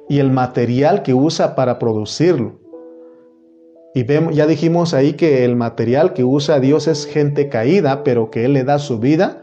y 0.09 0.21
el 0.21 0.31
material 0.31 1.03
que 1.03 1.15
usa 1.15 1.57
para 1.57 1.81
producirlo. 1.81 2.61
Y 3.95 4.05
vemos, 4.05 4.37
ya 4.37 4.47
dijimos 4.47 4.95
ahí 4.95 5.15
que 5.15 5.45
el 5.45 5.57
material 5.57 6.13
que 6.13 6.23
usa 6.23 6.61
Dios 6.61 6.87
es 6.87 7.07
gente 7.07 7.49
caída, 7.49 8.05
pero 8.05 8.31
que 8.31 8.45
Él 8.45 8.53
le 8.53 8.63
da 8.63 8.79
su 8.79 9.01
vida 9.01 9.43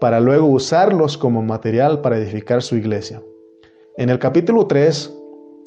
para 0.00 0.20
luego 0.20 0.46
usarlos 0.46 1.16
como 1.16 1.42
material 1.42 2.00
para 2.00 2.18
edificar 2.18 2.62
su 2.62 2.76
iglesia. 2.76 3.22
En 3.96 4.10
el 4.10 4.18
capítulo 4.18 4.66
3 4.66 5.12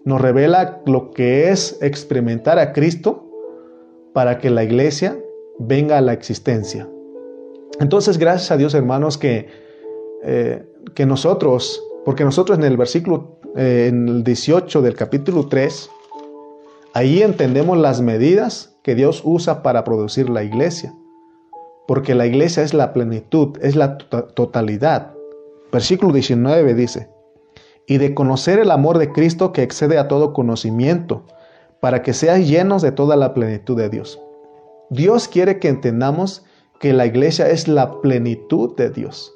nos 0.06 0.22
revela 0.22 0.82
lo 0.86 1.12
que 1.12 1.50
es 1.50 1.78
experimentar 1.82 2.60
a 2.60 2.74
Cristo 2.74 3.26
para 4.14 4.38
que 4.38 4.50
la 4.50 4.64
iglesia 4.64 5.20
venga 5.58 5.98
a 5.98 6.02
la 6.02 6.14
existencia. 6.14 6.88
Entonces, 7.80 8.18
gracias 8.18 8.52
a 8.52 8.58
Dios, 8.58 8.74
hermanos, 8.74 9.18
que, 9.18 9.48
eh, 10.24 10.66
que 10.94 11.06
nosotros, 11.06 11.84
porque 12.06 12.24
nosotros 12.24 12.58
en 12.58 12.66
el 12.66 12.78
versículo, 12.78 13.40
eh, 13.56 13.88
en 13.90 14.08
el 14.08 14.24
18 14.24 14.82
del 14.82 14.96
capítulo 14.96 15.48
3, 15.48 15.90
ahí 16.94 17.22
entendemos 17.22 17.78
las 17.78 18.02
medidas 18.02 18.78
que 18.84 18.96
Dios 18.96 19.22
usa 19.24 19.64
para 19.64 19.84
producir 19.84 20.30
la 20.30 20.44
iglesia. 20.44 20.94
Porque 21.90 22.14
la 22.14 22.28
iglesia 22.28 22.62
es 22.62 22.76
la 22.76 22.94
plenitud, 22.94 23.58
es 23.64 23.76
la 23.76 23.98
totalidad. 23.98 25.12
Versículo 25.72 26.14
19 26.14 26.76
dice, 26.76 27.10
y 27.88 27.98
de 27.98 28.14
conocer 28.14 28.60
el 28.60 28.70
amor 28.70 29.00
de 29.00 29.12
Cristo 29.12 29.52
que 29.54 29.64
excede 29.64 29.98
a 29.98 30.08
todo 30.08 30.32
conocimiento, 30.32 31.24
para 31.80 32.04
que 32.04 32.14
seáis 32.14 32.48
llenos 32.48 32.84
de 32.84 32.92
toda 32.92 33.16
la 33.16 33.34
plenitud 33.34 33.76
de 33.76 33.90
Dios. 33.90 34.22
Dios 34.92 35.28
quiere 35.28 35.58
que 35.58 35.68
entendamos 35.68 36.46
que 36.80 36.94
la 36.94 37.08
iglesia 37.08 37.50
es 37.50 37.68
la 37.68 38.02
plenitud 38.02 38.76
de 38.76 38.92
Dios. 38.92 39.34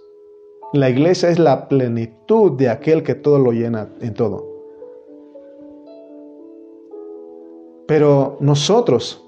La 0.74 0.92
iglesia 0.92 1.30
es 1.30 1.40
la 1.40 1.68
plenitud 1.68 2.52
de 2.52 2.70
aquel 2.70 3.02
que 3.02 3.16
todo 3.16 3.40
lo 3.40 3.52
llena 3.52 3.90
en 4.00 4.14
todo. 4.14 4.48
Pero 7.88 8.38
nosotros, 8.42 9.26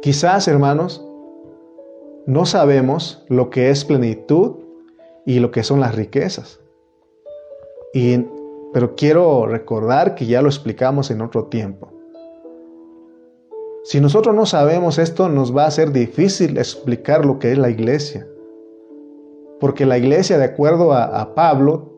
quizás 0.00 0.48
hermanos, 0.48 1.06
no 2.26 2.46
sabemos 2.46 3.24
lo 3.28 3.50
que 3.50 3.70
es 3.70 3.84
plenitud 3.84 4.56
y 5.26 5.40
lo 5.40 5.50
que 5.50 5.62
son 5.62 5.80
las 5.80 5.94
riquezas. 5.94 6.60
Y, 7.92 8.24
pero 8.72 8.94
quiero 8.94 9.46
recordar 9.46 10.14
que 10.14 10.26
ya 10.26 10.42
lo 10.42 10.48
explicamos 10.48 11.10
en 11.10 11.22
otro 11.22 11.44
tiempo. 11.46 11.92
Si 13.84 14.00
nosotros 14.00 14.34
no 14.34 14.46
sabemos 14.46 14.98
esto, 14.98 15.28
nos 15.28 15.56
va 15.56 15.66
a 15.66 15.70
ser 15.70 15.90
difícil 15.92 16.58
explicar 16.58 17.24
lo 17.24 17.38
que 17.38 17.52
es 17.52 17.58
la 17.58 17.70
iglesia. 17.70 18.26
Porque 19.58 19.86
la 19.86 19.98
iglesia, 19.98 20.38
de 20.38 20.44
acuerdo 20.44 20.92
a, 20.92 21.04
a 21.04 21.34
Pablo, 21.34 21.90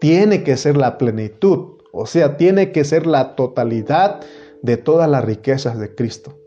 tiene 0.00 0.42
que 0.42 0.56
ser 0.56 0.76
la 0.76 0.98
plenitud, 0.98 1.78
o 1.92 2.06
sea, 2.06 2.36
tiene 2.36 2.72
que 2.72 2.84
ser 2.84 3.06
la 3.06 3.36
totalidad 3.36 4.20
de 4.62 4.76
todas 4.76 5.08
las 5.08 5.24
riquezas 5.24 5.78
de 5.78 5.94
Cristo. 5.94 6.41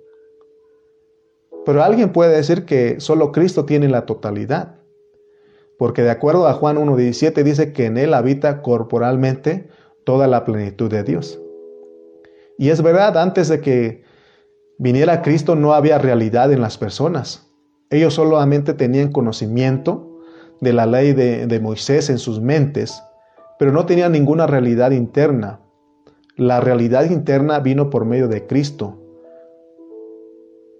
Pero 1.65 1.83
alguien 1.83 2.11
puede 2.11 2.35
decir 2.35 2.65
que 2.65 2.99
solo 2.99 3.31
Cristo 3.31 3.65
tiene 3.65 3.89
la 3.89 4.05
totalidad 4.05 4.75
porque 5.77 6.03
de 6.03 6.11
acuerdo 6.11 6.47
a 6.47 6.53
Juan 6.53 6.77
1.17 6.77 7.43
dice 7.43 7.73
que 7.73 7.85
en 7.85 7.97
él 7.97 8.13
habita 8.13 8.61
corporalmente 8.61 9.67
toda 10.05 10.27
la 10.27 10.45
plenitud 10.45 10.89
de 10.89 11.03
Dios. 11.03 11.39
Y 12.57 12.69
es 12.69 12.81
verdad, 12.81 13.17
antes 13.17 13.49
de 13.49 13.59
que 13.59 14.03
viniera 14.77 15.21
Cristo 15.21 15.55
no 15.55 15.73
había 15.73 15.97
realidad 15.97 16.51
en 16.51 16.61
las 16.61 16.77
personas. 16.77 17.51
Ellos 17.89 18.13
solamente 18.13 18.73
tenían 18.73 19.11
conocimiento 19.11 20.21
de 20.61 20.73
la 20.73 20.85
ley 20.85 21.13
de, 21.13 21.47
de 21.47 21.59
Moisés 21.59 22.09
en 22.09 22.17
sus 22.17 22.39
mentes, 22.39 23.01
pero 23.59 23.71
no 23.71 23.85
tenían 23.85 24.13
ninguna 24.13 24.47
realidad 24.47 24.91
interna. 24.91 25.59
La 26.37 26.61
realidad 26.61 27.09
interna 27.09 27.59
vino 27.59 27.89
por 27.89 28.05
medio 28.05 28.27
de 28.27 28.47
Cristo. 28.47 29.01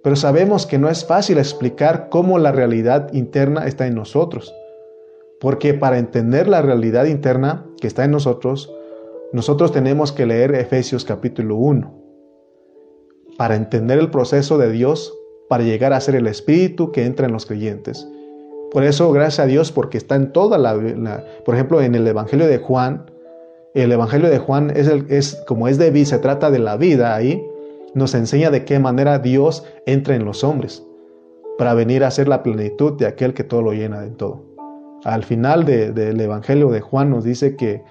Pero 0.02 0.16
sabemos 0.16 0.66
que 0.66 0.78
no 0.78 0.88
es 0.88 1.04
fácil 1.04 1.38
explicar 1.38 2.08
cómo 2.10 2.38
la 2.38 2.52
realidad 2.52 3.12
interna 3.12 3.66
está 3.66 3.86
en 3.86 3.94
nosotros. 3.94 4.54
Porque 5.40 5.74
para 5.74 5.98
entender 5.98 6.48
la 6.48 6.62
realidad 6.62 7.06
interna 7.06 7.66
que 7.80 7.86
está 7.86 8.04
en 8.04 8.12
nosotros, 8.12 8.72
nosotros 9.32 9.72
tenemos 9.72 10.12
que 10.12 10.26
leer 10.26 10.54
Efesios 10.54 11.04
capítulo 11.04 11.56
1. 11.56 11.92
Para 13.36 13.56
entender 13.56 13.98
el 13.98 14.10
proceso 14.10 14.56
de 14.56 14.70
Dios, 14.70 15.12
para 15.48 15.64
llegar 15.64 15.92
a 15.92 16.00
ser 16.00 16.14
el 16.14 16.26
Espíritu 16.26 16.92
que 16.92 17.04
entra 17.04 17.26
en 17.26 17.32
los 17.32 17.46
creyentes. 17.46 18.08
Por 18.70 18.84
eso, 18.84 19.10
gracias 19.12 19.40
a 19.40 19.46
Dios, 19.46 19.72
porque 19.72 19.98
está 19.98 20.16
en 20.16 20.32
toda 20.32 20.58
la, 20.58 20.74
por 21.44 21.54
ejemplo, 21.54 21.80
en 21.80 21.94
el 21.94 22.06
Evangelio 22.06 22.46
de 22.46 22.58
Juan, 22.58 23.10
el 23.74 23.92
Evangelio 23.92 24.30
de 24.30 24.38
Juan 24.38 24.72
es, 24.74 24.88
el, 24.88 25.06
es 25.10 25.42
como 25.46 25.68
es 25.68 25.78
de 25.78 25.90
vida, 25.90 26.06
se 26.06 26.18
trata 26.18 26.50
de 26.50 26.58
la 26.58 26.76
vida 26.76 27.14
ahí, 27.14 27.46
nos 27.96 28.14
enseña 28.14 28.52
de 28.52 28.64
qué 28.64 28.78
manera 28.78 29.18
Dios 29.18 29.64
entra 29.86 30.14
en 30.14 30.24
los 30.24 30.44
hombres, 30.44 30.86
para 31.58 31.74
venir 31.74 32.04
a 32.04 32.10
ser 32.12 32.28
la 32.28 32.44
plenitud 32.44 32.92
de 32.92 33.06
aquel 33.06 33.34
que 33.34 33.42
todo 33.42 33.62
lo 33.62 33.72
llena 33.72 34.00
de 34.00 34.10
todo 34.10 34.46
al 35.06 35.22
final 35.22 35.64
del 35.64 36.20
Evangelio 36.20 36.68
de 36.70 36.80
Juan 36.80 37.10
nos 37.10 37.22
dice 37.22 37.54
que 37.54 37.84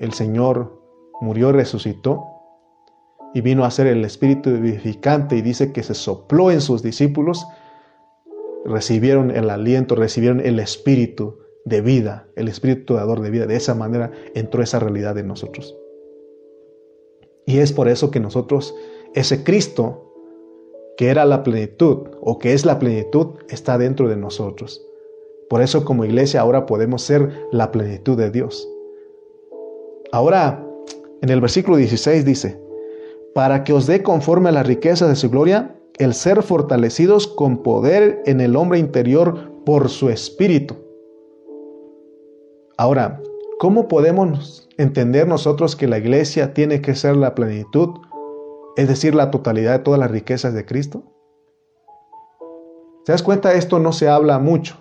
el 0.00 0.12
Señor 0.12 0.82
murió 1.20 1.52
resucitó 1.52 2.24
y 3.34 3.40
vino 3.40 3.64
a 3.64 3.70
ser 3.70 3.86
el 3.86 4.04
Espíritu 4.04 4.50
vivificante 4.50 5.36
y 5.36 5.42
dice 5.42 5.72
que 5.72 5.84
se 5.84 5.94
sopló 5.94 6.50
en 6.50 6.60
sus 6.60 6.82
discípulos, 6.82 7.46
recibieron 8.64 9.30
el 9.30 9.48
aliento, 9.48 9.94
recibieron 9.94 10.40
el 10.40 10.58
Espíritu 10.58 11.38
de 11.64 11.80
vida, 11.82 12.26
el 12.34 12.48
Espíritu 12.48 12.94
dador 12.94 13.20
de 13.20 13.30
vida. 13.30 13.46
De 13.46 13.54
esa 13.54 13.76
manera 13.76 14.10
entró 14.34 14.60
esa 14.60 14.80
realidad 14.80 15.16
en 15.18 15.28
nosotros. 15.28 15.76
Y 17.46 17.58
es 17.58 17.72
por 17.72 17.88
eso 17.88 18.10
que 18.10 18.18
nosotros, 18.18 18.74
ese 19.14 19.42
Cristo, 19.42 20.06
que 20.96 21.08
era 21.08 21.24
la 21.24 21.42
plenitud 21.42 22.08
o 22.20 22.38
que 22.38 22.52
es 22.52 22.64
la 22.64 22.78
plenitud, 22.78 23.28
está 23.48 23.78
dentro 23.78 24.08
de 24.08 24.16
nosotros. 24.16 24.86
Por 25.48 25.62
eso 25.62 25.84
como 25.84 26.04
iglesia 26.04 26.40
ahora 26.40 26.66
podemos 26.66 27.02
ser 27.02 27.46
la 27.50 27.72
plenitud 27.72 28.16
de 28.16 28.30
Dios. 28.30 28.68
Ahora, 30.12 30.64
en 31.22 31.28
el 31.28 31.40
versículo 31.40 31.76
16 31.76 32.24
dice, 32.24 32.60
para 33.34 33.64
que 33.64 33.72
os 33.72 33.86
dé 33.86 34.02
conforme 34.02 34.48
a 34.48 34.52
la 34.52 34.62
riqueza 34.62 35.08
de 35.08 35.16
su 35.16 35.30
gloria 35.30 35.76
el 35.98 36.14
ser 36.14 36.42
fortalecidos 36.42 37.26
con 37.26 37.62
poder 37.62 38.22
en 38.26 38.40
el 38.40 38.56
hombre 38.56 38.78
interior 38.78 39.52
por 39.64 39.88
su 39.88 40.08
espíritu. 40.08 40.76
Ahora, 42.76 43.20
¿cómo 43.58 43.88
podemos 43.88 44.68
entender 44.78 45.28
nosotros 45.28 45.76
que 45.76 45.86
la 45.86 45.98
iglesia 45.98 46.54
tiene 46.54 46.80
que 46.80 46.94
ser 46.94 47.16
la 47.16 47.34
plenitud, 47.34 47.90
es 48.76 48.88
decir, 48.88 49.14
la 49.14 49.30
totalidad 49.30 49.72
de 49.72 49.84
todas 49.84 50.00
las 50.00 50.10
riquezas 50.10 50.54
de 50.54 50.64
Cristo? 50.64 51.02
¿Te 53.04 53.12
das 53.12 53.22
cuenta? 53.22 53.54
Esto 53.54 53.78
no 53.78 53.92
se 53.92 54.08
habla 54.08 54.38
mucho. 54.38 54.76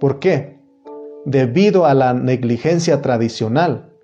¿Por 0.00 0.18
qué? 0.18 0.60
Debido 1.24 1.86
a 1.86 1.94
la 1.94 2.14
negligencia 2.14 3.02
tradicional 3.02 3.94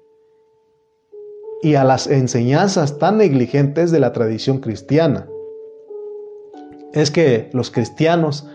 y 1.62 1.74
a 1.74 1.84
las 1.84 2.06
enseñanzas 2.06 2.98
tan 2.98 3.18
negligentes 3.18 3.90
de 3.90 4.00
la 4.00 4.12
tradición 4.12 4.58
cristiana. 4.58 5.28
Es 6.92 7.10
que 7.10 7.50
los 7.52 7.70
cristianos 7.70 8.48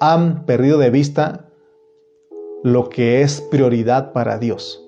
han 0.00 0.46
perdido 0.46 0.78
de 0.78 0.90
vista 0.90 1.50
lo 2.62 2.88
que 2.88 3.22
es 3.22 3.40
prioridad 3.40 4.12
para 4.12 4.38
Dios. 4.38 4.83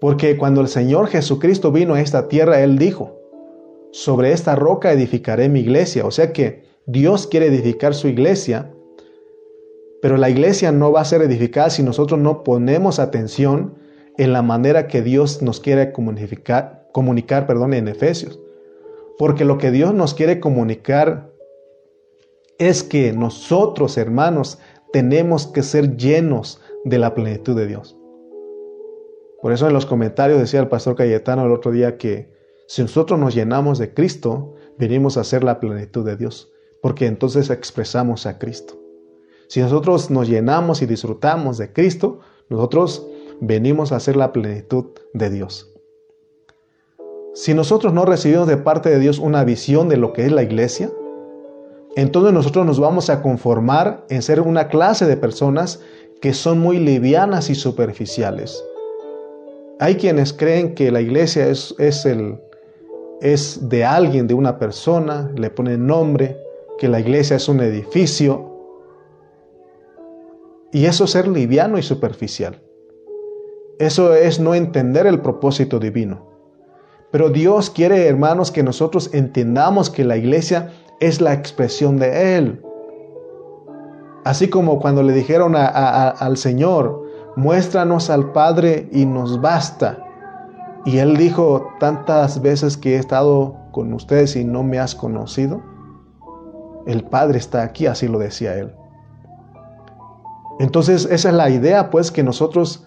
Porque 0.00 0.36
cuando 0.36 0.60
el 0.60 0.68
Señor 0.68 1.08
Jesucristo 1.08 1.72
vino 1.72 1.94
a 1.94 2.00
esta 2.00 2.28
tierra, 2.28 2.60
Él 2.60 2.78
dijo, 2.78 3.18
sobre 3.92 4.32
esta 4.32 4.54
roca 4.54 4.92
edificaré 4.92 5.48
mi 5.48 5.60
iglesia. 5.60 6.04
O 6.04 6.10
sea 6.10 6.32
que 6.32 6.64
Dios 6.86 7.26
quiere 7.26 7.46
edificar 7.46 7.94
su 7.94 8.08
iglesia 8.08 8.72
pero 10.06 10.18
la 10.18 10.30
iglesia 10.30 10.72
no 10.72 10.92
va 10.92 11.00
a 11.00 11.04
ser 11.04 11.22
edificada 11.22 11.68
si 11.68 11.82
nosotros 11.82 12.20
no 12.20 12.44
ponemos 12.44 12.98
atención 12.98 13.74
en 14.18 14.32
la 14.32 14.42
manera 14.42 14.86
que 14.86 15.02
Dios 15.02 15.42
nos 15.42 15.60
quiere 15.60 15.92
comunicar, 15.92 16.88
comunicar 16.92 17.46
perdón, 17.46 17.74
en 17.74 17.88
Efesios. 17.88 18.38
Porque 19.18 19.44
lo 19.44 19.58
que 19.58 19.70
Dios 19.70 19.94
nos 19.94 20.14
quiere 20.14 20.38
comunicar 20.38 21.32
es 22.58 22.82
que 22.82 23.12
nosotros, 23.12 23.96
hermanos, 23.98 24.58
tenemos 24.92 25.46
que 25.46 25.62
ser 25.62 25.96
llenos 25.96 26.60
de 26.84 26.98
la 26.98 27.14
plenitud 27.14 27.56
de 27.56 27.66
Dios. 27.66 27.96
Por 29.46 29.52
eso 29.52 29.68
en 29.68 29.74
los 29.74 29.86
comentarios 29.86 30.40
decía 30.40 30.58
el 30.58 30.66
pastor 30.66 30.96
Cayetano 30.96 31.46
el 31.46 31.52
otro 31.52 31.70
día 31.70 31.98
que 31.98 32.34
si 32.66 32.82
nosotros 32.82 33.16
nos 33.16 33.32
llenamos 33.32 33.78
de 33.78 33.94
Cristo, 33.94 34.54
venimos 34.76 35.16
a 35.16 35.22
ser 35.22 35.44
la 35.44 35.60
plenitud 35.60 36.04
de 36.04 36.16
Dios, 36.16 36.50
porque 36.82 37.06
entonces 37.06 37.48
expresamos 37.50 38.26
a 38.26 38.40
Cristo. 38.40 38.74
Si 39.46 39.60
nosotros 39.60 40.10
nos 40.10 40.28
llenamos 40.28 40.82
y 40.82 40.86
disfrutamos 40.86 41.58
de 41.58 41.72
Cristo, 41.72 42.18
nosotros 42.48 43.06
venimos 43.40 43.92
a 43.92 44.00
ser 44.00 44.16
la 44.16 44.32
plenitud 44.32 44.86
de 45.14 45.30
Dios. 45.30 45.72
Si 47.32 47.54
nosotros 47.54 47.92
no 47.92 48.04
recibimos 48.04 48.48
de 48.48 48.56
parte 48.56 48.90
de 48.90 48.98
Dios 48.98 49.20
una 49.20 49.44
visión 49.44 49.88
de 49.88 49.96
lo 49.96 50.12
que 50.12 50.26
es 50.26 50.32
la 50.32 50.42
iglesia, 50.42 50.90
entonces 51.94 52.32
nosotros 52.32 52.66
nos 52.66 52.80
vamos 52.80 53.10
a 53.10 53.22
conformar 53.22 54.06
en 54.10 54.22
ser 54.22 54.40
una 54.40 54.66
clase 54.66 55.06
de 55.06 55.16
personas 55.16 55.78
que 56.20 56.34
son 56.34 56.58
muy 56.58 56.80
livianas 56.80 57.48
y 57.48 57.54
superficiales. 57.54 58.60
Hay 59.78 59.96
quienes 59.96 60.32
creen 60.32 60.74
que 60.74 60.90
la 60.90 61.00
iglesia 61.00 61.48
es, 61.48 61.74
es, 61.78 62.06
el, 62.06 62.40
es 63.20 63.68
de 63.68 63.84
alguien, 63.84 64.26
de 64.26 64.34
una 64.34 64.58
persona, 64.58 65.30
le 65.36 65.50
ponen 65.50 65.86
nombre, 65.86 66.40
que 66.78 66.88
la 66.88 67.00
iglesia 67.00 67.36
es 67.36 67.48
un 67.48 67.60
edificio. 67.60 68.52
Y 70.72 70.86
eso 70.86 71.04
es 71.04 71.10
ser 71.10 71.28
liviano 71.28 71.78
y 71.78 71.82
superficial. 71.82 72.62
Eso 73.78 74.14
es 74.14 74.40
no 74.40 74.54
entender 74.54 75.06
el 75.06 75.20
propósito 75.20 75.78
divino. 75.78 76.26
Pero 77.10 77.28
Dios 77.28 77.68
quiere, 77.68 78.06
hermanos, 78.06 78.50
que 78.50 78.62
nosotros 78.62 79.10
entendamos 79.12 79.90
que 79.90 80.04
la 80.04 80.16
iglesia 80.16 80.70
es 81.00 81.20
la 81.20 81.34
expresión 81.34 81.98
de 81.98 82.36
Él. 82.36 82.62
Así 84.24 84.48
como 84.48 84.80
cuando 84.80 85.02
le 85.02 85.12
dijeron 85.12 85.54
al 85.54 86.36
Señor, 86.36 87.05
muéstranos 87.36 88.10
al 88.10 88.32
Padre 88.32 88.88
y 88.92 89.06
nos 89.06 89.40
basta. 89.40 89.98
Y 90.84 90.98
Él 90.98 91.16
dijo, 91.16 91.68
tantas 91.78 92.42
veces 92.42 92.76
que 92.76 92.96
he 92.96 92.98
estado 92.98 93.56
con 93.72 93.92
ustedes 93.92 94.36
y 94.36 94.44
no 94.44 94.62
me 94.62 94.78
has 94.78 94.94
conocido. 94.94 95.62
El 96.86 97.04
Padre 97.04 97.38
está 97.38 97.62
aquí, 97.62 97.86
así 97.86 98.08
lo 98.08 98.18
decía 98.18 98.56
Él. 98.56 98.74
Entonces 100.58 101.06
esa 101.10 101.28
es 101.28 101.34
la 101.34 101.50
idea, 101.50 101.90
pues, 101.90 102.10
que 102.10 102.22
nosotros 102.22 102.86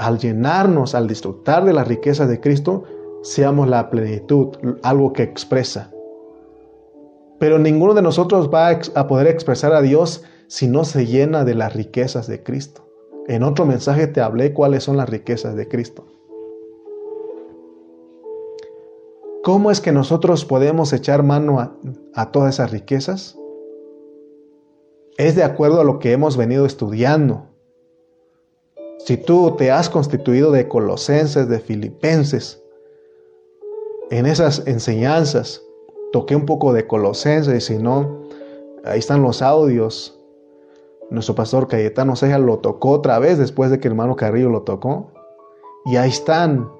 al 0.00 0.18
llenarnos, 0.18 0.94
al 0.94 1.06
disfrutar 1.06 1.64
de 1.64 1.74
las 1.74 1.86
riquezas 1.86 2.28
de 2.28 2.40
Cristo, 2.40 2.84
seamos 3.22 3.68
la 3.68 3.90
plenitud, 3.90 4.48
algo 4.82 5.12
que 5.12 5.22
expresa. 5.22 5.90
Pero 7.38 7.58
ninguno 7.58 7.94
de 7.94 8.02
nosotros 8.02 8.50
va 8.52 8.70
a 8.70 9.06
poder 9.06 9.26
expresar 9.26 9.74
a 9.74 9.82
Dios 9.82 10.24
si 10.48 10.68
no 10.68 10.84
se 10.84 11.06
llena 11.06 11.44
de 11.44 11.54
las 11.54 11.74
riquezas 11.74 12.26
de 12.26 12.42
Cristo. 12.42 12.89
En 13.30 13.44
otro 13.44 13.64
mensaje 13.64 14.08
te 14.08 14.20
hablé 14.20 14.52
cuáles 14.52 14.82
son 14.82 14.96
las 14.96 15.08
riquezas 15.08 15.54
de 15.54 15.68
Cristo. 15.68 16.04
¿Cómo 19.44 19.70
es 19.70 19.80
que 19.80 19.92
nosotros 19.92 20.44
podemos 20.44 20.92
echar 20.92 21.22
mano 21.22 21.60
a, 22.12 22.32
todas 22.32 22.54
esas 22.54 22.72
riquezas? 22.72 23.38
Es 25.16 25.36
de 25.36 25.44
acuerdo 25.44 25.80
a 25.80 25.84
lo 25.84 26.00
que 26.00 26.10
hemos 26.10 26.36
venido 26.36 26.66
estudiando. 26.66 27.46
Si 28.98 29.16
tú 29.16 29.54
te 29.56 29.70
has 29.70 29.88
constituido 29.88 30.50
de 30.50 30.66
colosenses, 30.66 31.48
de 31.48 31.60
filipenses, 31.60 32.60
en 34.10 34.26
esas 34.26 34.66
enseñanzas 34.66 35.62
toqué 36.10 36.34
un 36.34 36.46
poco 36.46 36.72
de 36.72 36.88
Colosenses, 36.88 37.70
y 37.70 37.74
si 37.74 37.80
no, 37.80 38.24
ahí 38.82 38.98
están 38.98 39.22
los 39.22 39.40
audios. 39.40 40.19
Nuestro 41.10 41.34
pastor 41.34 41.66
Cayetano 41.66 42.16
Ceja 42.16 42.38
lo 42.38 42.58
tocó 42.58 42.90
otra 42.90 43.18
vez 43.18 43.38
después 43.38 43.70
de 43.70 43.80
que 43.80 43.88
el 43.88 43.92
hermano 43.92 44.16
Carrillo 44.16 44.48
lo 44.48 44.62
tocó. 44.62 45.12
Y 45.86 45.96
ahí 45.96 46.10
están. 46.10 46.70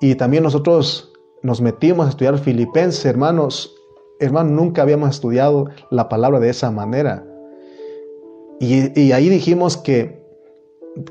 Y 0.00 0.14
también 0.14 0.42
nosotros 0.42 1.12
nos 1.42 1.60
metimos 1.60 2.06
a 2.06 2.10
estudiar 2.10 2.38
Filipenses, 2.38 3.04
hermanos. 3.04 3.74
Hermanos, 4.20 4.52
nunca 4.52 4.82
habíamos 4.82 5.10
estudiado 5.10 5.66
la 5.90 6.08
palabra 6.08 6.38
de 6.38 6.50
esa 6.50 6.70
manera. 6.70 7.24
Y, 8.60 9.12
ahí 9.12 9.28
dijimos 9.28 9.76
que 9.76 10.24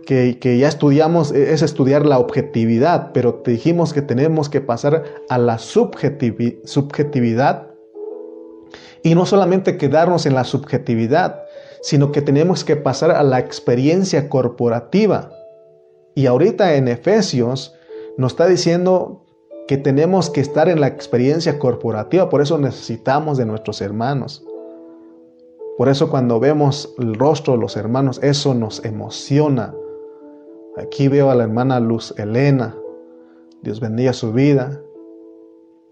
que, 0.05 0.57
ya 0.57 0.67
estudiamos 0.67 1.31
e, 1.31 1.53
es 1.53 1.61
estudiar 1.61 2.07
la 2.07 2.17
objetividad, 2.17 3.11
pero 3.13 3.43
dijimos 3.45 3.93
que 3.93 4.01
tenemos 4.01 4.49
que 4.49 4.61
pasar 4.61 5.03
a 5.29 5.37
la 5.37 5.59
subjetividad 5.59 7.67
y 9.03 9.13
no 9.13 9.27
solamente 9.27 9.77
quedarnos 9.77 10.25
en 10.25 10.33
la 10.33 10.43
subjetividad, 10.43 11.44
sino 11.81 12.11
que 12.11 12.21
tenemos 12.21 12.63
que 12.63 12.75
pasar 12.75 13.11
a 13.11 13.23
la 13.23 13.39
experiencia 13.39 14.29
corporativa. 14.29 15.31
Y 16.15 16.27
ahorita 16.27 16.75
en 16.75 16.87
Efesios 16.87 17.75
nos 18.17 18.33
está 18.33 18.47
diciendo 18.47 19.25
que 19.67 19.77
tenemos 19.77 20.29
que 20.29 20.41
estar 20.41 20.69
en 20.69 20.79
la 20.79 20.87
experiencia 20.87 21.59
corporativa, 21.59 22.29
por 22.29 22.41
eso 22.41 22.57
necesitamos 22.57 23.37
de 23.37 23.45
nuestros 23.45 23.81
hermanos. 23.81 24.45
Por 25.77 25.89
eso 25.89 26.09
cuando 26.09 26.39
vemos 26.39 26.93
el 26.99 27.15
rostro 27.15 27.53
de 27.53 27.59
los 27.59 27.75
hermanos, 27.75 28.19
eso 28.23 28.53
nos 28.53 28.85
emociona. 28.85 29.75
Aquí 30.77 31.07
veo 31.07 31.29
a 31.29 31.35
la 31.35 31.43
hermana 31.43 31.79
Luz 31.79 32.13
Elena. 32.17 32.77
Dios 33.61 33.79
bendiga 33.81 34.13
su 34.13 34.31
vida. 34.31 34.81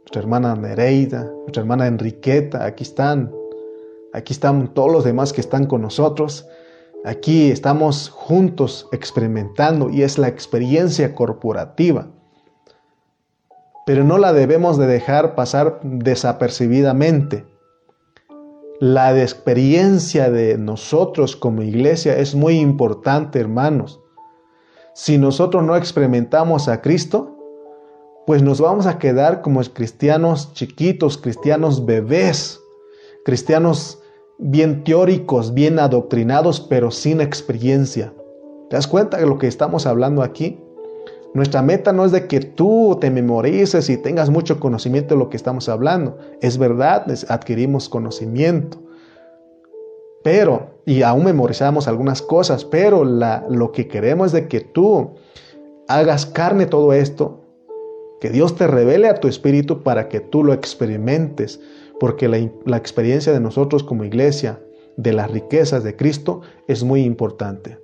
Nuestra 0.04 0.22
hermana 0.22 0.56
Nereida, 0.56 1.32
nuestra 1.42 1.62
hermana 1.62 1.88
Enriqueta, 1.88 2.66
aquí 2.66 2.84
están. 2.84 3.34
Aquí 4.14 4.34
están 4.34 4.74
todos 4.74 4.92
los 4.92 5.04
demás 5.04 5.34
que 5.34 5.42
están 5.42 5.66
con 5.66 5.82
nosotros. 5.82 6.48
Aquí 7.04 7.52
estamos 7.52 8.10
juntos 8.10 8.88
experimentando 8.92 9.90
y 9.90 10.04
es 10.04 10.18
la 10.18 10.28
experiencia 10.28 11.16
corporativa. 11.16 12.08
Pero 13.86 14.04
no 14.04 14.18
la 14.18 14.32
debemos 14.32 14.78
de 14.78 14.88
dejar 14.88 15.36
pasar 15.36 15.80
desapercibidamente 15.84 17.46
la 18.84 19.18
experiencia 19.18 20.30
de 20.30 20.58
nosotros 20.58 21.38
como 21.38 21.62
iglesia 21.62 22.18
es 22.18 22.36
muy 22.36 22.60
importante, 22.60 23.40
hermanos. 23.40 24.02
Si 24.94 25.18
nosotros 25.18 25.64
no 25.64 25.78
experimentamos 25.78 26.68
a 26.68 26.82
Cristo, 26.82 27.38
pues 28.28 28.44
nos 28.44 28.60
vamos 28.60 28.86
a 28.86 29.00
quedar 29.00 29.42
como 29.42 29.62
cristianos 29.62 30.54
chiquitos, 30.54 31.18
cristianos 31.18 31.86
bebés, 31.86 32.60
cristianos 33.24 34.03
bien 34.38 34.84
teóricos, 34.84 35.54
bien 35.54 35.80
adoctrinados, 35.80 36.60
pero 36.60 36.92
sin 36.92 37.22
experiencia. 37.22 38.14
¿Te 38.70 38.76
das 38.76 38.88
cuenta 38.88 39.18
de 39.18 39.26
lo 39.26 39.38
que 39.38 39.48
estamos 39.48 39.86
hablando 39.86 40.24
aquí? 40.24 40.60
Nuestra 41.34 41.64
meta 41.64 41.94
no 41.94 42.06
es 42.06 42.12
de 42.12 42.28
que 42.28 42.40
tú 42.42 42.98
te 43.02 43.10
memorices 43.10 43.90
y 43.90 43.98
tengas 43.98 44.30
mucho 44.30 44.60
conocimiento 44.60 45.16
de 45.16 45.20
lo 45.20 45.30
que 45.30 45.38
estamos 45.38 45.68
hablando. 45.68 46.18
Es 46.42 46.58
verdad, 46.60 47.08
adquirimos 47.28 47.90
conocimiento. 47.90 48.78
Pero, 50.24 50.78
y 50.86 51.02
aún 51.02 51.26
memorizamos 51.26 51.88
algunas 51.88 52.22
cosas, 52.22 52.64
pero 52.66 53.04
lo 53.04 53.72
que 53.72 53.88
queremos 53.88 54.28
es 54.28 54.34
de 54.34 54.48
que 54.48 54.62
tú 54.62 55.16
hagas 55.88 56.26
carne 56.26 56.66
todo 56.66 56.94
esto, 56.94 57.42
que 58.22 58.30
Dios 58.30 58.56
te 58.56 58.68
revele 58.68 59.10
a 59.10 59.16
tu 59.16 59.28
espíritu 59.28 59.84
para 59.84 60.08
que 60.08 60.22
tú 60.22 60.44
lo 60.44 60.54
experimentes, 60.54 61.60
porque 62.04 62.28
la, 62.28 62.38
la 62.66 62.76
experiencia 62.76 63.32
de 63.32 63.40
nosotros 63.40 63.82
como 63.82 64.04
iglesia, 64.04 64.62
de 64.98 65.14
las 65.14 65.32
riquezas 65.32 65.86
de 65.86 65.96
Cristo, 65.96 66.42
es 66.68 66.84
muy 66.84 67.04
importante. 67.04 67.80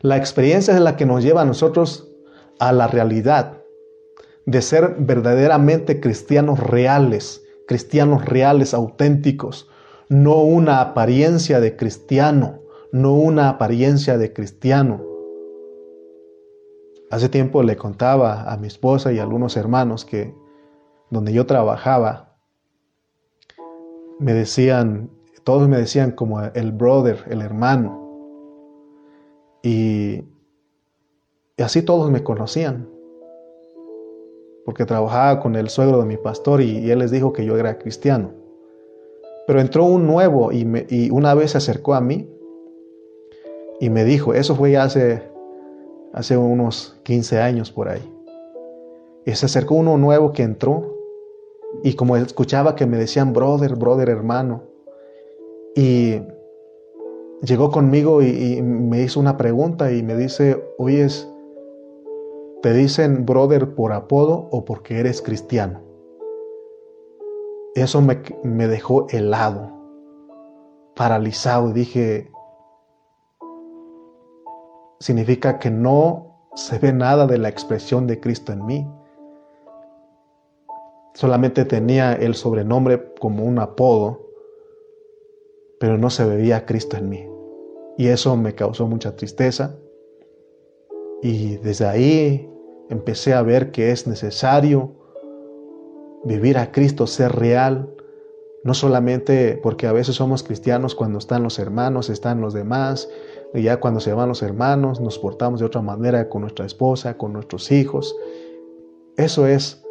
La 0.00 0.16
experiencia 0.16 0.72
es 0.74 0.80
la 0.80 0.94
que 0.96 1.04
nos 1.04 1.24
lleva 1.24 1.42
a 1.42 1.44
nosotros 1.44 2.08
a 2.60 2.72
la 2.72 2.86
realidad 2.86 3.64
de 4.46 4.62
ser 4.62 4.94
verdaderamente 4.96 5.98
cristianos 5.98 6.60
reales, 6.60 7.44
cristianos 7.66 8.24
reales, 8.24 8.74
auténticos, 8.74 9.68
no 10.08 10.36
una 10.36 10.80
apariencia 10.80 11.58
de 11.58 11.74
cristiano, 11.74 12.60
no 12.92 13.12
una 13.14 13.48
apariencia 13.48 14.18
de 14.18 14.32
cristiano. 14.32 15.02
Hace 17.10 17.28
tiempo 17.28 17.64
le 17.64 17.76
contaba 17.76 18.48
a 18.48 18.56
mi 18.56 18.68
esposa 18.68 19.12
y 19.12 19.18
a 19.18 19.24
algunos 19.24 19.56
hermanos 19.56 20.04
que 20.04 20.32
donde 21.10 21.32
yo 21.32 21.44
trabajaba, 21.44 22.27
me 24.18 24.34
decían, 24.34 25.10
todos 25.44 25.68
me 25.68 25.78
decían 25.78 26.12
como 26.12 26.42
el 26.42 26.72
brother, 26.72 27.24
el 27.30 27.40
hermano. 27.40 28.06
Y, 29.62 30.24
así 31.58 31.82
todos 31.82 32.10
me 32.10 32.22
conocían. 32.22 32.88
Porque 34.64 34.84
trabajaba 34.84 35.40
con 35.40 35.56
el 35.56 35.70
suegro 35.70 36.00
de 36.00 36.06
mi 36.06 36.16
pastor 36.16 36.60
y, 36.60 36.90
él 36.90 36.98
les 36.98 37.10
dijo 37.10 37.32
que 37.32 37.44
yo 37.44 37.56
era 37.56 37.78
cristiano. 37.78 38.32
Pero 39.46 39.60
entró 39.60 39.84
un 39.84 40.06
nuevo 40.06 40.52
y, 40.52 40.66
y, 40.90 41.10
una 41.10 41.34
vez 41.34 41.52
se 41.52 41.58
acercó 41.58 41.94
a 41.94 42.00
mí 42.00 42.28
y 43.80 43.88
me 43.88 44.04
dijo, 44.04 44.34
eso 44.34 44.54
fue 44.56 44.76
hace, 44.76 45.22
hace 46.12 46.36
unos 46.36 46.98
15 47.04 47.40
años 47.40 47.70
por 47.70 47.88
ahí. 47.88 48.12
Y 49.24 49.34
se 49.34 49.46
acercó 49.46 49.76
uno 49.76 49.96
nuevo 49.96 50.32
que 50.32 50.42
entró 50.42 50.97
y 51.82 51.94
como 51.94 52.16
escuchaba 52.16 52.74
que 52.74 52.86
me 52.86 52.96
decían 52.96 53.32
brother, 53.32 53.76
brother, 53.76 54.08
hermano. 54.08 54.62
Y 55.74 56.20
llegó 57.42 57.70
conmigo 57.70 58.22
y, 58.22 58.60
me 58.62 59.02
hizo 59.02 59.20
una 59.20 59.36
pregunta 59.36 59.92
y 59.92 60.02
me 60.02 60.16
dice, 60.16 60.64
oyes, 60.78 61.28
¿te 62.62 62.72
dicen 62.72 63.24
brother 63.26 63.74
por 63.74 63.92
apodo 63.92 64.48
o 64.50 64.64
porque 64.64 64.98
eres 64.98 65.22
cristiano? 65.22 65.80
Eso 67.74 68.00
me, 68.00 68.22
me 68.42 68.66
dejó 68.66 69.06
helado, 69.10 69.70
paralizado. 70.96 71.72
Dije, 71.72 72.32
significa 74.98 75.58
que 75.60 75.70
no 75.70 76.50
se 76.54 76.78
ve 76.78 76.92
nada 76.92 77.26
de 77.26 77.38
la 77.38 77.48
expresión 77.48 78.06
de 78.08 78.18
Cristo 78.18 78.52
en 78.52 78.66
mí. 78.66 78.86
Solamente 81.18 81.64
tenía 81.64 82.12
el 82.12 82.36
sobrenombre 82.36 83.12
como 83.18 83.42
un 83.42 83.58
apodo, 83.58 84.30
pero 85.80 85.98
no 85.98 86.10
se 86.10 86.24
veía 86.24 86.64
Cristo 86.64 86.96
en 86.96 87.08
mí. 87.08 87.28
Y 87.96 88.06
eso 88.06 88.36
me 88.36 88.54
causó 88.54 88.86
mucha 88.86 89.16
tristeza. 89.16 89.74
Y 91.20 91.56
desde 91.56 91.86
ahí 91.86 92.48
empecé 92.88 93.34
a 93.34 93.42
ver 93.42 93.72
que 93.72 93.90
es 93.90 94.06
necesario 94.06 94.92
vivir 96.22 96.56
a 96.56 96.70
Cristo, 96.70 97.08
ser 97.08 97.32
real, 97.32 97.92
no 98.62 98.72
solamente 98.74 99.58
porque 99.60 99.88
a 99.88 99.92
veces 99.92 100.14
somos 100.14 100.44
cristianos 100.44 100.94
cuando 100.94 101.18
están 101.18 101.42
los 101.42 101.58
hermanos, 101.58 102.10
están 102.10 102.40
los 102.40 102.54
demás, 102.54 103.10
y 103.54 103.62
ya 103.62 103.80
cuando 103.80 103.98
se 103.98 104.12
van 104.12 104.28
los 104.28 104.44
hermanos 104.44 105.00
nos 105.00 105.18
portamos 105.18 105.58
de 105.58 105.66
otra 105.66 105.82
manera 105.82 106.28
con 106.28 106.42
nuestra 106.42 106.64
esposa, 106.64 107.18
con 107.18 107.32
nuestros 107.32 107.72
hijos. 107.72 108.14
Eso 109.16 109.48
es 109.48 109.82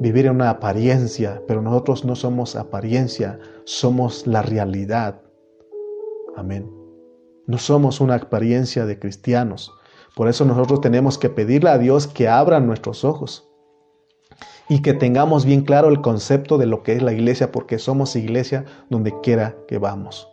vivir 0.00 0.26
en 0.26 0.36
una 0.36 0.48
apariencia, 0.48 1.42
pero 1.46 1.60
nosotros 1.60 2.06
no 2.06 2.16
somos 2.16 2.56
apariencia, 2.56 3.38
somos 3.64 4.26
la 4.26 4.40
realidad. 4.40 5.20
Amén. 6.36 6.68
No 7.46 7.58
somos 7.58 8.00
una 8.00 8.14
apariencia 8.14 8.86
de 8.86 8.98
cristianos. 8.98 9.72
Por 10.16 10.28
eso 10.28 10.44
nosotros 10.46 10.80
tenemos 10.80 11.18
que 11.18 11.28
pedirle 11.28 11.68
a 11.70 11.78
Dios 11.78 12.06
que 12.06 12.28
abra 12.28 12.60
nuestros 12.60 13.04
ojos 13.04 13.46
y 14.70 14.80
que 14.80 14.94
tengamos 14.94 15.44
bien 15.44 15.62
claro 15.62 15.88
el 15.88 16.00
concepto 16.00 16.56
de 16.56 16.66
lo 16.66 16.82
que 16.82 16.94
es 16.94 17.02
la 17.02 17.12
iglesia, 17.12 17.52
porque 17.52 17.78
somos 17.78 18.16
iglesia 18.16 18.64
donde 18.88 19.12
quiera 19.20 19.54
que 19.68 19.76
vamos. 19.76 20.28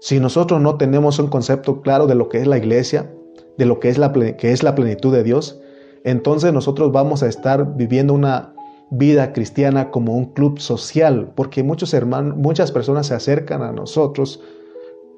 Si 0.00 0.20
nosotros 0.20 0.60
no 0.60 0.76
tenemos 0.76 1.18
un 1.18 1.26
concepto 1.26 1.82
claro 1.82 2.06
de 2.06 2.14
lo 2.14 2.28
que 2.28 2.38
es 2.38 2.46
la 2.46 2.58
iglesia, 2.58 3.12
de 3.58 3.66
lo 3.66 3.80
que 3.80 3.88
es 3.88 3.98
la, 3.98 4.12
que 4.12 4.52
es 4.52 4.62
la 4.62 4.76
plenitud 4.76 5.12
de 5.12 5.24
Dios, 5.24 5.60
entonces 6.04 6.52
nosotros 6.52 6.92
vamos 6.92 7.22
a 7.22 7.28
estar 7.28 7.76
viviendo 7.76 8.14
una 8.14 8.54
vida 8.90 9.32
cristiana 9.32 9.90
como 9.90 10.14
un 10.14 10.26
club 10.26 10.60
social, 10.60 11.32
porque 11.34 11.62
muchos 11.62 11.92
hermanos, 11.94 12.36
muchas 12.36 12.70
personas 12.70 13.08
se 13.08 13.14
acercan 13.14 13.62
a 13.62 13.72
nosotros 13.72 14.40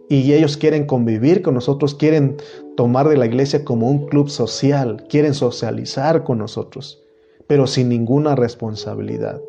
y 0.09 0.33
ellos 0.33 0.57
quieren 0.57 0.87
convivir 0.87 1.43
con 1.43 1.55
nosotros, 1.55 1.95
quieren 1.95 2.37
tomar 2.77 3.09
de 3.09 3.17
la 3.17 3.27
iglesia 3.27 3.65
como 3.65 3.91
un 3.91 4.07
club 4.07 4.31
social, 4.31 5.05
quieren 5.09 5.35
socializar 5.35 6.25
con 6.25 6.39
nosotros 6.39 7.03
pero 7.47 7.67
sin 7.67 7.89
ninguna 7.89 8.35
responsabilidad. 8.35 9.41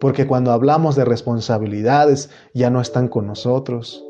Porque 0.00 0.26
cuando 0.26 0.52
hablamos 0.52 0.96
de 0.96 1.04
responsabilidades 1.04 2.30
ya 2.54 2.70
no 2.70 2.80
están 2.80 3.08
con 3.08 3.26
nosotros. 3.26 4.04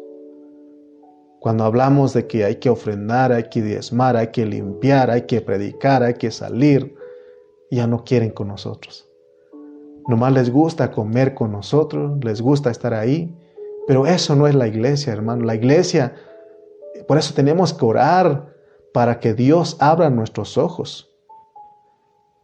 Cuando 1.41 1.65
hablamos 1.65 2.13
de 2.13 2.27
que 2.27 2.45
hay 2.45 2.57
que 2.57 2.69
ofrendar, 2.69 3.33
hay 3.33 3.45
que 3.45 3.63
diezmar, 3.63 4.15
hay 4.15 4.29
que 4.29 4.45
limpiar, 4.45 5.11
hay 5.11 5.23
que 5.23 5.41
predicar, 5.41 6.03
hay 6.03 6.15
que 6.15 6.31
salir, 6.31 6.95
ya 7.71 7.87
no 7.87 8.05
quieren 8.05 8.31
con 8.31 8.49
nosotros. 8.49 9.09
Nomás 10.07 10.35
les 10.35 10.51
gusta 10.51 10.91
comer 10.91 11.35
con 11.35 11.53
nosotros, 11.53 12.23
les 12.23 12.43
gusta 12.43 12.71
estar 12.71 12.93
ahí, 12.93 13.35
pero 13.87 14.07
eso 14.07 14.37
no 14.37 14.47
es 14.47 14.55
la 14.55 14.69
iglesia, 14.69 15.15
hermano. 15.15 15.45
La 15.45 15.55
iglesia, 15.55 16.15
por 17.09 17.17
eso 17.17 17.33
tenemos 17.33 17.73
que 17.73 17.87
orar 17.87 18.55
para 18.93 19.19
que 19.19 19.33
Dios 19.33 19.79
abra 19.81 20.11
nuestros 20.11 20.59
ojos 20.59 21.10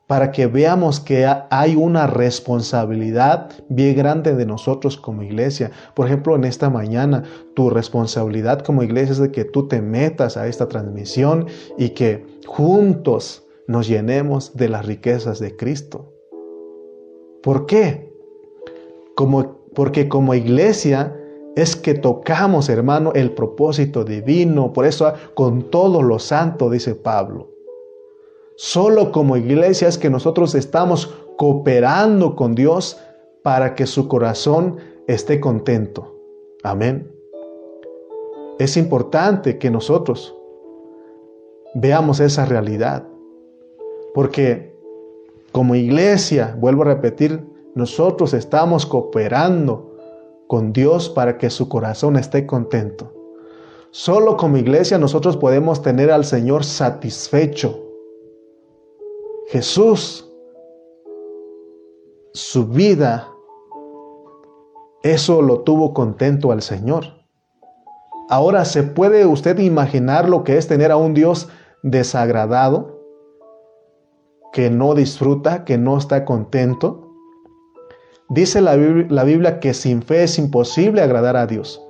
para 0.06 0.30
que 0.30 0.46
veamos 0.46 1.00
que 1.00 1.26
hay 1.50 1.74
una 1.74 2.06
responsabilidad 2.06 3.50
bien 3.68 3.96
grande 3.96 4.34
de 4.36 4.46
nosotros 4.46 4.96
como 4.96 5.22
iglesia. 5.22 5.72
Por 5.94 6.06
ejemplo, 6.06 6.36
en 6.36 6.44
esta 6.44 6.70
mañana, 6.70 7.24
tu 7.54 7.70
responsabilidad 7.70 8.60
como 8.60 8.82
iglesia 8.82 9.24
es 9.24 9.30
que 9.30 9.44
tú 9.44 9.66
te 9.66 9.82
metas 9.82 10.36
a 10.36 10.46
esta 10.46 10.68
transmisión 10.68 11.46
y 11.76 11.90
que 11.90 12.24
juntos 12.46 13.44
nos 13.66 13.88
llenemos 13.88 14.56
de 14.56 14.68
las 14.68 14.86
riquezas 14.86 15.40
de 15.40 15.56
Cristo. 15.56 16.12
¿Por 17.42 17.66
qué? 17.66 18.12
Como, 19.16 19.58
porque 19.74 20.08
como 20.08 20.34
iglesia 20.34 21.16
es 21.56 21.74
que 21.74 21.94
tocamos, 21.94 22.68
hermano, 22.68 23.12
el 23.14 23.32
propósito 23.32 24.04
divino. 24.04 24.72
Por 24.72 24.86
eso, 24.86 25.12
con 25.34 25.70
todos 25.70 26.04
los 26.04 26.22
santos, 26.22 26.70
dice 26.70 26.94
Pablo. 26.94 27.55
Solo 28.56 29.12
como 29.12 29.36
iglesia 29.36 29.86
es 29.86 29.98
que 29.98 30.08
nosotros 30.08 30.54
estamos 30.54 31.14
cooperando 31.36 32.34
con 32.36 32.54
Dios 32.54 32.98
para 33.42 33.74
que 33.74 33.86
su 33.86 34.08
corazón 34.08 34.78
esté 35.06 35.40
contento. 35.40 36.16
Amén. 36.62 37.12
Es 38.58 38.78
importante 38.78 39.58
que 39.58 39.70
nosotros 39.70 40.34
veamos 41.74 42.18
esa 42.20 42.46
realidad. 42.46 43.06
Porque 44.14 44.74
como 45.52 45.74
iglesia, 45.74 46.56
vuelvo 46.58 46.82
a 46.82 46.86
repetir, 46.86 47.44
nosotros 47.74 48.32
estamos 48.32 48.86
cooperando 48.86 49.94
con 50.46 50.72
Dios 50.72 51.10
para 51.10 51.36
que 51.36 51.50
su 51.50 51.68
corazón 51.68 52.16
esté 52.16 52.46
contento. 52.46 53.12
Solo 53.90 54.38
como 54.38 54.56
iglesia 54.56 54.96
nosotros 54.96 55.36
podemos 55.36 55.82
tener 55.82 56.10
al 56.10 56.24
Señor 56.24 56.64
satisfecho 56.64 57.85
Jesús, 59.48 60.28
su 62.32 62.66
vida, 62.66 63.28
eso 65.04 65.40
lo 65.40 65.60
tuvo 65.60 65.94
contento 65.94 66.50
al 66.50 66.62
Señor. 66.62 67.04
Ahora, 68.28 68.64
¿se 68.64 68.82
puede 68.82 69.24
usted 69.24 69.58
imaginar 69.60 70.28
lo 70.28 70.42
que 70.42 70.56
es 70.56 70.66
tener 70.66 70.90
a 70.90 70.96
un 70.96 71.14
Dios 71.14 71.48
desagradado, 71.84 73.00
que 74.52 74.68
no 74.68 74.94
disfruta, 74.94 75.64
que 75.64 75.78
no 75.78 75.96
está 75.96 76.24
contento? 76.24 77.12
Dice 78.28 78.60
la 78.60 78.74
Biblia, 78.74 79.60
que 79.60 79.74
sin 79.74 80.02
fe 80.02 80.24
es 80.24 80.40
imposible 80.40 81.02
agradar 81.02 81.36
a 81.36 81.46
Dios. 81.46 81.80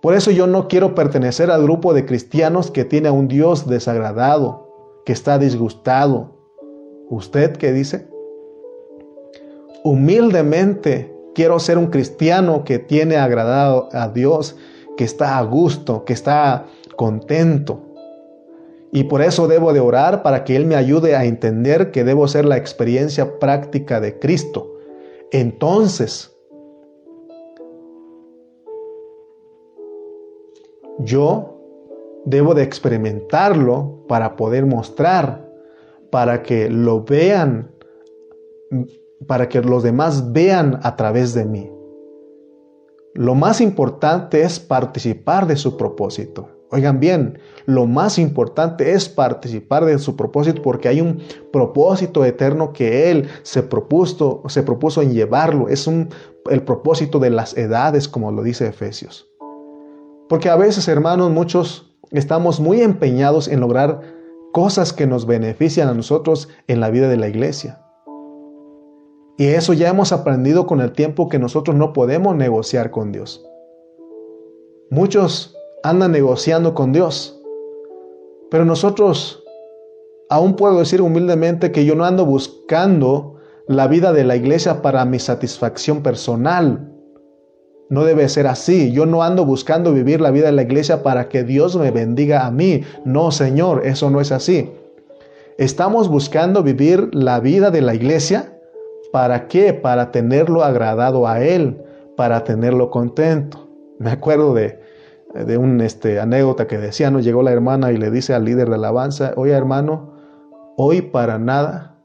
Por 0.00 0.14
eso 0.14 0.30
yo 0.30 0.46
no 0.46 0.66
quiero 0.66 0.94
pertenecer 0.94 1.50
al 1.50 1.62
grupo 1.62 1.92
de 1.92 2.06
cristianos 2.06 2.70
que 2.70 2.86
tiene 2.86 3.08
a 3.08 3.12
un 3.12 3.28
Dios 3.28 3.68
desagradado, 3.68 4.61
que 5.04 5.12
está 5.12 5.38
disgustado. 5.38 6.36
¿Usted 7.08 7.56
qué 7.56 7.72
dice? 7.72 8.08
Humildemente 9.84 11.14
quiero 11.34 11.58
ser 11.58 11.78
un 11.78 11.88
cristiano 11.88 12.64
que 12.64 12.78
tiene 12.78 13.16
agradado 13.16 13.88
a 13.92 14.08
Dios, 14.08 14.56
que 14.96 15.04
está 15.04 15.38
a 15.38 15.42
gusto, 15.42 16.04
que 16.04 16.12
está 16.12 16.66
contento. 16.96 17.80
Y 18.92 19.04
por 19.04 19.22
eso 19.22 19.48
debo 19.48 19.72
de 19.72 19.80
orar 19.80 20.22
para 20.22 20.44
que 20.44 20.54
Él 20.54 20.66
me 20.66 20.76
ayude 20.76 21.16
a 21.16 21.24
entender 21.24 21.90
que 21.90 22.04
debo 22.04 22.28
ser 22.28 22.44
la 22.44 22.58
experiencia 22.58 23.38
práctica 23.38 24.00
de 24.00 24.18
Cristo. 24.18 24.74
Entonces, 25.32 26.36
yo 30.98 31.61
Debo 32.24 32.54
de 32.54 32.62
experimentarlo 32.62 34.04
para 34.08 34.36
poder 34.36 34.66
mostrar, 34.66 35.50
para 36.10 36.42
que 36.42 36.70
lo 36.70 37.02
vean, 37.02 37.70
para 39.26 39.48
que 39.48 39.60
los 39.60 39.82
demás 39.82 40.32
vean 40.32 40.78
a 40.82 40.96
través 40.96 41.34
de 41.34 41.44
mí. 41.44 41.70
Lo 43.14 43.34
más 43.34 43.60
importante 43.60 44.42
es 44.42 44.58
participar 44.58 45.46
de 45.46 45.56
su 45.56 45.76
propósito. 45.76 46.48
Oigan 46.70 47.00
bien, 47.00 47.38
lo 47.66 47.86
más 47.86 48.18
importante 48.18 48.92
es 48.92 49.06
participar 49.06 49.84
de 49.84 49.98
su 49.98 50.16
propósito 50.16 50.62
porque 50.62 50.88
hay 50.88 51.02
un 51.02 51.20
propósito 51.52 52.24
eterno 52.24 52.72
que 52.72 53.10
Él 53.10 53.28
se 53.42 53.62
propuso, 53.62 54.42
se 54.48 54.62
propuso 54.62 55.02
en 55.02 55.12
llevarlo. 55.12 55.68
Es 55.68 55.86
un, 55.86 56.08
el 56.48 56.62
propósito 56.62 57.18
de 57.18 57.28
las 57.28 57.54
edades, 57.58 58.08
como 58.08 58.32
lo 58.32 58.42
dice 58.42 58.66
Efesios. 58.66 59.28
Porque 60.30 60.48
a 60.48 60.56
veces, 60.56 60.88
hermanos, 60.88 61.30
muchos 61.30 61.91
estamos 62.12 62.60
muy 62.60 62.82
empeñados 62.82 63.48
en 63.48 63.60
lograr 63.60 64.00
cosas 64.52 64.92
que 64.92 65.06
nos 65.06 65.26
benefician 65.26 65.88
a 65.88 65.94
nosotros 65.94 66.48
en 66.68 66.80
la 66.80 66.90
vida 66.90 67.08
de 67.08 67.16
la 67.16 67.28
iglesia. 67.28 67.80
Y 69.38 69.46
eso 69.46 69.72
ya 69.72 69.88
hemos 69.88 70.12
aprendido 70.12 70.66
con 70.66 70.80
el 70.80 70.92
tiempo 70.92 71.28
que 71.28 71.38
nosotros 71.38 71.76
no 71.76 71.92
podemos 71.92 72.36
negociar 72.36 72.90
con 72.90 73.12
Dios. 73.12 73.44
Muchos 74.90 75.56
andan 75.82 76.12
negociando 76.12 76.74
con 76.74 76.92
Dios, 76.92 77.40
pero 78.50 78.66
nosotros, 78.66 79.42
aún 80.28 80.54
puedo 80.54 80.78
decir 80.78 81.00
humildemente 81.00 81.72
que 81.72 81.86
yo 81.86 81.94
no 81.94 82.04
ando 82.04 82.26
buscando 82.26 83.36
la 83.66 83.88
vida 83.88 84.12
de 84.12 84.24
la 84.24 84.36
iglesia 84.36 84.82
para 84.82 85.04
mi 85.06 85.18
satisfacción 85.18 86.02
personal, 86.02 86.91
no 87.92 88.04
debe 88.04 88.28
ser 88.28 88.46
así. 88.46 88.90
Yo 88.92 89.04
no 89.04 89.22
ando 89.22 89.44
buscando 89.44 89.92
vivir 89.92 90.20
la 90.20 90.30
vida 90.30 90.46
de 90.46 90.52
la 90.52 90.62
iglesia 90.62 91.02
para 91.02 91.28
que 91.28 91.44
Dios 91.44 91.76
me 91.76 91.90
bendiga 91.90 92.46
a 92.46 92.50
mí. 92.50 92.82
No, 93.04 93.30
Señor, 93.30 93.86
eso 93.86 94.08
no 94.08 94.20
es 94.20 94.32
así. 94.32 94.72
Estamos 95.58 96.08
buscando 96.08 96.62
vivir 96.62 97.14
la 97.14 97.38
vida 97.38 97.70
de 97.70 97.82
la 97.82 97.94
iglesia. 97.94 98.58
¿Para 99.12 99.46
qué? 99.46 99.74
Para 99.74 100.10
tenerlo 100.10 100.64
agradado 100.64 101.28
a 101.28 101.44
Él, 101.44 101.82
para 102.16 102.44
tenerlo 102.44 102.90
contento. 102.90 103.68
Me 103.98 104.10
acuerdo 104.10 104.54
de 104.54 104.80
de 105.34 105.56
un 105.56 105.80
este, 105.80 106.20
anécdota 106.20 106.66
que 106.66 106.78
decía, 106.78 107.10
no 107.10 107.20
llegó 107.20 107.42
la 107.42 107.52
hermana 107.52 107.92
y 107.92 107.96
le 107.96 108.10
dice 108.10 108.34
al 108.34 108.44
líder 108.44 108.68
de 108.68 108.74
alabanza, 108.74 109.32
oye 109.36 109.52
hermano, 109.52 110.12
hoy 110.76 111.02
para 111.02 111.38
nada, 111.38 111.96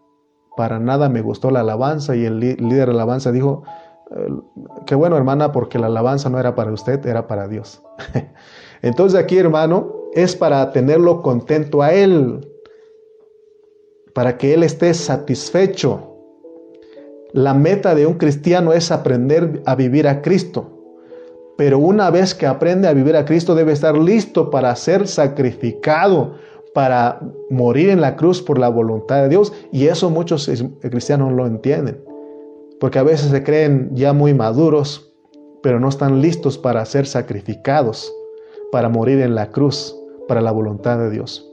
para 0.56 0.80
nada 0.80 1.10
me 1.10 1.22
gustó 1.22 1.52
la 1.52 1.60
alabanza 1.60 2.16
y 2.16 2.26
el 2.26 2.40
líder 2.40 2.88
de 2.88 2.94
alabanza 2.94 3.32
dijo, 3.32 3.64
qué 4.86 4.95
bueno 4.95 5.18
hermana, 5.18 5.51
porque 5.51 5.80
la 5.80 5.88
alabanza 5.88 6.30
no 6.30 6.39
era 6.39 6.55
para 6.55 6.72
usted, 6.72 7.05
era 7.05 7.28
para 7.28 7.47
Dios. 7.47 7.82
Entonces 8.82 9.20
aquí 9.20 9.38
hermano, 9.38 9.93
es 10.14 10.36
para 10.36 10.72
tenerlo 10.72 11.22
contento 11.22 11.82
a 11.82 11.93
Él, 11.93 12.47
para 14.14 14.38
que 14.38 14.53
Él 14.53 14.64
esté 14.64 14.93
satisfecho. 14.93 16.16
La 17.34 17.53
meta 17.53 17.93
de 17.93 18.08
un 18.08 18.16
cristiano 18.16 18.74
es 18.74 18.91
aprender 18.91 19.62
a 19.66 19.76
vivir 19.76 20.08
a 20.08 20.22
Cristo. 20.22 20.74
Pero 21.58 21.80
una 21.80 22.10
vez 22.10 22.34
que 22.34 22.45
aprende 22.45 22.88
a 22.88 22.93
vivir 22.93 23.16
a 23.16 23.26
Cristo 23.26 23.55
debe 23.55 23.74
estar 23.74 23.97
listo 23.97 24.49
para 24.49 24.76
ser 24.76 25.08
sacrificado, 25.08 26.36
para 26.74 27.20
morir 27.49 27.89
en 27.89 27.99
la 27.99 28.16
cruz 28.16 28.41
por 28.41 28.60
la 28.60 28.70
voluntad 28.70 29.24
de 29.24 29.30
Dios. 29.30 29.51
Y 29.72 29.88
eso 29.88 30.10
muchos 30.10 30.49
cristianos 30.82 31.32
no 31.32 31.36
lo 31.36 31.47
entienden. 31.47 32.07
Porque 32.80 33.00
a 33.00 33.04
veces 33.04 33.32
se 33.32 33.44
creen 33.44 33.90
ya 33.94 34.14
muy 34.14 34.34
maduros, 34.34 35.14
pero 35.64 35.80
no 35.80 35.90
están 35.90 36.22
listos 36.22 36.58
para 36.58 36.86
ser 36.86 37.08
sacrificados, 37.08 38.14
para 38.72 38.90
morir 38.90 39.20
en 39.22 39.36
la 39.36 39.52
cruz, 39.52 39.96
para 40.28 40.42
la 40.42 40.52
voluntad 40.52 41.00
de 41.00 41.10
Dios. 41.10 41.48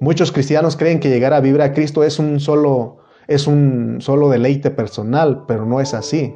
Muchos 0.00 0.32
cristianos 0.32 0.76
creen 0.76 0.98
que 0.98 1.10
llegar 1.10 1.34
a 1.34 1.40
vivir 1.40 1.60
a 1.60 1.72
Cristo 1.72 2.04
es 2.04 2.18
un 2.18 2.40
solo, 2.40 2.98
es 3.28 3.46
un 3.46 3.98
solo 4.00 4.30
deleite 4.30 4.70
personal, 4.70 5.44
pero 5.46 5.66
no 5.66 5.80
es 5.80 5.92
así. 5.92 6.34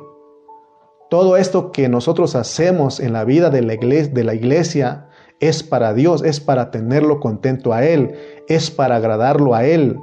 Todo 1.08 1.36
esto 1.36 1.72
que 1.72 1.88
nosotros 1.88 2.34
hacemos 2.34 3.00
en 3.00 3.12
la 3.12 3.24
vida 3.24 3.50
de 3.50 3.62
la, 3.62 3.74
iglesia, 3.74 4.12
de 4.12 4.24
la 4.24 4.34
iglesia 4.34 5.08
es 5.40 5.62
para 5.62 5.94
Dios, 5.94 6.22
es 6.22 6.40
para 6.40 6.70
tenerlo 6.70 7.20
contento 7.20 7.72
a 7.72 7.84
Él, 7.84 8.14
es 8.48 8.70
para 8.70 8.96
agradarlo 8.96 9.54
a 9.54 9.64
Él. 9.64 9.98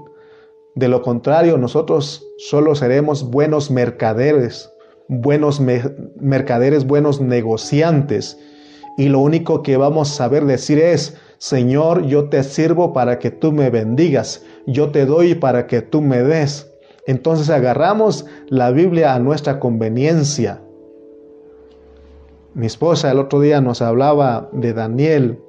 De 0.75 0.87
lo 0.87 1.01
contrario, 1.01 1.57
nosotros 1.57 2.25
solo 2.37 2.75
seremos 2.75 3.29
buenos 3.29 3.71
mercaderes, 3.71 4.71
buenos 5.07 5.59
mercaderes, 5.59 6.85
buenos 6.85 7.21
negociantes. 7.21 8.37
Y 8.97 9.09
lo 9.09 9.19
único 9.19 9.63
que 9.63 9.77
vamos 9.77 10.11
a 10.11 10.15
saber 10.15 10.45
decir 10.45 10.79
es, 10.79 11.17
Señor, 11.37 12.05
yo 12.05 12.29
te 12.29 12.43
sirvo 12.43 12.93
para 12.93 13.19
que 13.19 13.31
tú 13.31 13.51
me 13.51 13.69
bendigas, 13.69 14.45
yo 14.67 14.91
te 14.91 15.05
doy 15.05 15.35
para 15.35 15.67
que 15.67 15.81
tú 15.81 16.01
me 16.01 16.23
des. 16.23 16.71
Entonces 17.07 17.49
agarramos 17.49 18.25
la 18.47 18.71
Biblia 18.71 19.15
a 19.15 19.19
nuestra 19.19 19.59
conveniencia 19.59 20.61
mi 22.53 22.65
esposa 22.65 23.11
el 23.11 23.19
otro 23.19 23.39
día 23.39 23.61
nos 23.61 23.81
hablaba 23.81 24.49
de 24.51 24.73
Daniel, 24.73 25.39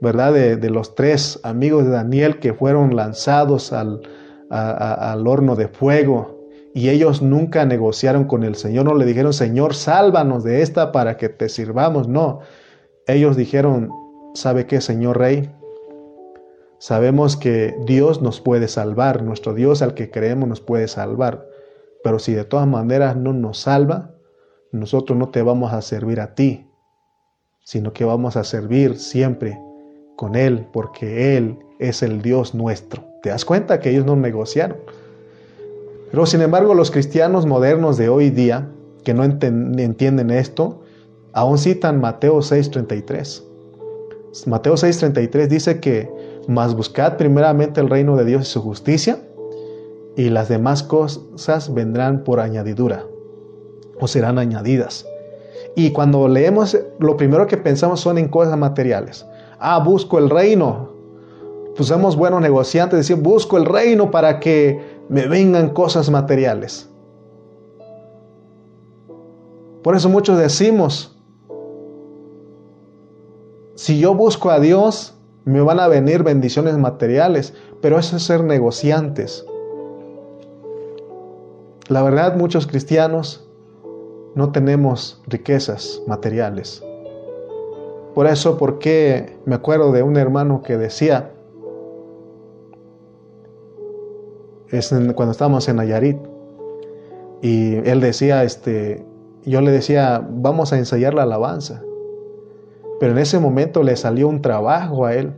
¿verdad? 0.00 0.32
De, 0.32 0.70
los 0.70 0.96
tres 0.96 1.38
amigos 1.44 1.84
de 1.84 1.90
Daniel 1.90 2.40
que 2.40 2.52
fueron 2.52 2.96
lanzados 2.96 3.72
al, 3.72 4.00
al 4.50 5.26
horno 5.26 5.56
de 5.56 5.68
fuego 5.68 6.36
y 6.76 6.90
ellos 6.90 7.22
nunca 7.22 7.64
negociaron 7.64 8.24
con 8.24 8.44
el 8.44 8.54
Señor, 8.54 8.84
no 8.84 8.94
le 8.94 9.06
dijeron, 9.06 9.32
Señor, 9.32 9.74
sálvanos 9.74 10.44
de 10.44 10.60
esta 10.60 10.92
para 10.92 11.16
que 11.16 11.30
te 11.30 11.48
sirvamos, 11.48 12.06
no. 12.06 12.40
Ellos 13.06 13.34
dijeron, 13.34 13.90
¿sabe 14.34 14.66
qué, 14.66 14.82
Señor 14.82 15.18
Rey? 15.18 15.50
Sabemos 16.78 17.38
que 17.38 17.74
Dios 17.86 18.20
nos 18.20 18.42
puede 18.42 18.68
salvar, 18.68 19.22
nuestro 19.22 19.54
Dios 19.54 19.80
al 19.80 19.94
que 19.94 20.10
creemos 20.10 20.50
nos 20.50 20.60
puede 20.60 20.86
salvar, 20.86 21.48
pero 22.04 22.18
si 22.18 22.34
de 22.34 22.44
todas 22.44 22.66
maneras 22.66 23.16
no 23.16 23.32
nos 23.32 23.60
salva, 23.60 24.10
nosotros 24.70 25.18
no 25.18 25.30
te 25.30 25.40
vamos 25.40 25.72
a 25.72 25.80
servir 25.80 26.20
a 26.20 26.34
ti, 26.34 26.70
sino 27.64 27.94
que 27.94 28.04
vamos 28.04 28.36
a 28.36 28.44
servir 28.44 28.98
siempre 28.98 29.58
con 30.16 30.34
Él, 30.34 30.66
porque 30.74 31.38
Él 31.38 31.58
es 31.78 32.02
el 32.02 32.20
Dios 32.20 32.54
nuestro. 32.54 33.15
¿Te 33.26 33.30
das 33.30 33.44
cuenta 33.44 33.80
que 33.80 33.90
ellos 33.90 34.06
no 34.06 34.14
negociaron? 34.14 34.76
Pero 36.12 36.26
sin 36.26 36.42
embargo 36.42 36.74
los 36.74 36.92
cristianos 36.92 37.44
modernos 37.44 37.96
de 37.96 38.08
hoy 38.08 38.30
día, 38.30 38.68
que 39.02 39.14
no 39.14 39.24
entienden 39.24 40.30
esto, 40.30 40.82
aún 41.32 41.58
citan 41.58 42.00
Mateo 42.00 42.40
6:33. 42.40 43.42
Mateo 44.46 44.74
6:33 44.74 45.48
dice 45.48 45.80
que, 45.80 46.08
mas 46.46 46.76
buscad 46.76 47.16
primeramente 47.16 47.80
el 47.80 47.90
reino 47.90 48.16
de 48.16 48.26
Dios 48.26 48.42
y 48.42 48.52
su 48.52 48.62
justicia, 48.62 49.18
y 50.16 50.30
las 50.30 50.48
demás 50.48 50.84
cosas 50.84 51.74
vendrán 51.74 52.22
por 52.22 52.38
añadidura 52.38 53.06
o 53.98 54.06
serán 54.06 54.38
añadidas. 54.38 55.04
Y 55.74 55.90
cuando 55.90 56.28
leemos, 56.28 56.78
lo 57.00 57.16
primero 57.16 57.48
que 57.48 57.56
pensamos 57.56 57.98
son 57.98 58.18
en 58.18 58.28
cosas 58.28 58.56
materiales. 58.56 59.26
Ah, 59.58 59.80
busco 59.80 60.20
el 60.20 60.30
reino. 60.30 60.94
Pues 61.76 61.88
somos 61.88 62.16
buenos 62.16 62.40
negociantes, 62.40 62.98
decir, 62.98 63.16
busco 63.16 63.58
el 63.58 63.66
reino 63.66 64.10
para 64.10 64.40
que 64.40 64.80
me 65.08 65.26
vengan 65.26 65.70
cosas 65.70 66.10
materiales. 66.10 66.88
Por 69.82 69.94
eso 69.94 70.08
muchos 70.08 70.38
decimos, 70.38 71.16
si 73.74 74.00
yo 74.00 74.14
busco 74.14 74.50
a 74.50 74.58
Dios, 74.58 75.14
me 75.44 75.60
van 75.60 75.78
a 75.78 75.86
venir 75.86 76.22
bendiciones 76.22 76.78
materiales, 76.78 77.54
pero 77.82 77.98
eso 77.98 78.16
es 78.16 78.22
ser 78.22 78.42
negociantes. 78.42 79.44
La 81.88 82.02
verdad, 82.02 82.36
muchos 82.36 82.66
cristianos 82.66 83.48
no 84.34 84.50
tenemos 84.50 85.22
riquezas 85.28 86.02
materiales. 86.06 86.82
Por 88.14 88.26
eso, 88.26 88.56
porque 88.58 89.38
me 89.44 89.54
acuerdo 89.54 89.92
de 89.92 90.02
un 90.02 90.16
hermano 90.16 90.62
que 90.62 90.78
decía, 90.78 91.35
cuando 95.14 95.32
estábamos 95.32 95.68
en 95.68 95.76
Nayarit, 95.76 96.18
y 97.42 97.76
él 97.88 98.00
decía, 98.00 98.44
este, 98.44 99.06
yo 99.44 99.60
le 99.60 99.70
decía, 99.70 100.26
vamos 100.28 100.72
a 100.72 100.78
ensayar 100.78 101.14
la 101.14 101.22
alabanza. 101.22 101.82
Pero 102.98 103.12
en 103.12 103.18
ese 103.18 103.38
momento 103.38 103.82
le 103.82 103.96
salió 103.96 104.28
un 104.28 104.42
trabajo 104.42 105.06
a 105.06 105.14
él. 105.14 105.34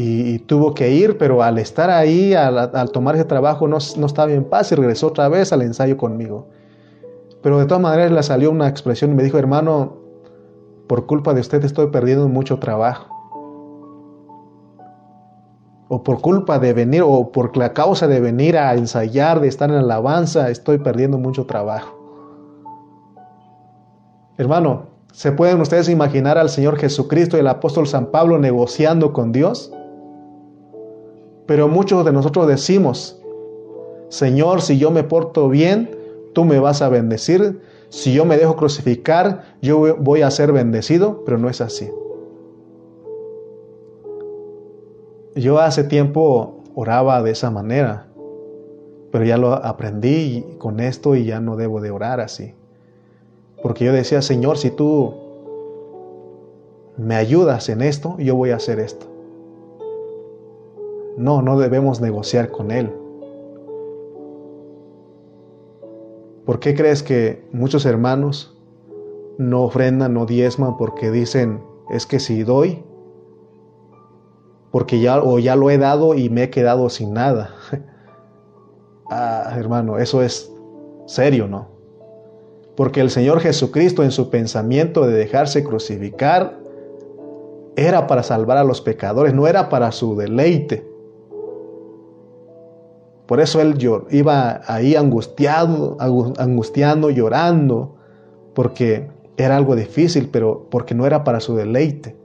Y, 0.00 0.38
tuvo 0.40 0.74
que 0.74 0.92
ir, 0.92 1.18
pero 1.18 1.42
al 1.42 1.58
estar 1.58 1.90
ahí, 1.90 2.32
al, 2.32 2.92
tomar 2.92 3.16
ese 3.16 3.24
trabajo, 3.24 3.66
no, 3.66 3.78
no 3.96 4.06
estaba 4.06 4.30
en 4.30 4.44
paz 4.44 4.70
y 4.70 4.76
regresó 4.76 5.08
otra 5.08 5.28
vez 5.28 5.52
al 5.52 5.62
ensayo 5.62 5.96
conmigo. 5.96 6.46
Pero 7.42 7.58
de 7.58 7.66
todas 7.66 7.82
maneras 7.82 8.12
le 8.12 8.22
salió 8.22 8.52
una 8.52 8.68
expresión 8.68 9.10
y 9.10 9.14
me 9.14 9.24
dijo, 9.24 9.38
hermano, 9.38 9.96
por 10.86 11.06
culpa 11.06 11.34
de 11.34 11.40
usted 11.40 11.64
estoy 11.64 11.88
perdiendo 11.88 12.28
mucho 12.28 12.60
trabajo. 12.60 13.17
O 15.88 16.02
por 16.02 16.20
culpa 16.20 16.58
de 16.58 16.72
venir, 16.72 17.02
o 17.04 17.32
por 17.32 17.56
la 17.56 17.72
causa 17.72 18.06
de 18.06 18.20
venir 18.20 18.58
a 18.58 18.74
ensayar, 18.74 19.40
de 19.40 19.48
estar 19.48 19.70
en 19.70 19.76
alabanza, 19.76 20.50
estoy 20.50 20.78
perdiendo 20.78 21.18
mucho 21.18 21.46
trabajo. 21.46 21.98
Hermano, 24.36 24.86
¿se 25.12 25.32
pueden 25.32 25.60
ustedes 25.60 25.88
imaginar 25.88 26.38
al 26.38 26.50
Señor 26.50 26.78
Jesucristo 26.78 27.36
y 27.36 27.40
el 27.40 27.48
apóstol 27.48 27.86
San 27.86 28.06
Pablo 28.06 28.38
negociando 28.38 29.12
con 29.12 29.32
Dios? 29.32 29.72
Pero 31.46 31.66
muchos 31.66 32.04
de 32.04 32.12
nosotros 32.12 32.46
decimos, 32.46 33.20
Señor, 34.10 34.62
si 34.62 34.78
yo 34.78 34.90
me 34.90 35.02
porto 35.02 35.48
bien, 35.48 35.90
tú 36.34 36.44
me 36.44 36.58
vas 36.60 36.82
a 36.82 36.88
bendecir, 36.88 37.60
si 37.88 38.12
yo 38.12 38.24
me 38.24 38.36
dejo 38.36 38.54
crucificar, 38.56 39.44
yo 39.62 39.96
voy 39.96 40.22
a 40.22 40.30
ser 40.30 40.52
bendecido, 40.52 41.24
pero 41.24 41.38
no 41.38 41.48
es 41.48 41.60
así. 41.60 41.90
Yo 45.38 45.60
hace 45.60 45.84
tiempo 45.84 46.64
oraba 46.74 47.22
de 47.22 47.30
esa 47.30 47.48
manera, 47.48 48.08
pero 49.12 49.24
ya 49.24 49.36
lo 49.36 49.52
aprendí 49.52 50.44
con 50.58 50.80
esto 50.80 51.14
y 51.14 51.26
ya 51.26 51.38
no 51.38 51.54
debo 51.54 51.80
de 51.80 51.92
orar 51.92 52.18
así. 52.18 52.54
Porque 53.62 53.84
yo 53.84 53.92
decía, 53.92 54.20
Señor, 54.20 54.58
si 54.58 54.72
tú 54.72 55.14
me 56.96 57.14
ayudas 57.14 57.68
en 57.68 57.82
esto, 57.82 58.16
yo 58.18 58.34
voy 58.34 58.50
a 58.50 58.56
hacer 58.56 58.80
esto. 58.80 59.06
No, 61.16 61.40
no 61.40 61.56
debemos 61.56 62.00
negociar 62.00 62.50
con 62.50 62.72
Él. 62.72 62.92
¿Por 66.44 66.58
qué 66.58 66.74
crees 66.74 67.04
que 67.04 67.46
muchos 67.52 67.86
hermanos 67.86 68.58
no 69.38 69.62
ofrendan, 69.62 70.14
no 70.14 70.26
diezman 70.26 70.76
porque 70.76 71.12
dicen, 71.12 71.62
es 71.90 72.06
que 72.06 72.18
si 72.18 72.42
doy, 72.42 72.82
porque 74.70 75.00
ya 75.00 75.22
o 75.22 75.38
ya 75.38 75.56
lo 75.56 75.70
he 75.70 75.78
dado 75.78 76.14
y 76.14 76.30
me 76.30 76.44
he 76.44 76.50
quedado 76.50 76.88
sin 76.90 77.14
nada? 77.14 77.54
ah, 79.10 79.54
hermano, 79.56 79.98
eso 79.98 80.22
es 80.22 80.52
serio, 81.06 81.48
¿no? 81.48 81.68
Porque 82.76 83.00
el 83.00 83.10
Señor 83.10 83.40
Jesucristo 83.40 84.04
en 84.04 84.12
su 84.12 84.30
pensamiento 84.30 85.06
de 85.06 85.12
dejarse 85.12 85.64
crucificar 85.64 86.58
era 87.76 88.06
para 88.06 88.22
salvar 88.22 88.58
a 88.58 88.64
los 88.64 88.80
pecadores, 88.80 89.34
no 89.34 89.46
era 89.46 89.68
para 89.68 89.92
su 89.92 90.16
deleite. 90.16 90.86
Por 93.26 93.40
eso 93.40 93.60
él 93.60 93.76
iba 94.10 94.62
ahí 94.66 94.96
angustiado, 94.96 95.96
angustiando, 96.00 97.10
llorando, 97.10 97.96
porque 98.54 99.08
era 99.36 99.56
algo 99.56 99.76
difícil, 99.76 100.30
pero 100.32 100.66
porque 100.70 100.94
no 100.94 101.06
era 101.06 101.24
para 101.24 101.38
su 101.38 101.54
deleite. 101.54 102.16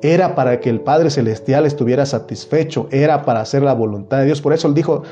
Era 0.00 0.34
para 0.34 0.60
que 0.60 0.70
el 0.70 0.80
Padre 0.80 1.10
Celestial 1.10 1.66
estuviera 1.66 2.06
satisfecho, 2.06 2.86
era 2.90 3.24
para 3.24 3.40
hacer 3.40 3.62
la 3.62 3.74
voluntad 3.74 4.18
de 4.18 4.26
Dios. 4.26 4.40
Por 4.40 4.52
eso 4.52 4.68
él 4.68 4.74
dijo, 4.74 5.02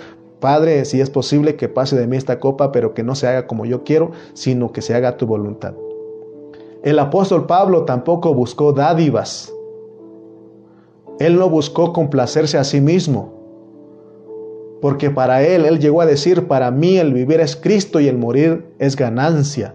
Padre, 0.41 0.85
si 0.85 1.01
es 1.01 1.11
posible 1.11 1.57
que 1.57 1.69
pase 1.69 1.97
de 1.97 2.07
mí 2.07 2.17
esta 2.17 2.39
copa, 2.39 2.71
pero 2.71 2.95
que 2.95 3.03
no 3.03 3.15
se 3.15 3.27
haga 3.27 3.47
como 3.47 3.65
yo 3.65 3.83
quiero, 3.83 4.13
sino 4.35 4.71
que 4.71 4.83
se 4.83 4.95
haga 4.95 5.17
tu 5.17 5.27
voluntad. 5.27 5.75
El 6.85 6.99
apóstol 7.01 7.47
Pablo 7.47 7.85
tampoco 7.85 8.33
buscó 8.33 8.73
dádivas. 8.73 9.53
Él 11.19 11.37
no 11.37 11.51
buscó 11.51 11.93
complacerse 11.93 12.59
a 12.59 12.65
sí 12.65 12.81
mismo, 12.81 13.33
porque 14.81 15.11
para 15.11 15.43
él, 15.43 15.65
él 15.65 15.81
llegó 15.81 16.01
a 16.01 16.07
decir, 16.07 16.47
para 16.47 16.71
mí 16.71 16.99
el 16.99 17.13
vivir 17.13 17.41
es 17.41 17.57
Cristo 17.57 17.99
y 17.99 18.07
el 18.07 18.19
morir 18.19 18.73
es 18.79 18.95
ganancia. 18.95 19.75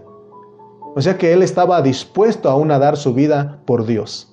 O 0.94 1.02
sea 1.02 1.18
que 1.18 1.32
él 1.32 1.42
estaba 1.42 1.82
dispuesto 1.82 2.48
aún 2.48 2.70
a 2.70 2.78
dar 2.78 2.96
su 2.96 3.12
vida 3.12 3.60
por 3.66 3.84
Dios. 3.84 4.31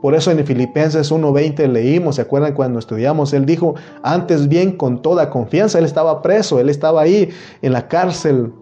Por 0.00 0.14
eso 0.14 0.30
en 0.30 0.44
Filipenses 0.44 1.10
1:20 1.10 1.66
leímos, 1.66 2.16
¿se 2.16 2.22
acuerdan 2.22 2.54
cuando 2.54 2.78
estudiamos? 2.78 3.32
Él 3.32 3.46
dijo, 3.46 3.74
antes 4.02 4.48
bien 4.48 4.76
con 4.76 5.02
toda 5.02 5.30
confianza, 5.30 5.78
él 5.78 5.84
estaba 5.84 6.22
preso, 6.22 6.60
él 6.60 6.68
estaba 6.68 7.02
ahí 7.02 7.30
en 7.62 7.72
la 7.72 7.88
cárcel 7.88 8.52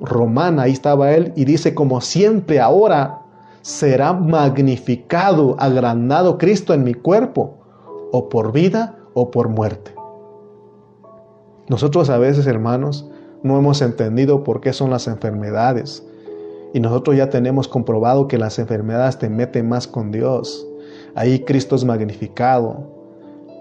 romana, 0.00 0.62
ahí 0.62 0.72
estaba 0.72 1.12
él, 1.12 1.32
y 1.36 1.44
dice, 1.44 1.74
como 1.74 2.00
siempre 2.00 2.60
ahora 2.60 3.20
será 3.62 4.12
magnificado, 4.12 5.54
agrandado 5.58 6.38
Cristo 6.38 6.74
en 6.74 6.82
mi 6.82 6.94
cuerpo, 6.94 7.58
o 8.12 8.28
por 8.28 8.52
vida 8.52 8.96
o 9.14 9.30
por 9.30 9.48
muerte. 9.48 9.94
Nosotros 11.68 12.10
a 12.10 12.18
veces, 12.18 12.46
hermanos, 12.48 13.08
no 13.42 13.56
hemos 13.56 13.80
entendido 13.80 14.42
por 14.42 14.60
qué 14.60 14.72
son 14.72 14.90
las 14.90 15.06
enfermedades. 15.06 16.04
Y 16.72 16.80
nosotros 16.80 17.16
ya 17.16 17.30
tenemos 17.30 17.68
comprobado 17.68 18.28
que 18.28 18.38
las 18.38 18.58
enfermedades 18.58 19.18
te 19.18 19.28
meten 19.28 19.68
más 19.68 19.86
con 19.86 20.10
Dios. 20.10 20.66
Ahí 21.14 21.40
Cristo 21.40 21.76
es 21.76 21.84
magnificado. 21.84 22.98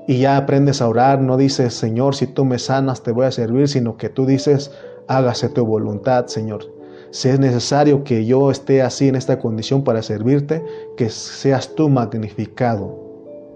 Y 0.08 0.20
ya 0.20 0.38
aprendes 0.38 0.82
a 0.82 0.88
orar, 0.88 1.22
no 1.22 1.38
dices, 1.38 1.74
Señor, 1.74 2.16
si 2.16 2.26
tú 2.26 2.44
me 2.44 2.58
sanas, 2.58 3.04
te 3.04 3.12
voy 3.12 3.26
a 3.26 3.32
servir, 3.32 3.68
sino 3.68 3.96
que 3.96 4.10
tú 4.10 4.26
dices, 4.26 4.72
hágase 5.08 5.50
tu 5.50 5.66
voluntad, 5.66 6.26
Señor. 6.28 6.66
Si 7.12 7.30
es 7.30 7.40
necesario 7.40 8.04
que 8.04 8.26
yo 8.26 8.50
esté 8.50 8.82
así 8.82 9.08
en 9.08 9.16
esta 9.16 9.40
condición 9.40 9.84
para 9.84 10.02
servirte, 10.02 10.64
que 10.98 11.10
seas 11.10 11.76
tú 11.76 11.90
magnificado. 11.90 12.98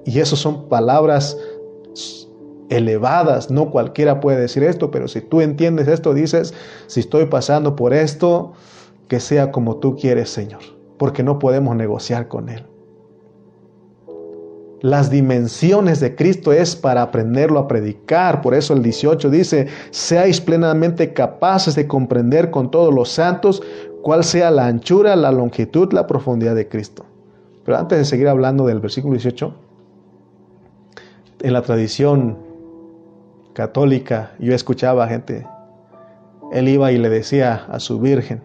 Y 0.05 0.19
eso 0.19 0.35
son 0.35 0.69
palabras 0.69 1.37
elevadas, 2.69 3.49
no 3.49 3.71
cualquiera 3.71 4.19
puede 4.19 4.39
decir 4.39 4.63
esto, 4.63 4.91
pero 4.91 5.07
si 5.07 5.21
tú 5.21 5.41
entiendes 5.41 5.87
esto, 5.87 6.13
dices, 6.13 6.53
si 6.87 6.99
estoy 6.99 7.25
pasando 7.25 7.75
por 7.75 7.93
esto, 7.93 8.53
que 9.07 9.19
sea 9.19 9.51
como 9.51 9.77
tú 9.77 9.95
quieres, 9.95 10.29
Señor, 10.29 10.61
porque 10.97 11.23
no 11.23 11.39
podemos 11.39 11.75
negociar 11.75 12.27
con 12.27 12.49
Él 12.49 12.65
las 14.83 15.09
dimensiones 15.09 16.01
de 16.01 16.13
Cristo 16.13 16.51
es 16.51 16.75
para 16.75 17.03
aprenderlo 17.03 17.57
a 17.57 17.69
predicar. 17.69 18.41
Por 18.41 18.53
eso 18.53 18.73
el 18.73 18.83
18 18.83 19.29
dice, 19.29 19.67
seáis 19.91 20.41
plenamente 20.41 21.13
capaces 21.13 21.73
de 21.75 21.87
comprender 21.87 22.51
con 22.51 22.69
todos 22.69 22.93
los 22.93 23.07
santos 23.07 23.63
cuál 24.01 24.25
sea 24.25 24.51
la 24.51 24.67
anchura, 24.67 25.15
la 25.15 25.31
longitud, 25.31 25.93
la 25.93 26.05
profundidad 26.05 26.53
de 26.53 26.67
Cristo. 26.67 27.05
Pero 27.63 27.77
antes 27.77 27.97
de 27.97 28.03
seguir 28.03 28.27
hablando 28.27 28.65
del 28.67 28.81
versículo 28.81 29.13
18, 29.13 29.55
en 31.43 31.53
la 31.53 31.61
tradición 31.61 32.37
católica 33.53 34.33
yo 34.37 34.53
escuchaba 34.53 35.05
a 35.05 35.07
gente, 35.07 35.47
él 36.51 36.67
iba 36.67 36.91
y 36.91 36.97
le 36.97 37.07
decía 37.07 37.67
a 37.69 37.79
su 37.79 38.01
virgen, 38.01 38.43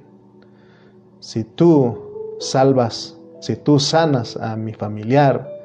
si 1.18 1.43
tú 1.43 2.36
salvas, 2.39 3.18
si 3.41 3.57
tú 3.57 3.80
sanas 3.80 4.36
a 4.36 4.55
mi 4.55 4.72
familiar, 4.72 5.58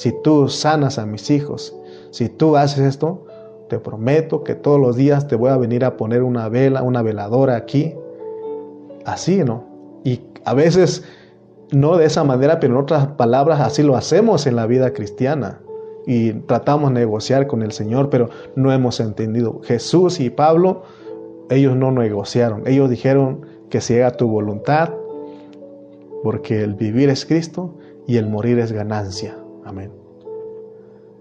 si 0.00 0.12
tú 0.12 0.48
sanas 0.48 0.98
a 0.98 1.04
mis 1.04 1.30
hijos, 1.30 1.76
si 2.10 2.30
tú 2.30 2.56
haces 2.56 2.78
esto, 2.78 3.26
te 3.68 3.78
prometo 3.78 4.44
que 4.44 4.54
todos 4.54 4.80
los 4.80 4.96
días 4.96 5.28
te 5.28 5.36
voy 5.36 5.50
a 5.50 5.58
venir 5.58 5.84
a 5.84 5.98
poner 5.98 6.22
una 6.22 6.48
vela, 6.48 6.82
una 6.82 7.02
veladora 7.02 7.54
aquí. 7.54 7.94
Así, 9.04 9.44
¿no? 9.44 9.66
Y 10.02 10.22
a 10.46 10.54
veces 10.54 11.04
no 11.70 11.98
de 11.98 12.06
esa 12.06 12.24
manera, 12.24 12.60
pero 12.60 12.72
en 12.72 12.80
otras 12.80 13.08
palabras 13.08 13.60
así 13.60 13.82
lo 13.82 13.94
hacemos 13.94 14.46
en 14.46 14.56
la 14.56 14.64
vida 14.64 14.94
cristiana. 14.94 15.60
Y 16.06 16.32
tratamos 16.32 16.94
de 16.94 17.00
negociar 17.00 17.46
con 17.46 17.60
el 17.60 17.72
Señor, 17.72 18.08
pero 18.08 18.30
no 18.56 18.72
hemos 18.72 19.00
entendido. 19.00 19.60
Jesús 19.64 20.18
y 20.18 20.30
Pablo, 20.30 20.84
ellos 21.50 21.76
no 21.76 21.90
negociaron. 21.90 22.66
Ellos 22.66 22.88
dijeron 22.88 23.44
que 23.68 23.82
se 23.82 24.02
haga 24.02 24.16
tu 24.16 24.28
voluntad, 24.28 24.94
porque 26.22 26.62
el 26.62 26.72
vivir 26.72 27.10
es 27.10 27.26
Cristo 27.26 27.74
y 28.06 28.16
el 28.16 28.30
morir 28.30 28.58
es 28.60 28.72
ganancia. 28.72 29.36
Amén. 29.70 29.92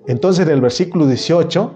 Entonces 0.07 0.47
en 0.47 0.51
el 0.51 0.59
versículo 0.59 1.05
18, 1.05 1.71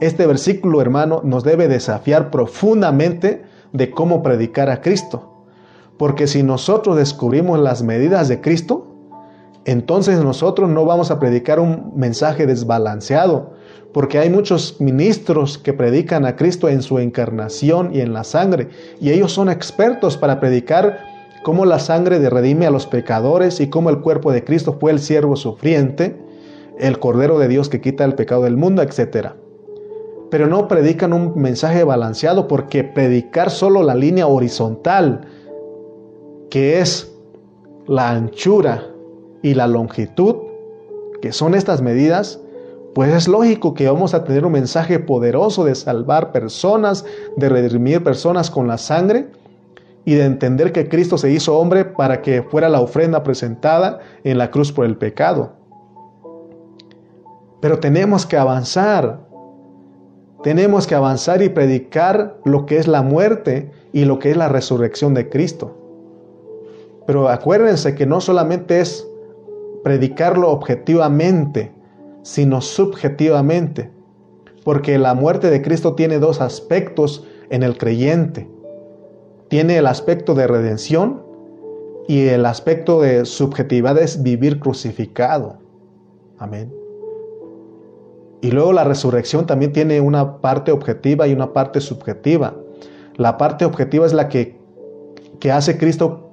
este 0.00 0.26
versículo 0.26 0.80
hermano 0.80 1.20
nos 1.22 1.44
debe 1.44 1.68
desafiar 1.68 2.30
profundamente 2.30 3.44
de 3.74 3.90
cómo 3.90 4.22
predicar 4.22 4.70
a 4.70 4.80
Cristo. 4.80 5.44
Porque 5.98 6.26
si 6.26 6.42
nosotros 6.42 6.96
descubrimos 6.96 7.58
las 7.58 7.82
medidas 7.82 8.28
de 8.28 8.40
Cristo, 8.40 8.86
entonces 9.66 10.18
nosotros 10.24 10.70
no 10.70 10.86
vamos 10.86 11.10
a 11.10 11.20
predicar 11.20 11.60
un 11.60 11.92
mensaje 11.96 12.46
desbalanceado, 12.46 13.52
porque 13.92 14.18
hay 14.18 14.30
muchos 14.30 14.80
ministros 14.80 15.58
que 15.58 15.74
predican 15.74 16.24
a 16.24 16.34
Cristo 16.34 16.70
en 16.70 16.80
su 16.80 16.98
encarnación 16.98 17.94
y 17.94 18.00
en 18.00 18.14
la 18.14 18.24
sangre, 18.24 18.70
y 19.02 19.10
ellos 19.10 19.32
son 19.32 19.50
expertos 19.50 20.16
para 20.16 20.40
predicar 20.40 21.15
cómo 21.46 21.64
la 21.64 21.78
sangre 21.78 22.18
de 22.18 22.28
redime 22.28 22.66
a 22.66 22.72
los 22.72 22.88
pecadores 22.88 23.60
y 23.60 23.70
cómo 23.70 23.88
el 23.88 24.00
cuerpo 24.00 24.32
de 24.32 24.42
Cristo 24.42 24.78
fue 24.80 24.90
el 24.90 24.98
siervo 24.98 25.36
sufriente, 25.36 26.16
el 26.76 26.98
Cordero 26.98 27.38
de 27.38 27.46
Dios 27.46 27.68
que 27.68 27.80
quita 27.80 28.04
el 28.04 28.16
pecado 28.16 28.42
del 28.42 28.56
mundo, 28.56 28.82
etc. 28.82 29.28
Pero 30.28 30.48
no 30.48 30.66
predican 30.66 31.12
un 31.12 31.40
mensaje 31.40 31.84
balanceado 31.84 32.48
porque 32.48 32.82
predicar 32.82 33.52
solo 33.52 33.84
la 33.84 33.94
línea 33.94 34.26
horizontal, 34.26 35.20
que 36.50 36.80
es 36.80 37.14
la 37.86 38.10
anchura 38.10 38.82
y 39.40 39.54
la 39.54 39.68
longitud, 39.68 40.34
que 41.22 41.30
son 41.30 41.54
estas 41.54 41.80
medidas, 41.80 42.40
pues 42.92 43.14
es 43.14 43.28
lógico 43.28 43.72
que 43.74 43.86
vamos 43.88 44.14
a 44.14 44.24
tener 44.24 44.44
un 44.44 44.50
mensaje 44.50 44.98
poderoso 44.98 45.64
de 45.64 45.76
salvar 45.76 46.32
personas, 46.32 47.04
de 47.36 47.48
redimir 47.48 48.02
personas 48.02 48.50
con 48.50 48.66
la 48.66 48.78
sangre, 48.78 49.28
y 50.06 50.14
de 50.14 50.24
entender 50.24 50.72
que 50.72 50.88
Cristo 50.88 51.18
se 51.18 51.32
hizo 51.32 51.58
hombre 51.58 51.84
para 51.84 52.22
que 52.22 52.40
fuera 52.40 52.68
la 52.68 52.80
ofrenda 52.80 53.24
presentada 53.24 53.98
en 54.22 54.38
la 54.38 54.52
cruz 54.52 54.70
por 54.70 54.86
el 54.86 54.96
pecado. 54.96 55.54
Pero 57.60 57.80
tenemos 57.80 58.24
que 58.24 58.36
avanzar. 58.36 59.26
Tenemos 60.44 60.86
que 60.86 60.94
avanzar 60.94 61.42
y 61.42 61.48
predicar 61.48 62.38
lo 62.44 62.66
que 62.66 62.78
es 62.78 62.86
la 62.86 63.02
muerte 63.02 63.72
y 63.92 64.04
lo 64.04 64.20
que 64.20 64.30
es 64.30 64.36
la 64.36 64.48
resurrección 64.48 65.12
de 65.12 65.28
Cristo. 65.28 65.76
Pero 67.04 67.28
acuérdense 67.28 67.96
que 67.96 68.06
no 68.06 68.20
solamente 68.20 68.80
es 68.80 69.08
predicarlo 69.82 70.52
objetivamente, 70.52 71.72
sino 72.22 72.60
subjetivamente. 72.60 73.90
Porque 74.62 74.98
la 74.98 75.14
muerte 75.14 75.50
de 75.50 75.62
Cristo 75.62 75.96
tiene 75.96 76.20
dos 76.20 76.40
aspectos 76.40 77.26
en 77.50 77.64
el 77.64 77.76
creyente 77.76 78.48
tiene 79.48 79.78
el 79.78 79.86
aspecto 79.86 80.34
de 80.34 80.46
redención 80.46 81.22
y 82.08 82.28
el 82.28 82.46
aspecto 82.46 83.00
de 83.00 83.24
subjetividad 83.24 83.98
es 83.98 84.22
vivir 84.22 84.60
crucificado. 84.60 85.58
Amén. 86.38 86.72
Y 88.40 88.50
luego 88.50 88.72
la 88.72 88.84
resurrección 88.84 89.46
también 89.46 89.72
tiene 89.72 90.00
una 90.00 90.40
parte 90.40 90.70
objetiva 90.70 91.26
y 91.26 91.32
una 91.32 91.52
parte 91.52 91.80
subjetiva. 91.80 92.54
La 93.16 93.38
parte 93.38 93.64
objetiva 93.64 94.06
es 94.06 94.12
la 94.12 94.28
que, 94.28 94.58
que 95.40 95.50
hace 95.50 95.78
Cristo, 95.78 96.32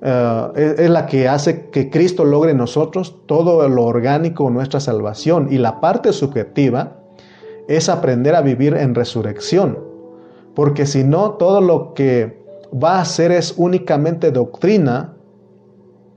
eh, 0.00 0.74
es 0.78 0.90
la 0.90 1.06
que 1.06 1.28
hace 1.28 1.68
que 1.70 1.90
Cristo 1.90 2.24
logre 2.24 2.52
en 2.52 2.58
nosotros 2.58 3.26
todo 3.26 3.68
lo 3.68 3.84
orgánico 3.84 4.48
nuestra 4.50 4.80
salvación. 4.80 5.48
Y 5.50 5.58
la 5.58 5.80
parte 5.80 6.12
subjetiva 6.12 6.98
es 7.68 7.88
aprender 7.88 8.34
a 8.34 8.40
vivir 8.40 8.74
en 8.74 8.94
resurrección. 8.94 9.78
Porque 10.54 10.86
si 10.86 11.02
no, 11.02 11.32
todo 11.32 11.60
lo 11.60 11.92
que 11.94 12.41
va 12.72 13.00
a 13.00 13.04
ser 13.04 13.32
es 13.32 13.54
únicamente 13.56 14.30
doctrina 14.30 15.14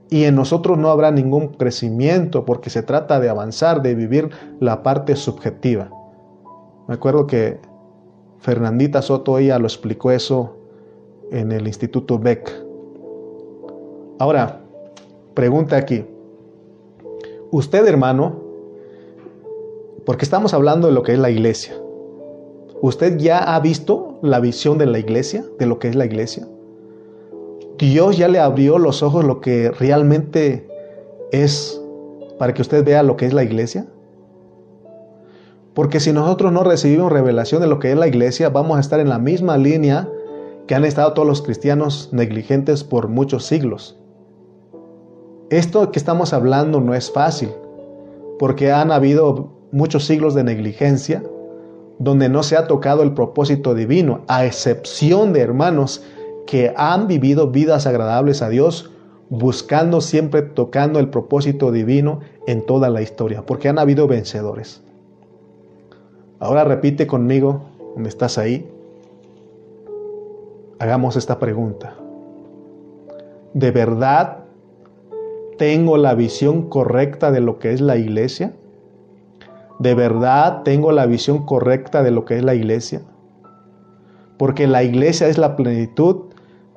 y 0.08 0.24
en 0.24 0.36
nosotros 0.36 0.78
no 0.78 0.90
habrá 0.90 1.10
ningún 1.10 1.48
crecimiento 1.48 2.44
porque 2.44 2.70
se 2.70 2.82
trata 2.82 3.20
de 3.20 3.28
avanzar, 3.28 3.82
de 3.82 3.94
vivir 3.94 4.30
la 4.60 4.82
parte 4.82 5.16
subjetiva. 5.16 5.90
Me 6.86 6.94
acuerdo 6.94 7.26
que 7.26 7.58
Fernandita 8.38 9.02
Soto, 9.02 9.38
ella 9.38 9.58
lo 9.58 9.66
explicó 9.66 10.12
eso 10.12 10.56
en 11.32 11.50
el 11.50 11.66
Instituto 11.66 12.18
Beck. 12.18 12.52
Ahora, 14.18 14.60
pregunta 15.34 15.76
aquí. 15.76 16.04
Usted, 17.50 17.86
hermano, 17.86 18.40
porque 20.04 20.24
estamos 20.24 20.54
hablando 20.54 20.86
de 20.86 20.94
lo 20.94 21.02
que 21.02 21.12
es 21.12 21.18
la 21.18 21.30
iglesia. 21.30 21.74
¿Usted 22.82 23.18
ya 23.18 23.54
ha 23.54 23.60
visto 23.60 24.18
la 24.22 24.38
visión 24.38 24.76
de 24.78 24.86
la 24.86 24.98
iglesia, 24.98 25.44
de 25.58 25.66
lo 25.66 25.78
que 25.78 25.88
es 25.88 25.94
la 25.94 26.04
iglesia? 26.04 26.46
Dios 27.78 28.16
ya 28.16 28.28
le 28.28 28.38
abrió 28.38 28.78
los 28.78 29.02
ojos 29.02 29.24
lo 29.24 29.40
que 29.40 29.70
realmente 29.70 30.66
es 31.32 31.80
para 32.38 32.54
que 32.54 32.62
usted 32.62 32.84
vea 32.84 33.02
lo 33.02 33.16
que 33.16 33.26
es 33.26 33.32
la 33.32 33.44
iglesia. 33.44 33.86
Porque 35.74 36.00
si 36.00 36.12
nosotros 36.12 36.52
no 36.52 36.64
recibimos 36.64 37.12
revelación 37.12 37.60
de 37.60 37.66
lo 37.66 37.78
que 37.78 37.92
es 37.92 37.98
la 37.98 38.08
iglesia, 38.08 38.48
vamos 38.48 38.76
a 38.76 38.80
estar 38.80 39.00
en 39.00 39.08
la 39.08 39.18
misma 39.18 39.58
línea 39.58 40.08
que 40.66 40.74
han 40.74 40.84
estado 40.84 41.12
todos 41.12 41.28
los 41.28 41.42
cristianos 41.42 42.10
negligentes 42.12 42.82
por 42.82 43.08
muchos 43.08 43.44
siglos. 43.44 43.98
Esto 45.50 45.92
que 45.92 45.98
estamos 45.98 46.32
hablando 46.32 46.80
no 46.80 46.94
es 46.94 47.10
fácil, 47.10 47.50
porque 48.38 48.72
han 48.72 48.90
habido 48.90 49.50
muchos 49.70 50.04
siglos 50.04 50.34
de 50.34 50.44
negligencia 50.44 51.22
donde 51.98 52.28
no 52.28 52.42
se 52.42 52.56
ha 52.56 52.66
tocado 52.66 53.02
el 53.02 53.14
propósito 53.14 53.74
divino, 53.74 54.22
a 54.28 54.44
excepción 54.44 55.32
de 55.32 55.40
hermanos 55.40 56.02
que 56.46 56.72
han 56.76 57.08
vivido 57.08 57.50
vidas 57.50 57.86
agradables 57.86 58.42
a 58.42 58.48
Dios, 58.48 58.90
buscando 59.28 60.00
siempre 60.00 60.42
tocando 60.42 61.00
el 61.00 61.08
propósito 61.08 61.72
divino 61.72 62.20
en 62.46 62.64
toda 62.64 62.90
la 62.90 63.02
historia, 63.02 63.44
porque 63.44 63.68
han 63.68 63.78
habido 63.78 64.06
vencedores. 64.06 64.82
Ahora 66.38 66.64
repite 66.64 67.06
conmigo, 67.06 67.62
¿dónde 67.94 68.08
estás 68.08 68.38
ahí? 68.38 68.70
Hagamos 70.78 71.16
esta 71.16 71.38
pregunta. 71.38 71.94
¿De 73.54 73.70
verdad 73.70 74.44
tengo 75.56 75.96
la 75.96 76.14
visión 76.14 76.68
correcta 76.68 77.30
de 77.30 77.40
lo 77.40 77.58
que 77.58 77.72
es 77.72 77.80
la 77.80 77.96
iglesia? 77.96 78.52
¿De 79.78 79.94
verdad 79.94 80.62
tengo 80.62 80.92
la 80.92 81.06
visión 81.06 81.44
correcta 81.44 82.02
de 82.02 82.10
lo 82.10 82.24
que 82.24 82.36
es 82.36 82.44
la 82.44 82.54
iglesia? 82.54 83.02
Porque 84.38 84.66
la 84.66 84.82
iglesia 84.82 85.28
es 85.28 85.38
la 85.38 85.56
plenitud 85.56 86.26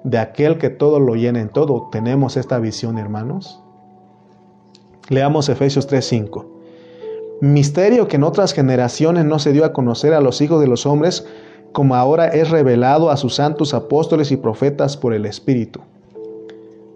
de 0.04 0.18
aquel 0.18 0.58
que 0.58 0.70
todo 0.70 1.00
lo 1.00 1.16
llena 1.16 1.42
en 1.42 1.50
todo. 1.50 1.90
¿Tenemos 1.92 2.38
esta 2.38 2.60
visión, 2.60 2.98
hermanos? 2.98 3.62
Leamos 5.10 5.50
Efesios 5.50 5.88
3:5. 5.88 6.46
Misterio 7.42 8.08
que 8.08 8.18
en 8.18 8.24
otras 8.24 8.54
generaciones 8.54 9.26
no 9.26 9.40
se 9.40 9.54
dio 9.54 9.64
a 9.64 9.74
conocer 9.74 10.14
a 10.14 10.22
los 10.22 10.42
hijos 10.42 10.60
de 10.60 10.68
los 10.68 10.86
hombres, 10.86 11.26
como 11.72 11.96
ahora 11.96 12.28
es 12.28 12.50
revelado 12.50 13.10
a 13.10 13.18
sus 13.18 13.36
santos 13.36 13.74
apóstoles 13.74 14.32
y 14.32 14.38
profetas 14.38 14.98
por 14.98 15.14
el 15.14 15.26
Espíritu. 15.26 15.80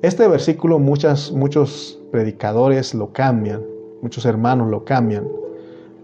Este 0.02 0.28
versículo 0.28 0.80
muchos 0.80 2.00
predicadores 2.12 2.94
lo 2.94 3.14
cambian, 3.14 3.62
muchos 4.02 4.26
hermanos 4.26 4.70
lo 4.70 4.84
cambian. 4.84 5.26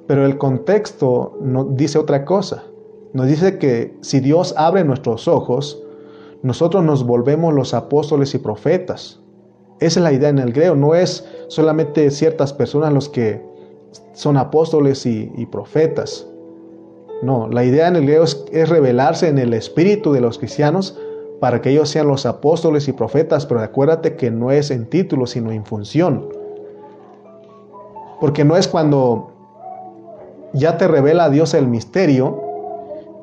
Pero 0.09 0.25
el 0.25 0.39
contexto 0.39 1.37
nos 1.39 1.75
dice 1.75 1.99
otra 1.99 2.25
cosa. 2.25 2.63
Nos 3.13 3.27
dice 3.27 3.59
que 3.59 3.95
si 4.01 4.19
Dios 4.19 4.55
abre 4.57 4.83
nuestros 4.83 5.27
ojos, 5.27 5.83
nosotros 6.41 6.83
nos 6.83 7.05
volvemos 7.05 7.53
los 7.53 7.75
apóstoles 7.75 8.33
y 8.33 8.39
profetas. 8.39 9.19
Esa 9.79 9.99
es 9.99 10.03
la 10.03 10.11
idea 10.11 10.29
en 10.29 10.39
el 10.39 10.51
griego. 10.51 10.75
No 10.75 10.95
es 10.95 11.29
solamente 11.47 12.09
ciertas 12.09 12.53
personas 12.53 12.91
los 12.91 13.07
que 13.07 13.45
son 14.13 14.37
apóstoles 14.37 15.05
y, 15.05 15.45
profetas. 15.51 16.25
No, 17.21 17.47
la 17.47 17.63
idea 17.63 17.87
en 17.87 17.95
el 17.95 18.01
griego 18.01 18.23
es, 18.23 18.43
es, 18.51 18.67
revelarse 18.67 19.27
en 19.27 19.37
el 19.37 19.53
espíritu 19.53 20.11
de 20.11 20.21
los 20.21 20.39
cristianos 20.39 20.97
para 21.39 21.61
que 21.61 21.69
ellos 21.69 21.87
sean 21.87 22.07
los 22.07 22.25
apóstoles 22.25 22.87
y 22.87 22.93
profetas, 22.93 23.45
pero 23.45 23.59
acuérdate 23.59 24.15
que 24.15 24.31
no 24.31 24.49
es 24.49 24.71
en 24.71 24.89
título, 24.89 25.27
sino 25.27 25.51
en 25.51 25.65
función. 25.65 26.29
Porque 28.19 28.43
no 28.43 28.57
es 28.57 28.67
cuando 28.67 29.35
ya 30.53 30.77
te 30.77 30.87
revela 30.87 31.29
Dios 31.29 31.53
el 31.53 31.67
misterio 31.67 32.41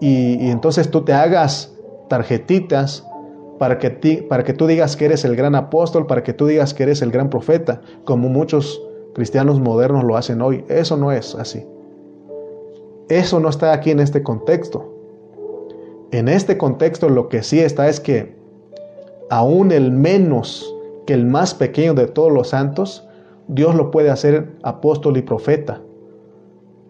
y, 0.01 0.51
entonces 0.51 0.91
tú 0.91 1.03
te 1.05 1.13
hagas 1.13 1.73
tarjetitas 2.09 3.07
para 3.59 3.79
que, 3.79 4.27
para 4.29 4.45
que 4.45 4.53
tú 4.53 4.67
digas 4.67 4.97
que 4.97 5.07
eres 5.07 5.25
el 5.25 5.35
gran 5.37 5.55
apóstol, 5.55 6.07
para 6.07 6.23
que 6.23 6.33
tú 6.33 6.47
digas 6.47 6.75
que 6.75 6.83
eres 6.85 7.03
el 7.03 7.11
gran 7.11 7.31
profeta, 7.31 7.81
como 8.05 8.29
muchos 8.29 8.83
cristianos 9.15 9.61
modernos 9.61 10.05
lo 10.05 10.17
hacen 10.17 10.43
hoy. 10.43 10.65
Eso 10.69 10.97
no 10.97 11.11
es 11.11 11.35
así. 11.35 11.67
Eso 13.09 13.41
no 13.41 13.49
está 13.49 13.73
aquí 13.73 13.91
en 13.91 14.01
este 14.01 14.23
contexto. 14.23 14.93
En 16.11 16.29
este 16.29 16.59
contexto 16.59 17.09
lo 17.09 17.29
que 17.29 17.43
sí 17.43 17.61
está 17.61 17.89
es 17.89 18.01
que 18.01 18.37
aún 19.31 19.73
el 19.73 19.91
menos 19.91 20.73
que 21.07 21.15
el 21.15 21.25
más 21.25 21.55
pequeño 21.55 21.95
de 21.95 22.07
todos 22.07 22.33
los 22.33 22.49
santos, 22.49 23.09
Dios 23.49 23.75
lo 23.75 23.91
puede 23.91 24.11
hacer 24.11 24.53
apóstol 24.63 25.17
y 25.17 25.23
profeta. 25.23 25.81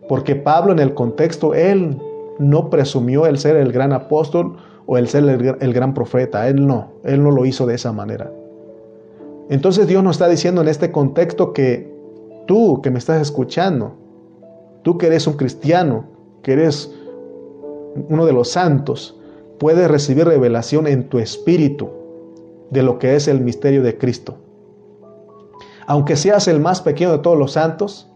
Porque 0.09 0.37
Pablo 0.37 0.73
en 0.73 0.79
el 0.79 0.95
contexto, 0.95 1.55
él 1.55 2.01
no 2.39 2.71
presumió 2.71 3.27
el 3.27 3.39
ser 3.39 3.57
el 3.57 3.73
gran 3.73 3.93
apóstol 3.93 4.57
o 4.87 4.99
el 4.99 5.09
ser 5.09 5.25
el, 5.25 5.73
gran 5.73 5.95
profeta. 5.95 6.49
Él 6.49 6.67
no, 6.67 6.93
él 7.05 7.23
no 7.23 7.31
lo 7.31 7.45
hizo 7.45 7.67
de 7.67 7.75
esa 7.75 7.93
manera. 7.93 8.31
Entonces 9.49 9.87
Dios 9.87 10.03
nos 10.03 10.17
está 10.17 10.29
diciendo 10.29 10.61
en 10.61 10.69
este 10.69 10.91
contexto 10.93 11.53
que 11.53 11.93
tú 12.47 12.81
que 12.83 12.91
me 12.91 12.99
estás 12.99 13.21
escuchando, 13.21 13.95
tú 14.83 14.99
que 14.99 15.07
eres 15.07 15.27
un 15.27 15.35
cristiano, 15.35 16.05
que 16.43 16.53
eres 16.53 16.95
uno 18.09 18.27
de 18.27 18.33
los 18.33 18.51
santos, 18.51 19.19
puedes 19.59 19.91
recibir 19.91 20.27
revelación 20.27 20.87
en 20.87 21.09
tu 21.09 21.19
espíritu 21.19 21.89
de 22.71 22.83
lo 22.83 22.99
que 22.99 23.17
es 23.17 23.29
el 23.29 23.41
misterio 23.41 23.83
de 23.83 23.97
Cristo. 23.97 24.37
Aunque 25.87 26.17
seas 26.17 26.49
el 26.49 26.61
más 26.61 26.81
pequeño 26.81 27.13
de 27.13 27.19
todos 27.19 27.39
los 27.39 27.53
santos, 27.53 28.11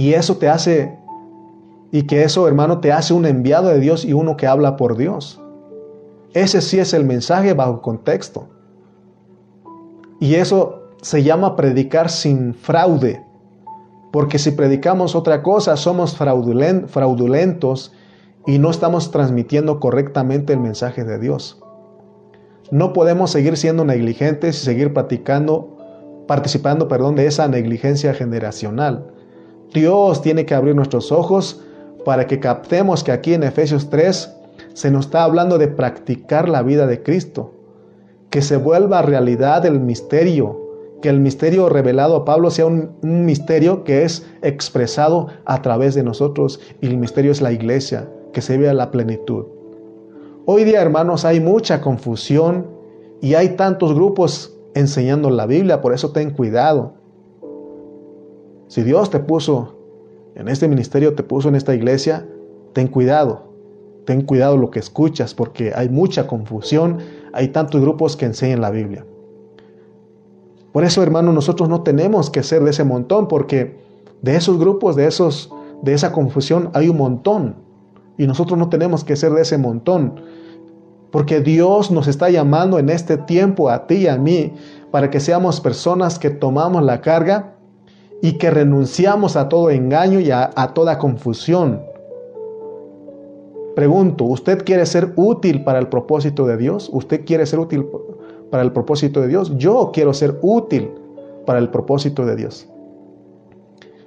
y 0.00 0.14
eso 0.14 0.38
te 0.38 0.48
hace, 0.48 0.98
y 1.92 2.04
que 2.04 2.22
eso, 2.22 2.48
hermano, 2.48 2.80
te 2.80 2.90
hace 2.90 3.12
un 3.12 3.26
enviado 3.26 3.68
de 3.68 3.80
Dios 3.80 4.06
y 4.06 4.14
uno 4.14 4.34
que 4.34 4.46
habla 4.46 4.78
por 4.78 4.96
Dios. 4.96 5.42
Ese 6.32 6.62
sí 6.62 6.78
es 6.78 6.94
el 6.94 7.04
mensaje 7.04 7.52
bajo 7.52 7.82
contexto. 7.82 8.48
Y 10.18 10.36
eso 10.36 10.84
se 11.02 11.22
llama 11.22 11.54
predicar 11.54 12.08
sin 12.08 12.54
fraude. 12.54 13.22
Porque 14.10 14.38
si 14.38 14.52
predicamos 14.52 15.14
otra 15.14 15.42
cosa, 15.42 15.76
somos 15.76 16.16
fraudulentos 16.16 17.92
y 18.46 18.58
no 18.58 18.70
estamos 18.70 19.10
transmitiendo 19.10 19.80
correctamente 19.80 20.54
el 20.54 20.60
mensaje 20.60 21.04
de 21.04 21.18
Dios. 21.18 21.62
No 22.70 22.94
podemos 22.94 23.32
seguir 23.32 23.58
siendo 23.58 23.84
negligentes 23.84 24.62
y 24.62 24.64
seguir 24.64 24.94
practicando, 24.94 25.76
participando 26.26 26.88
perdón, 26.88 27.16
de 27.16 27.26
esa 27.26 27.48
negligencia 27.48 28.14
generacional. 28.14 29.19
Dios 29.72 30.22
tiene 30.22 30.46
que 30.46 30.54
abrir 30.54 30.74
nuestros 30.74 31.12
ojos 31.12 31.62
para 32.04 32.26
que 32.26 32.40
captemos 32.40 33.04
que 33.04 33.12
aquí 33.12 33.34
en 33.34 33.42
Efesios 33.42 33.88
3 33.90 34.36
se 34.74 34.90
nos 34.90 35.06
está 35.06 35.24
hablando 35.24 35.58
de 35.58 35.68
practicar 35.68 36.48
la 36.48 36.62
vida 36.62 36.86
de 36.86 37.02
Cristo, 37.02 37.52
que 38.30 38.42
se 38.42 38.56
vuelva 38.56 39.02
realidad 39.02 39.64
el 39.66 39.80
misterio, 39.80 40.58
que 41.02 41.08
el 41.08 41.20
misterio 41.20 41.68
revelado 41.68 42.16
a 42.16 42.24
Pablo 42.24 42.50
sea 42.50 42.66
un, 42.66 42.96
misterio 43.02 43.84
que 43.84 44.04
es 44.04 44.26
expresado 44.42 45.28
a 45.44 45.62
través 45.62 45.94
de 45.94 46.02
nosotros 46.02 46.60
y 46.80 46.86
el 46.86 46.96
misterio 46.96 47.32
es 47.32 47.40
la 47.40 47.52
iglesia, 47.52 48.08
que 48.32 48.42
se 48.42 48.58
vea 48.58 48.74
la 48.74 48.90
plenitud. 48.90 49.46
Hoy 50.46 50.64
día, 50.64 50.82
hermanos, 50.82 51.24
hay 51.24 51.40
mucha 51.40 51.80
confusión 51.80 52.66
y 53.20 53.34
hay 53.34 53.50
tantos 53.50 53.94
grupos 53.94 54.56
enseñando 54.74 55.30
la 55.30 55.46
Biblia, 55.46 55.80
por 55.80 55.92
eso 55.94 56.10
ten 56.10 56.30
cuidado. 56.30 56.94
Si 58.70 58.84
Dios 58.84 59.10
te 59.10 59.18
puso 59.18 59.74
en 60.36 60.46
este 60.46 60.68
ministerio, 60.68 61.16
te 61.16 61.24
puso 61.24 61.48
en 61.48 61.56
esta 61.56 61.74
iglesia, 61.74 62.24
ten 62.72 62.86
cuidado. 62.86 63.50
Ten 64.04 64.22
cuidado 64.22 64.56
lo 64.56 64.70
que 64.70 64.78
escuchas 64.78 65.34
porque 65.34 65.72
hay 65.74 65.88
mucha 65.88 66.28
confusión, 66.28 66.98
hay 67.32 67.48
tantos 67.48 67.80
grupos 67.80 68.16
que 68.16 68.26
enseñan 68.26 68.60
la 68.60 68.70
Biblia. 68.70 69.04
Por 70.70 70.84
eso, 70.84 71.02
hermano, 71.02 71.32
nosotros 71.32 71.68
no 71.68 71.82
tenemos 71.82 72.30
que 72.30 72.44
ser 72.44 72.62
de 72.62 72.70
ese 72.70 72.84
montón 72.84 73.26
porque 73.26 73.76
de 74.22 74.36
esos 74.36 74.56
grupos, 74.56 74.94
de 74.94 75.08
esos 75.08 75.52
de 75.82 75.92
esa 75.92 76.12
confusión 76.12 76.70
hay 76.72 76.88
un 76.90 76.98
montón 76.98 77.56
y 78.18 78.28
nosotros 78.28 78.56
no 78.56 78.68
tenemos 78.68 79.02
que 79.02 79.16
ser 79.16 79.32
de 79.32 79.42
ese 79.42 79.58
montón. 79.58 80.20
Porque 81.10 81.40
Dios 81.40 81.90
nos 81.90 82.06
está 82.06 82.30
llamando 82.30 82.78
en 82.78 82.88
este 82.88 83.16
tiempo 83.16 83.68
a 83.68 83.88
ti 83.88 83.96
y 83.96 84.06
a 84.06 84.16
mí 84.16 84.52
para 84.92 85.10
que 85.10 85.18
seamos 85.18 85.60
personas 85.60 86.20
que 86.20 86.30
tomamos 86.30 86.84
la 86.84 87.00
carga 87.00 87.56
y 88.22 88.32
que 88.32 88.50
renunciamos 88.50 89.36
a 89.36 89.48
todo 89.48 89.70
engaño 89.70 90.20
y 90.20 90.30
a, 90.30 90.50
toda 90.74 90.98
confusión. 90.98 91.82
Pregunto, 93.74 94.24
¿usted 94.24 94.64
quiere 94.64 94.84
ser 94.84 95.12
útil 95.16 95.64
para 95.64 95.78
el 95.78 95.88
propósito 95.88 96.46
de 96.46 96.56
Dios? 96.56 96.90
¿Usted 96.92 97.24
quiere 97.24 97.46
ser 97.46 97.60
útil 97.60 97.86
para 98.50 98.62
el 98.62 98.72
propósito 98.72 99.20
de 99.20 99.28
Dios? 99.28 99.56
Yo 99.56 99.90
quiero 99.92 100.12
ser 100.12 100.38
útil 100.42 100.90
para 101.46 101.58
el 101.58 101.70
propósito 101.70 102.26
de 102.26 102.36
Dios. 102.36 102.68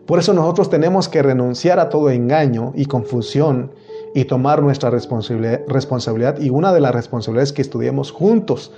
Por 0.05 0.19
eso 0.19 0.33
nosotros 0.33 0.69
tenemos 0.69 1.07
que 1.07 1.23
renunciar 1.23 1.79
a 1.79 1.89
todo 1.89 2.09
engaño 2.09 2.73
y 2.75 2.85
confusión 2.85 3.71
y 4.13 4.25
tomar 4.25 4.61
nuestra 4.61 4.89
responsabilidad. 4.91 6.39
Y 6.39 6.49
una 6.49 6.73
de 6.73 6.81
las 6.81 6.93
responsabilidades 6.93 7.53
que 7.53 7.61
estudiemos 7.61 8.11
juntos 8.11 8.71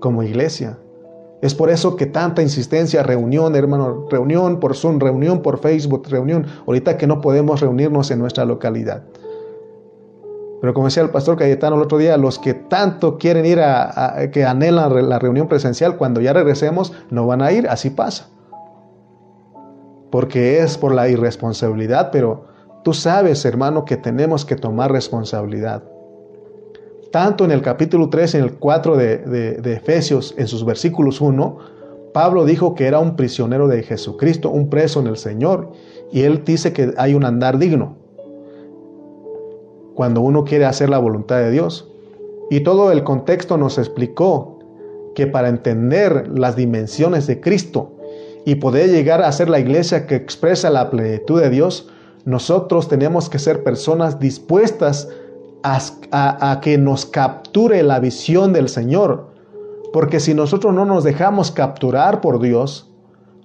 como 0.00 0.22
iglesia. 0.22 0.78
Es 1.42 1.54
por 1.54 1.70
eso 1.70 1.96
que 1.96 2.06
tanta 2.06 2.42
insistencia, 2.42 3.02
reunión, 3.02 3.56
hermano, 3.56 4.06
reunión 4.10 4.60
por 4.60 4.76
Zoom, 4.76 4.98
reunión 5.00 5.40
por 5.40 5.58
Facebook, 5.58 6.06
reunión, 6.08 6.46
ahorita 6.66 6.98
que 6.98 7.06
no 7.06 7.20
podemos 7.20 7.60
reunirnos 7.60 8.10
en 8.10 8.18
nuestra 8.18 8.44
localidad. 8.44 9.04
Pero 10.60 10.74
como 10.74 10.88
decía 10.88 11.02
el 11.02 11.10
pastor 11.10 11.38
Cayetano 11.38 11.76
el 11.76 11.82
otro 11.82 11.96
día, 11.96 12.18
los 12.18 12.38
que 12.38 12.52
tanto 12.52 13.16
quieren 13.16 13.46
ir 13.46 13.60
a, 13.60 14.28
que 14.30 14.44
anhelan 14.44 15.08
la 15.08 15.18
reunión 15.18 15.48
presencial, 15.48 15.96
cuando 15.96 16.20
ya 16.20 16.34
regresemos, 16.34 16.92
no 17.08 17.26
van 17.26 17.40
a 17.40 17.50
ir, 17.52 17.66
así 17.68 17.88
pasa. 17.88 18.28
Porque 20.10 20.58
es 20.58 20.76
por 20.76 20.94
la 20.94 21.08
irresponsabilidad, 21.08 22.10
pero 22.10 22.48
tú 22.84 22.92
sabes, 22.92 23.46
hermano, 23.46 23.86
que 23.86 23.96
tenemos 23.96 24.44
que 24.44 24.56
tomar 24.56 24.92
responsabilidad. 24.92 25.84
Tanto 27.10 27.44
en 27.44 27.50
el 27.50 27.62
capítulo 27.62 28.08
3 28.08 28.34
y 28.34 28.36
en 28.38 28.44
el 28.44 28.52
4 28.54 28.96
de, 28.96 29.18
de 29.18 29.72
Efesios, 29.72 30.34
en 30.38 30.46
sus 30.46 30.64
versículos 30.64 31.20
1, 31.20 31.58
Pablo 32.12 32.44
dijo 32.44 32.74
que 32.74 32.86
era 32.86 32.98
un 32.98 33.16
prisionero 33.16 33.68
de 33.68 33.82
Jesucristo, 33.82 34.50
un 34.50 34.68
preso 34.68 35.00
en 35.00 35.06
el 35.06 35.16
Señor, 35.16 35.72
y 36.12 36.22
él 36.22 36.42
dice 36.44 36.72
que 36.72 36.92
hay 36.96 37.14
un 37.14 37.24
andar 37.24 37.58
digno 37.58 37.96
cuando 40.00 40.22
uno 40.22 40.44
quiere 40.44 40.64
hacer 40.64 40.88
la 40.88 40.98
voluntad 40.98 41.38
de 41.40 41.50
Dios. 41.50 41.88
Y 42.48 42.60
todo 42.60 42.90
el 42.90 43.04
contexto 43.04 43.58
nos 43.58 43.76
explicó 43.76 44.58
que 45.14 45.26
para 45.26 45.48
entender 45.48 46.28
las 46.28 46.56
dimensiones 46.56 47.26
de 47.26 47.40
Cristo 47.40 47.96
y 48.46 48.54
poder 48.54 48.90
llegar 48.90 49.22
a 49.22 49.30
ser 49.30 49.50
la 49.50 49.60
iglesia 49.60 50.06
que 50.06 50.14
expresa 50.14 50.70
la 50.70 50.90
plenitud 50.90 51.40
de 51.40 51.50
Dios, 51.50 51.90
nosotros 52.24 52.88
tenemos 52.88 53.28
que 53.28 53.38
ser 53.38 53.62
personas 53.62 54.18
dispuestas 54.18 55.08
a, 55.62 56.60
que 56.62 56.78
nos 56.78 57.06
capture 57.06 57.82
la 57.82 58.00
visión 58.00 58.52
del 58.52 58.68
Señor. 58.68 59.30
Porque 59.92 60.20
si 60.20 60.34
nosotros 60.34 60.72
no 60.72 60.84
nos 60.84 61.04
dejamos 61.04 61.50
capturar 61.50 62.20
por 62.20 62.40
Dios, 62.40 62.90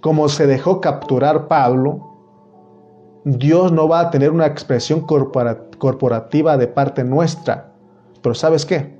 como 0.02 0.30
se 0.30 0.46
dejó 0.48 0.82
capturar 0.82 1.48
Pablo, 1.48 2.00
Dios 3.24 3.72
no 3.72 3.88
va 3.88 4.02
a 4.02 4.12
tener 4.12 4.30
una 4.32 4.46
expresión 4.46 5.02
corporativa 5.02 6.58
de 6.58 6.68
parte 6.68 7.04
nuestra. 7.04 7.72
Pero 8.22 8.36
¿sabes 8.36 8.66
qué? 8.66 8.96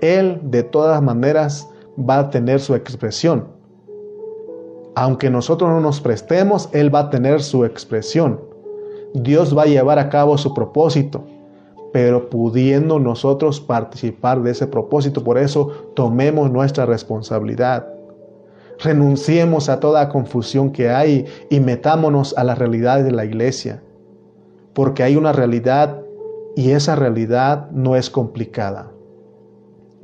Él 0.00 0.40
de 0.42 0.62
todas 0.62 1.02
maneras 1.02 1.68
va 1.98 2.18
a 2.18 2.30
tener 2.30 2.60
su 2.60 2.74
expresión. 2.74 3.48
Aunque 4.94 5.28
nosotros 5.28 5.68
no 5.68 5.80
nos 5.80 6.00
prestemos, 6.00 6.70
Él 6.72 6.94
va 6.94 7.00
a 7.00 7.10
tener 7.10 7.42
su 7.42 7.66
expresión. 7.66 8.40
Dios 9.12 9.56
va 9.56 9.62
a 9.62 9.66
llevar 9.66 9.98
a 9.98 10.08
cabo 10.08 10.38
su 10.38 10.54
propósito, 10.54 11.24
pero 11.96 12.28
pudiendo 12.28 12.98
nosotros 12.98 13.58
participar 13.58 14.42
de 14.42 14.50
ese 14.50 14.66
propósito, 14.66 15.24
por 15.24 15.38
eso 15.38 15.70
tomemos 15.94 16.50
nuestra 16.50 16.84
responsabilidad. 16.84 17.86
Renunciemos 18.80 19.70
a 19.70 19.80
toda 19.80 20.10
confusión 20.10 20.72
que 20.72 20.90
hay 20.90 21.24
y 21.48 21.58
metámonos 21.58 22.36
a 22.36 22.44
las 22.44 22.58
realidades 22.58 23.06
de 23.06 23.12
la 23.12 23.24
iglesia, 23.24 23.82
porque 24.74 25.04
hay 25.04 25.16
una 25.16 25.32
realidad 25.32 26.02
y 26.54 26.72
esa 26.72 26.96
realidad 26.96 27.70
no 27.70 27.96
es 27.96 28.10
complicada. 28.10 28.92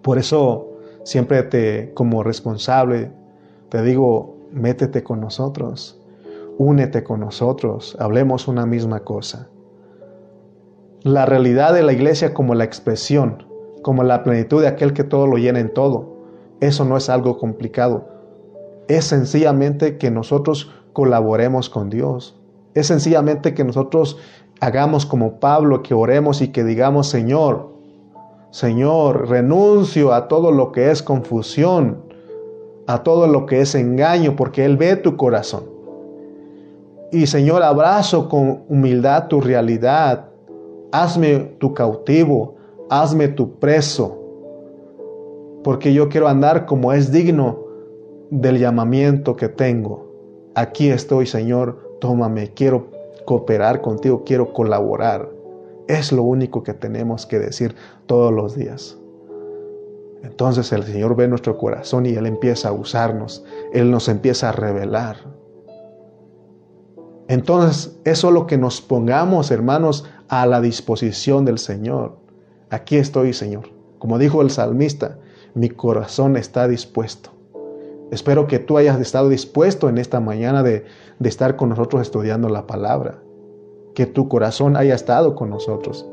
Por 0.01 0.17
eso 0.17 0.73
siempre 1.05 1.43
te 1.43 1.93
como 1.93 2.23
responsable 2.23 3.11
te 3.69 3.83
digo, 3.83 4.39
métete 4.51 5.03
con 5.03 5.21
nosotros, 5.21 6.01
únete 6.57 7.05
con 7.05 7.21
nosotros, 7.21 7.99
hablemos 8.01 8.49
una 8.49 8.65
misma 8.65 9.01
cosa. 9.01 9.51
La 11.05 11.27
realidad 11.27 11.75
de 11.75 11.83
la 11.83 11.93
iglesia 11.93 12.33
como 12.33 12.55
la 12.55 12.65
expresión, 12.65 13.45
como 13.83 14.05
la 14.05 14.23
plenitud 14.23 14.61
de 14.61 14.69
aquel 14.69 14.93
que 14.93 15.05
todo 15.05 15.27
lo 15.27 15.37
llena 15.37 15.61
en 15.61 15.73
todo, 15.73 16.17
eso 16.61 16.85
no 16.85 16.97
es 16.97 17.09
algo 17.09 17.39
complicado 17.39 18.13
es 18.89 19.05
sencillamente 19.05 19.99
que 19.99 20.11
nosotros 20.11 20.71
colaboremos 20.93 21.71
con 21.71 21.91
Dios. 21.91 22.37
Es 22.75 22.89
sencillamente 22.89 23.55
que 23.55 23.65
nosotros 23.65 24.19
hagamos 24.61 25.07
como 25.07 25.41
Pablo, 25.41 25.83
que 25.83 25.95
oremos 25.95 26.43
y 26.43 26.49
que 26.49 26.65
digamos, 26.65 27.09
Señor, 27.09 27.71
Señor, 28.51 29.29
renuncio 29.29 30.13
a 30.13 30.29
todo 30.29 30.53
lo 30.53 30.73
que 30.73 30.91
es 30.91 31.03
confusión, 31.03 32.03
a 32.87 33.03
todo 33.03 33.27
lo 33.27 33.47
que 33.47 33.61
es 33.61 33.75
engaño, 33.75 34.37
porque 34.37 34.65
Él 34.65 34.77
ve 34.77 34.97
tu 34.97 35.17
corazón. 35.17 35.65
Y 37.11 37.27
Señor, 37.27 37.63
abrazo 37.63 38.29
con 38.29 38.65
humildad 38.69 39.29
tu 39.29 39.41
realidad. 39.41 40.29
Hazme 40.93 41.39
tu 41.59 41.73
cautivo, 41.75 42.57
hazme 42.91 43.29
tu 43.29 43.59
preso, 43.59 44.19
porque 45.65 45.95
yo 45.95 46.09
quiero 46.09 46.29
andar 46.29 46.67
como 46.67 46.93
es 46.93 47.11
digno 47.11 47.61
del 48.31 48.59
llamamiento 48.59 49.35
que 49.35 49.49
tengo. 49.49 50.13
Aquí 50.55 50.91
estoy, 50.91 51.27
Señor, 51.27 51.97
tómame, 52.01 52.53
quiero 52.53 52.89
cooperar 53.25 53.81
contigo, 53.81 54.23
quiero 54.25 54.53
colaborar. 54.53 55.31
Es 55.89 56.13
lo 56.13 56.23
único 56.23 56.63
que 56.63 56.75
tenemos 56.75 57.27
que 57.27 57.39
decir 57.39 57.75
todos 58.07 58.33
los 58.33 58.55
días. 58.55 58.99
Entonces 60.23 60.73
el 60.73 60.85
Señor 60.85 61.17
ve 61.17 61.27
nuestro 61.27 61.57
corazón 61.57 62.07
y 62.07 62.11
Él 62.11 62.27
empieza 62.27 62.69
a 62.69 62.73
usarnos, 62.73 63.45
Él 63.73 63.91
nos 63.91 64.09
empieza 64.09 64.51
a 64.51 64.53
revelar. 64.53 65.17
Entonces 67.29 67.99
es 68.05 68.19
solo 68.19 68.47
que 68.47 68.59
nos 68.59 68.81
pongamos, 68.81 69.51
hermanos, 69.51 70.05
a 70.33 70.47
la 70.47 70.63
disposición 70.63 71.45
del 71.45 71.59
Señor. 71.59 72.17
Aquí 72.71 72.97
estoy, 72.97 73.35
Señor. 73.35 73.69
Como 73.99 74.19
dijo 74.19 74.41
el 74.41 74.49
salmista, 74.49 75.19
mi 75.53 75.69
corazón 75.69 76.39
está 76.39 76.67
dispuesto. 76.69 77.29
Espero 78.11 78.47
que 78.47 78.59
tú 78.59 78.79
hayas 78.79 78.99
estado 78.99 79.29
dispuesto 79.29 79.91
en 79.91 79.99
esta 79.99 80.21
mañana 80.21 80.63
de, 80.63 80.87
estar 81.23 81.57
con 81.57 81.69
nosotros 81.69 82.01
estudiando 82.01 82.49
la 82.49 82.67
palabra. 82.67 83.19
Que 83.95 84.07
tu 84.07 84.31
corazón 84.31 84.75
haya 84.79 84.95
estado 84.95 85.35
con 85.35 85.51
nosotros. 85.51 86.09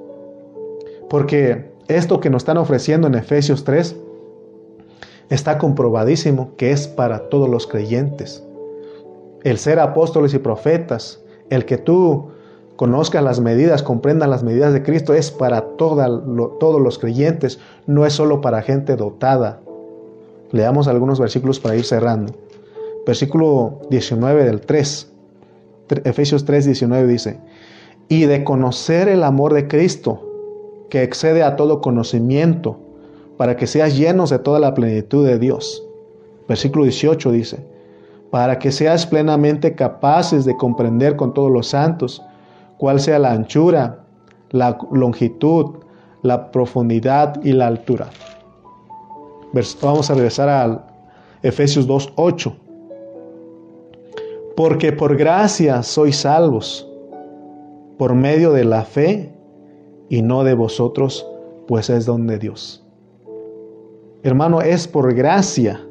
Porque 1.10 1.72
esto 1.88 2.20
que 2.20 2.30
nos 2.30 2.41
están 2.41 2.58
ofreciendo 2.58 3.08
en 3.08 3.16
Efesios 3.16 3.64
3 3.64 3.96
está 5.30 5.58
comprobadísimo 5.58 6.58
que 6.58 6.72
es 6.74 6.90
para 6.90 7.30
todos 7.30 7.48
los 7.48 7.68
creyentes. 7.68 8.44
El 9.46 9.60
ser 9.60 9.80
apóstoles 9.80 10.34
y 10.34 10.40
profetas, 10.40 11.24
el 11.50 11.64
que 11.64 11.78
tú 11.78 12.32
conozcas 12.80 13.22
las 13.22 13.41
medidas, 13.41 13.84
comprendas 13.84 14.30
las 14.30 14.41
medidas 14.41 14.72
de 14.72 14.81
Cristo, 14.84 15.14
es 15.14 15.31
para 15.31 15.76
todos 15.76 16.81
los 16.81 16.97
creyentes, 16.97 17.60
no 17.88 18.06
es 18.06 18.14
solo 18.14 18.39
para 18.39 18.61
gente 18.61 18.95
dotada, 18.95 19.60
Leamos 20.51 20.88
algunos 20.88 21.19
versículos 21.19 21.60
para 21.60 21.76
ir 21.76 21.84
cerrando. 21.84 22.34
Versículo 23.06 23.81
19 23.89 24.45
del 24.45 24.61
3. 24.61 25.11
Efesios 26.06 26.45
3, 26.45 26.65
19 26.65 27.06
dice, 27.06 27.41
y 28.07 28.26
de 28.26 28.45
conocer 28.45 29.10
el 29.10 29.23
amor 29.23 29.53
de 29.53 29.68
Cristo, 29.68 30.22
que 30.89 31.03
excede 31.03 31.43
a 31.43 31.57
todo 31.57 31.81
conocimiento, 31.81 32.80
para 33.35 33.57
que 33.57 33.68
seas 33.68 33.97
llenos 33.97 34.30
de 34.30 34.39
toda 34.39 34.60
la 34.60 34.73
plenitud 34.73 35.27
de 35.27 35.38
Dios. 35.38 35.85
Versículo 36.47 36.85
18 36.85 37.30
dice, 37.31 37.60
para 38.31 38.57
que 38.57 38.72
seas 38.72 39.06
plenamente 39.06 39.76
capaces 39.76 40.45
de 40.45 40.56
comprender 40.56 41.18
con 41.18 41.34
todos 41.34 41.51
los 41.51 41.68
santos 41.68 42.23
cuál 42.80 42.99
sea 42.99 43.19
la 43.19 43.34
anchura, 43.34 44.06
la 44.49 44.80
longitud, 44.91 45.76
la 46.23 46.49
profundidad 46.49 47.39
y 47.43 47.51
la 47.51 47.68
altura 47.68 48.10
Vamos 49.81 50.11
a 50.11 50.14
regresar 50.14 50.47
a 50.49 50.88
Efesios 51.41 51.88
2.8. 51.88 52.53
Porque 54.56 54.91
por 54.91 55.18
gracia 55.18 55.81
sois 55.81 56.18
salvos, 56.18 56.88
por 57.97 58.14
medio 58.14 58.51
de 58.51 58.64
la 58.65 58.84
fe, 58.84 59.34
y 60.10 60.22
no 60.22 60.43
de 60.43 60.53
vosotros, 60.53 61.26
pues 61.68 61.89
es 61.89 62.06
don 62.06 62.27
de 62.27 62.38
Dios. 62.38 62.85
Hermano, 64.23 64.61
es 64.61 64.88
por 64.88 65.14
gracia. 65.14 65.81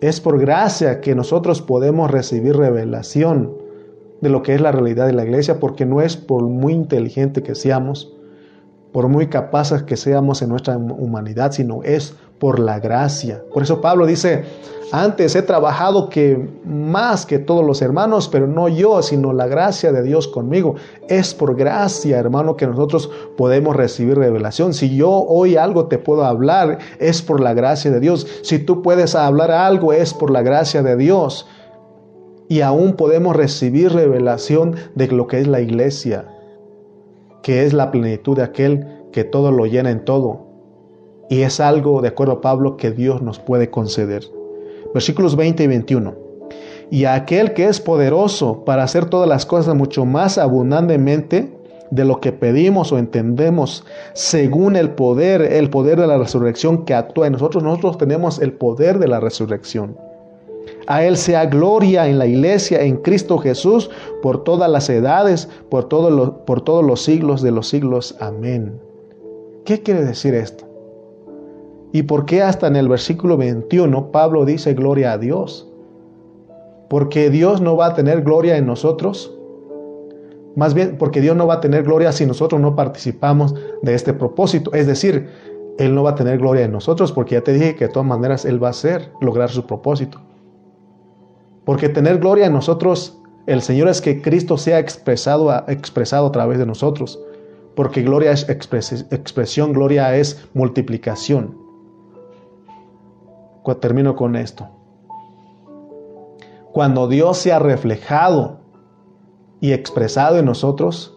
Es 0.00 0.20
por 0.20 0.40
gracia 0.40 1.00
que 1.00 1.14
nosotros 1.14 1.62
podemos 1.62 2.10
recibir 2.10 2.56
revelación 2.56 3.61
de 4.22 4.30
lo 4.30 4.42
que 4.42 4.54
es 4.54 4.60
la 4.60 4.72
realidad 4.72 5.06
de 5.06 5.12
la 5.12 5.24
iglesia, 5.24 5.60
porque 5.60 5.84
no 5.84 6.00
es 6.00 6.16
por 6.16 6.44
muy 6.44 6.72
inteligente 6.72 7.42
que 7.42 7.54
seamos, 7.54 8.14
por 8.92 9.08
muy 9.08 9.26
capaces 9.26 9.82
que 9.82 9.96
seamos 9.96 10.40
en 10.42 10.48
nuestra 10.48 10.76
humanidad, 10.76 11.52
sino 11.52 11.82
es 11.82 12.14
por 12.38 12.58
la 12.58 12.78
gracia. 12.78 13.42
Por 13.52 13.64
eso 13.64 13.80
Pablo 13.80 14.06
dice, 14.06 14.44
antes 14.92 15.34
he 15.34 15.42
trabajado 15.42 16.08
que 16.08 16.50
más 16.64 17.26
que 17.26 17.38
todos 17.38 17.64
los 17.64 17.82
hermanos, 17.82 18.28
pero 18.28 18.46
no 18.46 18.68
yo, 18.68 19.02
sino 19.02 19.32
la 19.32 19.46
gracia 19.46 19.90
de 19.90 20.02
Dios 20.02 20.28
conmigo. 20.28 20.76
Es 21.08 21.34
por 21.34 21.56
gracia, 21.56 22.18
hermano, 22.18 22.56
que 22.56 22.66
nosotros 22.66 23.10
podemos 23.36 23.74
recibir 23.74 24.18
revelación. 24.18 24.72
Si 24.72 24.94
yo 24.94 25.10
hoy 25.10 25.56
algo 25.56 25.86
te 25.86 25.98
puedo 25.98 26.24
hablar, 26.24 26.78
es 27.00 27.22
por 27.22 27.40
la 27.40 27.54
gracia 27.54 27.90
de 27.90 28.00
Dios. 28.00 28.26
Si 28.42 28.60
tú 28.60 28.82
puedes 28.82 29.14
hablar 29.14 29.50
algo, 29.50 29.92
es 29.92 30.14
por 30.14 30.30
la 30.30 30.42
gracia 30.42 30.82
de 30.82 30.96
Dios. 30.96 31.46
Y 32.48 32.60
aún 32.60 32.94
podemos 32.94 33.34
recibir 33.34 33.92
revelación 33.92 34.76
de 34.94 35.08
lo 35.08 35.26
que 35.26 35.40
es 35.40 35.46
la 35.46 35.60
iglesia 35.60 36.26
que 37.42 37.64
es 37.64 37.72
la 37.72 37.90
plenitud 37.90 38.36
de 38.36 38.44
aquel 38.44 38.86
que 39.12 39.24
todo 39.24 39.50
lo 39.50 39.66
llena 39.66 39.90
en 39.90 40.04
todo. 40.04 40.46
Y 41.28 41.42
es 41.42 41.60
algo, 41.60 42.00
de 42.00 42.08
acuerdo 42.08 42.34
a 42.34 42.40
Pablo, 42.40 42.76
que 42.76 42.92
Dios 42.92 43.22
nos 43.22 43.38
puede 43.38 43.70
conceder. 43.70 44.24
Versículos 44.94 45.36
20 45.36 45.64
y 45.64 45.66
21. 45.66 46.14
Y 46.90 47.04
aquel 47.06 47.54
que 47.54 47.66
es 47.66 47.80
poderoso 47.80 48.64
para 48.64 48.82
hacer 48.82 49.06
todas 49.06 49.28
las 49.28 49.46
cosas 49.46 49.74
mucho 49.74 50.04
más 50.04 50.38
abundantemente 50.38 51.58
de 51.90 52.04
lo 52.04 52.20
que 52.20 52.32
pedimos 52.32 52.92
o 52.92 52.98
entendemos, 52.98 53.84
según 54.14 54.76
el 54.76 54.90
poder, 54.90 55.42
el 55.42 55.68
poder 55.70 56.00
de 56.00 56.06
la 56.06 56.18
resurrección 56.18 56.84
que 56.84 56.94
actúa 56.94 57.26
en 57.26 57.34
nosotros. 57.34 57.62
Nosotros 57.62 57.98
tenemos 57.98 58.40
el 58.40 58.52
poder 58.52 58.98
de 58.98 59.08
la 59.08 59.20
resurrección. 59.20 59.96
A 60.86 61.04
Él 61.04 61.16
sea 61.16 61.46
gloria 61.46 62.08
en 62.08 62.18
la 62.18 62.26
iglesia, 62.26 62.82
en 62.82 62.96
Cristo 62.96 63.38
Jesús, 63.38 63.90
por 64.22 64.44
todas 64.44 64.70
las 64.70 64.88
edades, 64.90 65.48
por, 65.68 65.88
por 65.88 66.60
todos 66.62 66.84
los 66.84 67.02
siglos 67.02 67.42
de 67.42 67.52
los 67.52 67.68
siglos. 67.68 68.16
Amén. 68.20 68.80
¿Qué 69.64 69.82
quiere 69.82 70.04
decir 70.04 70.34
esto? 70.34 70.64
¿Y 71.92 72.04
por 72.04 72.24
qué 72.24 72.42
hasta 72.42 72.66
en 72.66 72.76
el 72.76 72.88
versículo 72.88 73.36
21 73.36 74.10
Pablo 74.10 74.44
dice 74.44 74.72
gloria 74.74 75.12
a 75.12 75.18
Dios? 75.18 75.68
Porque 76.88 77.30
Dios 77.30 77.60
no 77.60 77.76
va 77.76 77.86
a 77.86 77.94
tener 77.94 78.22
gloria 78.22 78.56
en 78.56 78.66
nosotros. 78.66 79.36
Más 80.56 80.74
bien 80.74 80.96
porque 80.98 81.20
Dios 81.20 81.36
no 81.36 81.46
va 81.46 81.54
a 81.54 81.60
tener 81.60 81.84
gloria 81.84 82.12
si 82.12 82.26
nosotros 82.26 82.60
no 82.60 82.74
participamos 82.74 83.54
de 83.82 83.94
este 83.94 84.14
propósito. 84.14 84.72
Es 84.72 84.86
decir, 84.86 85.28
Él 85.78 85.94
no 85.94 86.02
va 86.02 86.10
a 86.10 86.14
tener 86.14 86.38
gloria 86.38 86.64
en 86.64 86.72
nosotros 86.72 87.12
porque 87.12 87.36
ya 87.36 87.42
te 87.42 87.52
dije 87.52 87.76
que 87.76 87.86
de 87.86 87.92
todas 87.92 88.08
maneras 88.08 88.44
Él 88.44 88.62
va 88.62 88.68
a 88.68 88.70
hacer 88.70 89.10
lograr 89.20 89.50
su 89.50 89.66
propósito. 89.66 90.20
Porque 91.64 91.88
tener 91.88 92.18
gloria 92.18 92.46
en 92.46 92.52
nosotros, 92.52 93.20
el 93.46 93.62
Señor 93.62 93.88
es 93.88 94.00
que 94.00 94.20
Cristo 94.20 94.56
sea 94.58 94.78
expresado, 94.78 95.52
expresado 95.68 96.26
a 96.26 96.32
través 96.32 96.58
de 96.58 96.66
nosotros. 96.66 97.20
Porque 97.74 98.02
gloria 98.02 98.32
es 98.32 98.48
expresión, 98.48 99.72
gloria 99.72 100.16
es 100.16 100.48
multiplicación. 100.54 101.56
Termino 103.80 104.16
con 104.16 104.36
esto. 104.36 104.68
Cuando 106.72 107.06
Dios 107.06 107.38
sea 107.38 107.58
reflejado 107.58 108.60
y 109.60 109.72
expresado 109.72 110.38
en 110.38 110.46
nosotros, 110.46 111.16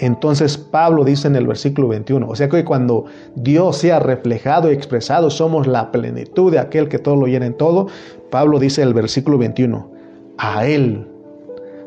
entonces 0.00 0.56
Pablo 0.56 1.04
dice 1.04 1.26
en 1.28 1.36
el 1.36 1.46
versículo 1.46 1.88
21, 1.88 2.28
o 2.28 2.36
sea 2.36 2.48
que 2.48 2.64
cuando 2.64 3.06
Dios 3.34 3.78
sea 3.78 3.98
reflejado 3.98 4.70
y 4.70 4.74
expresado, 4.74 5.30
somos 5.30 5.66
la 5.66 5.90
plenitud 5.90 6.52
de 6.52 6.58
aquel 6.58 6.88
que 6.88 6.98
todo 6.98 7.16
lo 7.16 7.26
llena 7.26 7.46
en 7.46 7.56
todo. 7.56 7.88
Pablo 8.30 8.58
dice 8.58 8.82
en 8.82 8.88
el 8.88 8.94
versículo 8.94 9.38
21, 9.38 9.90
a 10.38 10.66
Él 10.66 11.08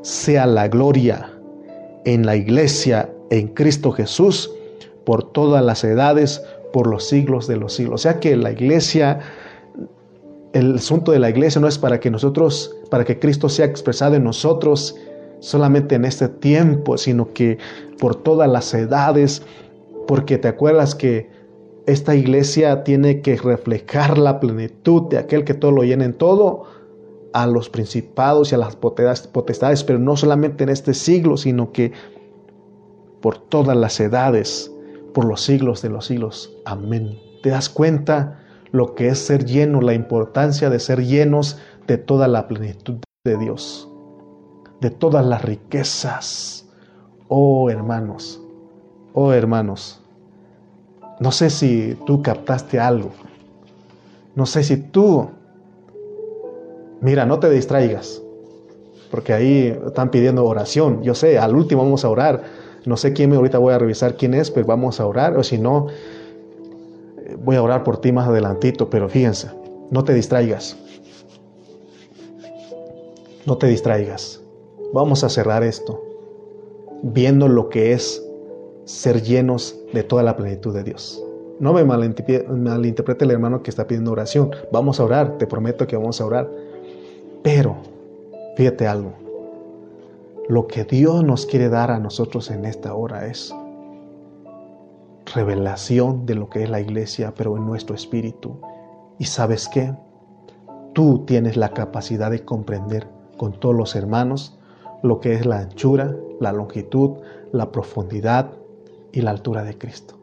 sea 0.01 0.45
la 0.45 0.67
gloria 0.67 1.31
en 2.05 2.25
la 2.25 2.35
iglesia, 2.35 3.09
en 3.29 3.47
Cristo 3.49 3.91
Jesús, 3.91 4.51
por 5.05 5.31
todas 5.31 5.63
las 5.63 5.83
edades, 5.83 6.43
por 6.73 6.88
los 6.88 7.07
siglos 7.07 7.47
de 7.47 7.57
los 7.57 7.73
siglos. 7.73 7.95
O 7.95 7.97
sea 8.03 8.19
que 8.19 8.35
la 8.35 8.51
iglesia, 8.51 9.19
el 10.53 10.75
asunto 10.75 11.11
de 11.11 11.19
la 11.19 11.29
iglesia 11.29 11.61
no 11.61 11.67
es 11.67 11.77
para 11.77 11.99
que 11.99 12.11
nosotros, 12.11 12.75
para 12.89 13.05
que 13.05 13.19
Cristo 13.19 13.47
sea 13.47 13.65
expresado 13.65 14.15
en 14.15 14.23
nosotros, 14.23 14.95
solamente 15.41 15.95
en 15.95 16.05
este 16.05 16.30
tiempo, 16.30 16.97
sino 16.97 17.34
que 17.34 17.57
por 17.99 18.15
todas 18.15 18.49
las 18.49 18.73
edades, 18.73 19.43
porque 20.07 20.38
te 20.38 20.47
acuerdas 20.47 20.95
que 20.95 21.30
esta 21.88 22.15
iglesia 22.15 22.84
tiene 22.84 23.22
que 23.22 23.35
reflejar 23.35 24.18
la 24.18 24.39
plenitud 24.39 25.09
de 25.09 25.18
aquel 25.18 25.43
que 25.43 25.53
todo 25.53 25.72
lo 25.72 25.84
llena 25.84 26.05
en 26.05 26.13
todo 26.13 26.63
a 27.34 27.47
los 27.47 27.69
principados 27.69 28.51
y 28.51 28.55
a 28.55 28.59
las 28.59 28.76
potestades, 28.76 29.84
pero 29.84 29.99
no 29.99 30.15
solamente 30.15 30.63
en 30.63 30.69
este 30.69 30.93
siglo, 30.93 31.38
sino 31.38 31.72
que 31.72 31.91
por 33.22 33.38
todas 33.38 33.76
las 33.76 33.99
edades, 33.99 34.72
por 35.13 35.26
los 35.26 35.41
siglos 35.41 35.81
de 35.81 35.89
los 35.89 36.05
siglos. 36.05 36.55
Amén. 36.65 37.19
¿Te 37.41 37.49
das 37.49 37.69
cuenta 37.69 38.39
lo 38.72 38.95
que 38.95 39.07
es 39.07 39.19
ser 39.19 39.45
lleno, 39.45 39.81
la 39.81 39.93
importancia 39.93 40.69
de 40.69 40.80
ser 40.80 41.05
llenos 41.05 41.57
de 41.88 41.97
toda 41.97 42.27
la 42.27 42.47
plenitud 42.47 42.97
de 43.23 43.38
Dios? 43.38 43.90
De 44.81 44.89
todas 44.89 45.25
las 45.25 45.43
riquezas. 45.43 46.65
Oh 47.27 47.69
hermanos, 47.69 48.41
oh 49.13 49.31
hermanos, 49.31 50.01
no 51.19 51.31
sé 51.31 51.49
si 51.49 51.97
tú 52.05 52.21
captaste 52.21 52.79
algo. 52.79 53.11
No 54.35 54.45
sé 54.45 54.63
si 54.63 54.77
tú, 54.77 55.29
mira, 56.99 57.25
no 57.25 57.39
te 57.39 57.49
distraigas, 57.49 58.21
porque 59.11 59.33
ahí 59.33 59.79
están 59.85 60.09
pidiendo 60.09 60.45
oración. 60.45 61.03
Yo 61.03 61.15
sé, 61.15 61.37
al 61.37 61.55
último 61.55 61.83
vamos 61.83 62.03
a 62.03 62.09
orar. 62.09 62.43
No 62.85 62.97
sé 62.97 63.13
quién, 63.13 63.31
ahorita 63.33 63.59
voy 63.59 63.73
a 63.73 63.77
revisar 63.77 64.15
quién 64.15 64.33
es, 64.33 64.49
pero 64.49 64.65
vamos 64.65 64.99
a 64.99 65.05
orar. 65.05 65.37
O 65.37 65.43
si 65.43 65.57
no, 65.57 65.87
voy 67.43 67.55
a 67.55 67.61
orar 67.61 67.83
por 67.83 67.99
ti 67.99 68.11
más 68.11 68.27
adelantito, 68.27 68.89
pero 68.89 69.07
fíjense, 69.07 69.49
no 69.91 70.03
te 70.03 70.13
distraigas. 70.13 70.75
No 73.45 73.57
te 73.57 73.67
distraigas. 73.67 74.40
Vamos 74.93 75.23
a 75.23 75.30
cerrar 75.30 75.63
esto 75.63 76.03
viendo 77.01 77.47
lo 77.47 77.69
que 77.69 77.93
es 77.93 78.23
ser 78.84 79.22
llenos 79.23 79.80
de 79.93 80.03
toda 80.03 80.22
la 80.23 80.35
plenitud 80.35 80.73
de 80.73 80.84
Dios. 80.84 81.23
No 81.59 81.73
me 81.73 81.85
malinterprete 81.85 83.23
el 83.23 83.31
hermano 83.31 83.63
que 83.63 83.69
está 83.69 83.88
pidiendo 83.88 84.11
oración. 84.11 84.51
Vamos 84.72 84.99
a 84.99 85.05
orar, 85.05 85.38
te 85.38 85.47
prometo 85.47 85.88
que 85.88 85.95
vamos 85.95 86.19
a 86.19 86.26
orar. 86.26 86.49
Pero, 87.41 87.77
fíjate 88.57 88.88
algo. 88.88 89.13
Lo 90.49 90.68
que 90.68 90.84
Dios 90.84 91.23
nos 91.23 91.45
quiere 91.45 91.69
dar 91.69 91.91
a 91.91 91.99
nosotros 91.99 92.51
en 92.51 92.65
esta 92.65 92.93
hora 92.93 93.27
es 93.27 93.55
revelación 95.34 96.26
de 96.26 96.35
lo 96.35 96.49
que 96.49 96.63
es 96.63 96.69
la 96.69 96.81
iglesia, 96.81 97.34
pero 97.38 97.55
en 97.55 97.65
nuestro 97.65 97.95
espíritu. 97.95 98.59
Y 99.19 99.26
sabes 99.26 99.69
qué? 99.69 99.93
Tú 100.93 101.23
tienes 101.26 101.55
la 101.55 101.69
capacidad 101.69 102.31
de 102.31 102.43
comprender 102.43 103.07
con 103.38 103.53
todos 103.53 103.76
los 103.76 103.95
hermanos 103.95 104.57
lo 105.03 105.19
que 105.19 105.34
es 105.34 105.45
la 105.45 105.60
anchura, 105.60 106.15
la 106.40 106.52
longitud, 106.52 107.18
la 107.52 107.72
profundidad 107.72 108.52
y 109.11 109.22
la 109.22 109.32
altura 109.32 109.64
de 109.64 109.78
Cristo. 109.78 110.15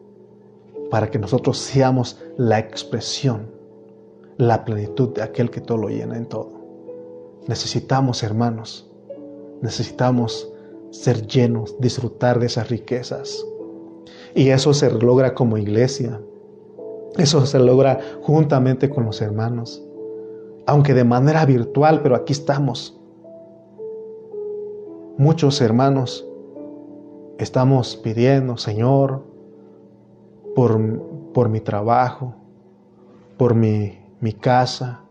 Para 0.89 1.11
que 1.11 1.19
nosotros 1.19 1.57
seamos 1.57 2.19
la 2.37 2.59
expresión, 2.59 3.51
la 4.37 4.65
plenitud 4.65 5.09
de 5.13 5.21
aquel 5.21 5.51
que 5.51 5.61
todo 5.61 5.77
lo 5.77 5.89
llena 5.89 6.17
en 6.17 6.25
todo. 6.25 6.51
Necesitamos, 7.47 8.23
hermanos, 8.23 8.89
necesitamos 9.61 10.51
ser 10.91 11.27
llenos, 11.27 11.75
disfrutar 11.79 12.39
de 12.39 12.47
esas 12.47 12.69
riquezas. 12.69 13.45
Y 14.33 14.49
eso 14.49 14.73
se 14.73 14.91
logra 14.91 15.33
como 15.33 15.57
iglesia. 15.57 16.19
Eso 17.17 17.45
se 17.45 17.59
logra 17.59 17.99
juntamente 18.21 18.89
con 18.89 19.05
los 19.05 19.21
hermanos. 19.21 19.83
Aunque 20.65 20.93
de 20.93 21.03
manera 21.03 21.45
virtual, 21.45 22.01
pero 22.01 22.15
aquí 22.15 22.33
estamos 22.33 22.98
Muchos 25.19 25.59
hermanos 25.59 26.25
estamos 27.39 27.97
pidiendo, 27.97 28.55
Señor, 28.55 29.25
por, 30.55 30.79
por 31.33 31.49
mi 31.49 31.59
trabajo, 31.59 32.35
por 33.35 33.53
mi, 33.53 33.99
mi 34.21 34.31
casa, 34.31 35.01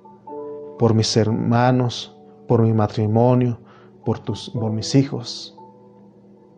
por 0.79 0.95
mis 0.95 1.15
hermanos, 1.15 2.17
por 2.47 2.63
mi 2.63 2.73
matrimonio, 2.73 3.59
por, 4.07 4.19
tus, 4.21 4.49
por 4.49 4.73
mis 4.73 4.95
hijos. 4.95 5.55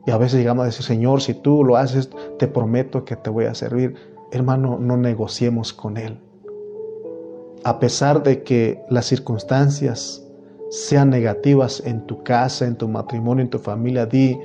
Y 0.06 0.12
a 0.12 0.16
veces 0.16 0.38
llegamos 0.38 0.62
a 0.62 0.66
decir, 0.66 0.86
Señor, 0.86 1.20
si 1.20 1.34
tú 1.34 1.64
lo 1.64 1.76
haces, 1.76 2.08
te 2.38 2.46
prometo 2.46 3.04
que 3.04 3.16
te 3.16 3.30
voy 3.30 3.46
a 3.46 3.54
servir. 3.56 3.96
Hermano, 4.30 4.78
no 4.78 4.96
negociemos 4.96 5.72
con 5.72 5.96
Él. 5.96 6.20
A 7.64 7.80
pesar 7.80 8.22
de 8.22 8.44
que 8.44 8.80
las 8.88 9.06
circunstancias 9.06 10.24
sean 10.70 11.10
negativas 11.10 11.82
en 11.84 12.06
tu 12.06 12.22
casa, 12.22 12.64
en 12.64 12.76
tu 12.76 12.88
matrimonio, 12.88 13.42
en 13.42 13.50
tu 13.50 13.58
familia, 13.58 14.06
di, 14.06 14.38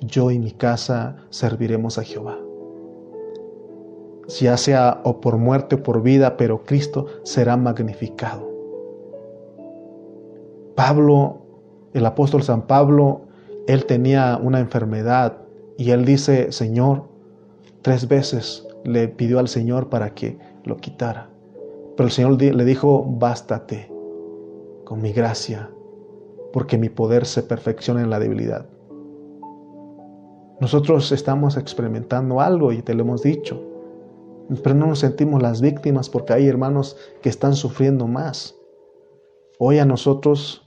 yo 0.00 0.30
y 0.30 0.38
mi 0.38 0.52
casa 0.52 1.16
serviremos 1.30 1.98
a 1.98 2.04
Jehová. 2.04 2.38
Ya 4.38 4.56
sea 4.56 5.00
o 5.04 5.20
por 5.20 5.36
muerte 5.36 5.74
o 5.74 5.82
por 5.82 6.02
vida, 6.02 6.36
pero 6.36 6.64
Cristo 6.64 7.06
será 7.24 7.56
magnificado. 7.56 8.48
Pablo, 10.76 11.38
el 11.92 12.06
apóstol 12.06 12.42
San 12.44 12.62
Pablo, 12.62 13.22
él 13.66 13.84
tenía 13.84 14.38
una 14.40 14.60
enfermedad 14.60 15.38
y 15.76 15.90
él 15.90 16.04
dice, 16.04 16.52
Señor, 16.52 17.04
tres 17.82 18.06
veces 18.06 18.66
le 18.84 19.08
pidió 19.08 19.40
al 19.40 19.48
Señor 19.48 19.88
para 19.88 20.14
que 20.14 20.38
lo 20.62 20.76
quitara. 20.76 21.28
Pero 21.96 22.06
el 22.06 22.12
Señor 22.12 22.40
le 22.40 22.64
dijo, 22.64 23.04
bástate 23.04 23.93
mi 24.96 25.12
gracia, 25.12 25.70
porque 26.52 26.78
mi 26.78 26.88
poder 26.88 27.26
se 27.26 27.42
perfecciona 27.42 28.02
en 28.02 28.10
la 28.10 28.18
debilidad. 28.18 28.66
Nosotros 30.60 31.10
estamos 31.12 31.56
experimentando 31.56 32.40
algo 32.40 32.72
y 32.72 32.82
te 32.82 32.94
lo 32.94 33.02
hemos 33.02 33.22
dicho, 33.22 33.62
pero 34.62 34.74
no 34.74 34.86
nos 34.86 35.00
sentimos 35.00 35.42
las 35.42 35.60
víctimas 35.60 36.08
porque 36.08 36.32
hay 36.32 36.46
hermanos 36.46 36.96
que 37.22 37.28
están 37.28 37.54
sufriendo 37.54 38.06
más. 38.06 38.54
Hoy 39.58 39.78
a 39.78 39.84
nosotros, 39.84 40.64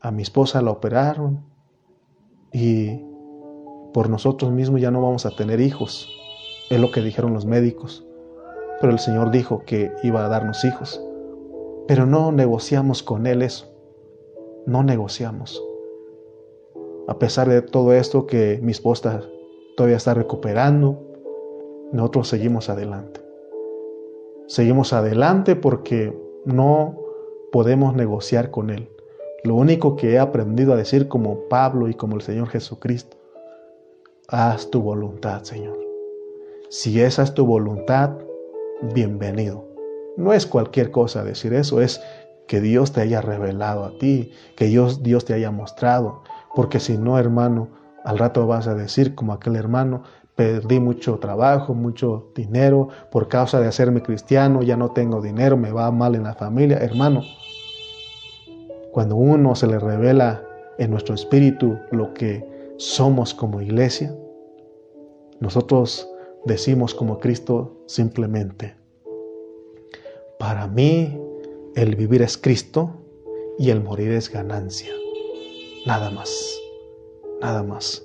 a 0.00 0.10
mi 0.10 0.22
esposa 0.22 0.60
la 0.60 0.70
operaron 0.70 1.44
y 2.52 3.04
por 3.94 4.10
nosotros 4.10 4.52
mismos 4.52 4.80
ya 4.80 4.90
no 4.90 5.00
vamos 5.00 5.24
a 5.24 5.30
tener 5.30 5.60
hijos. 5.60 6.08
Es 6.68 6.80
lo 6.80 6.90
que 6.90 7.00
dijeron 7.00 7.32
los 7.32 7.46
médicos. 7.46 8.04
Pero 8.80 8.92
el 8.92 8.98
Señor 8.98 9.30
dijo 9.30 9.62
que 9.64 9.92
iba 10.02 10.24
a 10.24 10.28
darnos 10.28 10.64
hijos 10.64 11.05
pero 11.86 12.06
no 12.06 12.32
negociamos 12.32 13.02
con 13.02 13.26
Él 13.26 13.42
eso. 13.42 13.72
No 14.66 14.82
negociamos. 14.82 15.62
A 17.08 17.18
pesar 17.18 17.48
de 17.48 17.62
todo 17.62 17.92
esto 17.92 18.26
que 18.26 18.58
mi 18.62 18.72
esposa 18.72 19.22
todavía 19.76 19.96
está 19.96 20.14
recuperando. 20.14 21.00
Nosotros 21.92 22.28
seguimos 22.28 22.68
adelante. 22.68 23.20
Seguimos 24.48 24.92
adelante 24.92 25.54
porque 25.54 26.16
no 26.44 26.98
podemos 27.52 27.94
negociar 27.94 28.50
con 28.50 28.70
Él. 28.70 28.88
Lo 29.44 29.54
único 29.54 29.94
que 29.94 30.14
he 30.14 30.18
aprendido 30.18 30.72
a 30.72 30.76
decir 30.76 31.06
como 31.06 31.48
Pablo 31.48 31.88
y 31.88 31.94
como 31.94 32.16
el 32.16 32.22
Señor 32.22 32.48
Jesucristo, 32.48 33.16
haz 34.28 34.70
tu 34.70 34.82
voluntad, 34.82 35.42
Señor. 35.44 35.78
Si 36.68 37.00
esa 37.00 37.22
es 37.22 37.32
tu 37.34 37.46
voluntad, 37.46 38.10
bienvenido. 38.92 39.65
No 40.16 40.32
es 40.32 40.46
cualquier 40.46 40.90
cosa 40.90 41.24
decir 41.24 41.52
eso, 41.52 41.80
es 41.80 42.00
que 42.46 42.60
Dios 42.60 42.92
te 42.92 43.00
haya 43.00 43.20
revelado 43.20 43.84
a 43.84 43.98
ti, 43.98 44.32
que 44.56 44.66
Dios, 44.66 45.02
Dios 45.02 45.24
te 45.24 45.34
haya 45.34 45.50
mostrado. 45.50 46.22
Porque 46.54 46.80
si 46.80 46.96
no, 46.96 47.18
hermano, 47.18 47.68
al 48.04 48.18
rato 48.18 48.46
vas 48.46 48.66
a 48.68 48.74
decir 48.74 49.14
como 49.14 49.32
aquel 49.32 49.56
hermano, 49.56 50.04
perdí 50.36 50.80
mucho 50.80 51.18
trabajo, 51.18 51.74
mucho 51.74 52.30
dinero 52.34 52.88
por 53.10 53.28
causa 53.28 53.60
de 53.60 53.66
hacerme 53.66 54.02
cristiano, 54.02 54.62
ya 54.62 54.76
no 54.76 54.90
tengo 54.90 55.20
dinero, 55.20 55.56
me 55.56 55.72
va 55.72 55.90
mal 55.90 56.14
en 56.14 56.24
la 56.24 56.34
familia. 56.34 56.78
Hermano, 56.78 57.22
cuando 58.92 59.16
uno 59.16 59.54
se 59.54 59.66
le 59.66 59.78
revela 59.78 60.42
en 60.78 60.90
nuestro 60.90 61.14
espíritu 61.14 61.78
lo 61.90 62.14
que 62.14 62.74
somos 62.76 63.34
como 63.34 63.60
iglesia, 63.60 64.14
nosotros 65.40 66.08
decimos 66.44 66.94
como 66.94 67.18
Cristo 67.18 67.82
simplemente, 67.86 68.76
para 70.38 70.66
mí 70.66 71.18
el 71.74 71.96
vivir 71.96 72.22
es 72.22 72.36
Cristo 72.36 72.90
y 73.58 73.70
el 73.70 73.82
morir 73.82 74.12
es 74.12 74.30
ganancia. 74.30 74.92
Nada 75.86 76.10
más, 76.10 76.58
nada 77.40 77.62
más. 77.62 78.04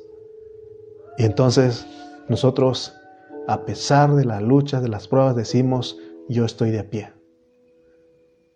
Y 1.17 1.23
entonces 1.23 1.85
nosotros, 2.29 2.93
a 3.47 3.65
pesar 3.65 4.13
de 4.15 4.25
las 4.25 4.41
luchas, 4.41 4.81
de 4.81 4.89
las 4.89 5.07
pruebas, 5.07 5.35
decimos, 5.35 5.97
yo 6.29 6.45
estoy 6.45 6.71
de 6.71 6.83
pie. 6.83 7.11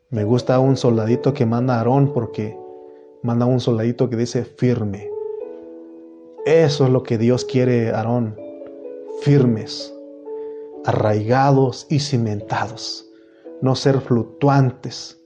Me 0.09 0.23
gusta 0.23 0.59
un 0.59 0.77
soldadito 0.77 1.33
que 1.33 1.45
manda 1.45 1.75
a 1.75 1.77
Aarón 1.79 2.13
porque 2.13 2.57
manda 3.23 3.45
un 3.45 3.59
soldadito 3.59 4.09
que 4.09 4.15
dice 4.15 4.45
firme. 4.45 5.09
Eso 6.45 6.85
es 6.85 6.91
lo 6.91 7.03
que 7.03 7.17
Dios 7.17 7.43
quiere, 7.43 7.89
Aarón. 7.89 8.39
Firmes, 9.21 9.93
arraigados 10.85 11.87
y 11.89 11.99
cimentados 11.99 13.04
no 13.65 13.73
ser 13.73 13.99
fluctuantes, 13.99 15.19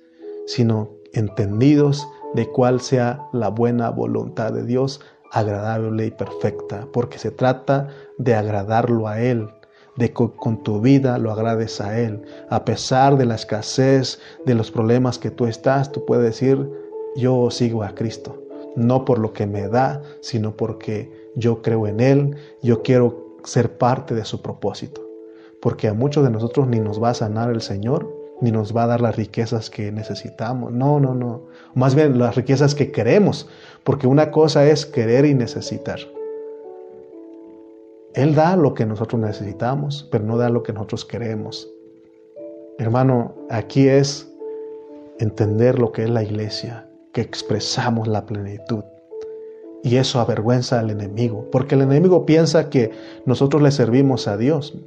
sino 0.47 0.91
entendidos 1.11 2.07
de 2.35 2.49
cuál 2.49 2.79
sea 2.79 3.27
la 3.33 3.49
buena 3.49 3.89
voluntad 3.89 4.53
de 4.53 4.63
Dios, 4.63 5.01
agradable 5.33 6.05
y 6.05 6.11
perfecta, 6.11 6.87
porque 6.93 7.19
se 7.19 7.31
trata 7.31 7.89
de 8.17 8.35
agradarlo 8.35 9.09
a 9.09 9.19
Él, 9.19 9.49
de 9.97 10.13
que 10.13 10.29
con 10.37 10.63
tu 10.63 10.79
vida 10.79 11.17
lo 11.17 11.33
agrades 11.33 11.81
a 11.81 11.99
Él. 11.99 12.23
A 12.49 12.63
pesar 12.63 13.17
de 13.17 13.25
la 13.25 13.35
escasez, 13.35 14.21
de 14.45 14.55
los 14.55 14.71
problemas 14.71 15.19
que 15.19 15.31
tú 15.31 15.45
estás, 15.45 15.91
tú 15.91 16.05
puedes 16.05 16.23
decir, 16.23 16.65
yo 17.17 17.51
sigo 17.51 17.83
a 17.83 17.93
Cristo, 17.93 18.41
no 18.77 19.03
por 19.03 19.19
lo 19.19 19.33
que 19.33 19.47
me 19.47 19.67
da, 19.67 20.01
sino 20.21 20.55
porque 20.55 21.11
yo 21.35 21.61
creo 21.61 21.87
en 21.87 21.99
Él, 21.99 22.37
yo 22.63 22.83
quiero 22.83 23.35
ser 23.43 23.77
parte 23.77 24.15
de 24.15 24.23
su 24.23 24.41
propósito. 24.41 25.05
Porque 25.61 25.89
a 25.89 25.93
muchos 25.93 26.23
de 26.23 26.29
nosotros 26.29 26.69
ni 26.69 26.79
nos 26.79 27.03
va 27.03 27.09
a 27.09 27.13
sanar 27.13 27.51
el 27.51 27.59
Señor, 27.59 28.18
ni 28.41 28.51
nos 28.51 28.75
va 28.75 28.83
a 28.83 28.87
dar 28.87 29.01
las 29.01 29.15
riquezas 29.15 29.69
que 29.69 29.91
necesitamos. 29.91 30.71
No, 30.71 30.99
no, 30.99 31.13
no. 31.13 31.43
Más 31.73 31.95
bien 31.95 32.17
las 32.17 32.35
riquezas 32.35 32.75
que 32.75 32.91
queremos, 32.91 33.47
porque 33.83 34.07
una 34.07 34.31
cosa 34.31 34.65
es 34.65 34.85
querer 34.85 35.25
y 35.25 35.33
necesitar. 35.33 35.99
Él 38.13 38.35
da 38.35 38.55
lo 38.55 38.73
que 38.73 38.85
nosotros 38.85 39.21
necesitamos, 39.21 40.07
pero 40.11 40.23
no 40.23 40.37
da 40.37 40.49
lo 40.49 40.63
que 40.63 40.73
nosotros 40.73 41.05
queremos. 41.05 41.69
Hermano, 42.77 43.35
aquí 43.49 43.87
es 43.87 44.31
entender 45.19 45.77
lo 45.79 45.91
que 45.91 46.03
es 46.03 46.09
la 46.09 46.23
iglesia, 46.23 46.89
que 47.13 47.21
expresamos 47.21 48.07
la 48.07 48.25
plenitud. 48.25 48.83
Y 49.83 49.97
eso 49.97 50.19
avergüenza 50.19 50.79
al 50.79 50.89
enemigo, 50.89 51.45
porque 51.51 51.75
el 51.75 51.81
enemigo 51.81 52.25
piensa 52.25 52.69
que 52.69 52.91
nosotros 53.25 53.61
le 53.61 53.71
servimos 53.71 54.27
a 54.27 54.37
Dios 54.37 54.77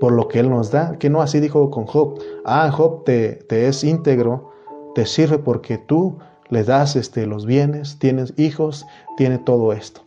por 0.00 0.12
lo 0.12 0.28
que 0.28 0.40
Él 0.40 0.50
nos 0.50 0.70
da, 0.70 0.98
que 0.98 1.10
no 1.10 1.22
así 1.22 1.40
dijo 1.40 1.70
con 1.70 1.86
Job, 1.86 2.18
ah, 2.44 2.70
Job 2.70 3.04
te, 3.04 3.34
te 3.34 3.68
es 3.68 3.82
íntegro, 3.84 4.52
te 4.94 5.06
sirve 5.06 5.38
porque 5.38 5.78
tú 5.78 6.18
le 6.48 6.64
das 6.64 6.96
este, 6.96 7.26
los 7.26 7.46
bienes, 7.46 7.98
tienes 7.98 8.34
hijos, 8.36 8.86
tiene 9.16 9.38
todo 9.38 9.72
esto. 9.72 10.02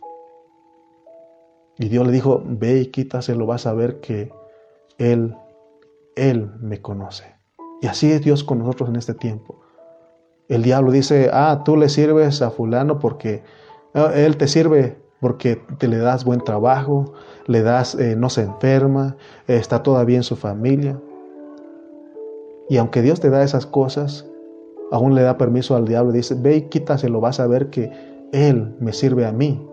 Y 1.78 1.88
Dios 1.88 2.06
le 2.06 2.12
dijo, 2.12 2.42
ve 2.44 2.80
y 2.80 2.86
quítaselo, 2.86 3.46
vas 3.46 3.66
a 3.66 3.72
ver 3.72 4.00
que 4.00 4.30
Él, 4.98 5.34
Él 6.14 6.50
me 6.60 6.80
conoce. 6.80 7.24
Y 7.80 7.86
así 7.86 8.12
es 8.12 8.22
Dios 8.22 8.44
con 8.44 8.58
nosotros 8.58 8.90
en 8.90 8.96
este 8.96 9.14
tiempo. 9.14 9.60
El 10.48 10.62
diablo 10.62 10.90
dice, 10.90 11.30
ah, 11.32 11.62
tú 11.64 11.76
le 11.76 11.88
sirves 11.88 12.42
a 12.42 12.50
fulano 12.50 12.98
porque 12.98 13.42
ah, 13.94 14.12
Él 14.14 14.36
te 14.36 14.46
sirve 14.46 14.98
porque 15.20 15.56
te 15.78 15.88
le 15.88 15.98
das 15.98 16.24
buen 16.24 16.40
trabajo, 16.40 17.12
le 17.50 17.62
das, 17.62 17.96
eh, 17.96 18.14
no 18.16 18.30
se 18.30 18.42
enferma, 18.42 19.16
está 19.48 19.82
todavía 19.82 20.16
en 20.16 20.22
su 20.22 20.36
familia. 20.36 21.00
Y 22.68 22.76
aunque 22.76 23.02
Dios 23.02 23.18
te 23.18 23.28
da 23.28 23.42
esas 23.42 23.66
cosas, 23.66 24.24
aún 24.92 25.16
le 25.16 25.22
da 25.22 25.36
permiso 25.36 25.74
al 25.74 25.84
diablo 25.84 26.12
dice, 26.12 26.36
ve 26.38 26.56
y 26.56 26.62
quítaselo, 26.68 27.20
vas 27.20 27.40
a 27.40 27.48
ver 27.48 27.68
que 27.70 27.90
Él 28.32 28.76
me 28.78 28.92
sirve 28.92 29.26
a 29.26 29.32
mí, 29.32 29.66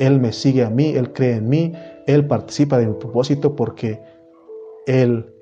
Él 0.00 0.20
me 0.20 0.32
sigue 0.32 0.64
a 0.64 0.70
mí, 0.70 0.94
Él 0.96 1.14
cree 1.14 1.36
en 1.36 1.48
mí, 1.48 1.72
Él 2.06 2.26
participa 2.26 2.76
de 2.76 2.88
mi 2.88 2.92
propósito 2.92 3.56
porque 3.56 4.02
Él 4.86 5.34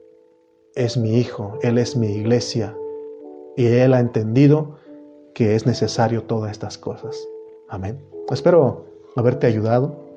es 0.77 0.97
mi 0.97 1.19
hijo, 1.19 1.59
Él 1.63 1.79
es 1.79 1.97
mi 1.97 2.13
iglesia 2.13 2.77
y 3.57 3.67
Él 3.67 3.93
ha 3.93 3.99
entendido 3.99 4.77
que 5.35 5.57
es 5.57 5.67
necesario 5.67 6.23
todas 6.23 6.53
estas 6.53 6.79
cosas. 6.79 7.29
Amén. 7.69 7.99
Espero 8.31 8.85
haberte 9.17 9.49
ayudado. 9.49 10.12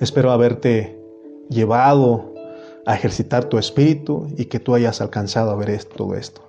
Espero 0.00 0.30
haberte 0.30 1.00
llevado 1.48 2.34
a 2.84 2.94
ejercitar 2.94 3.46
tu 3.46 3.58
espíritu 3.58 4.26
y 4.36 4.46
que 4.46 4.60
tú 4.60 4.74
hayas 4.74 5.00
alcanzado 5.00 5.50
a 5.50 5.56
ver 5.56 5.84
todo 5.84 6.14
esto. 6.14 6.42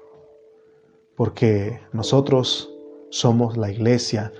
Porque 1.16 1.80
nosotros 1.94 2.70
somos 3.10 3.58
la 3.58 3.72
iglesia, 3.72 4.34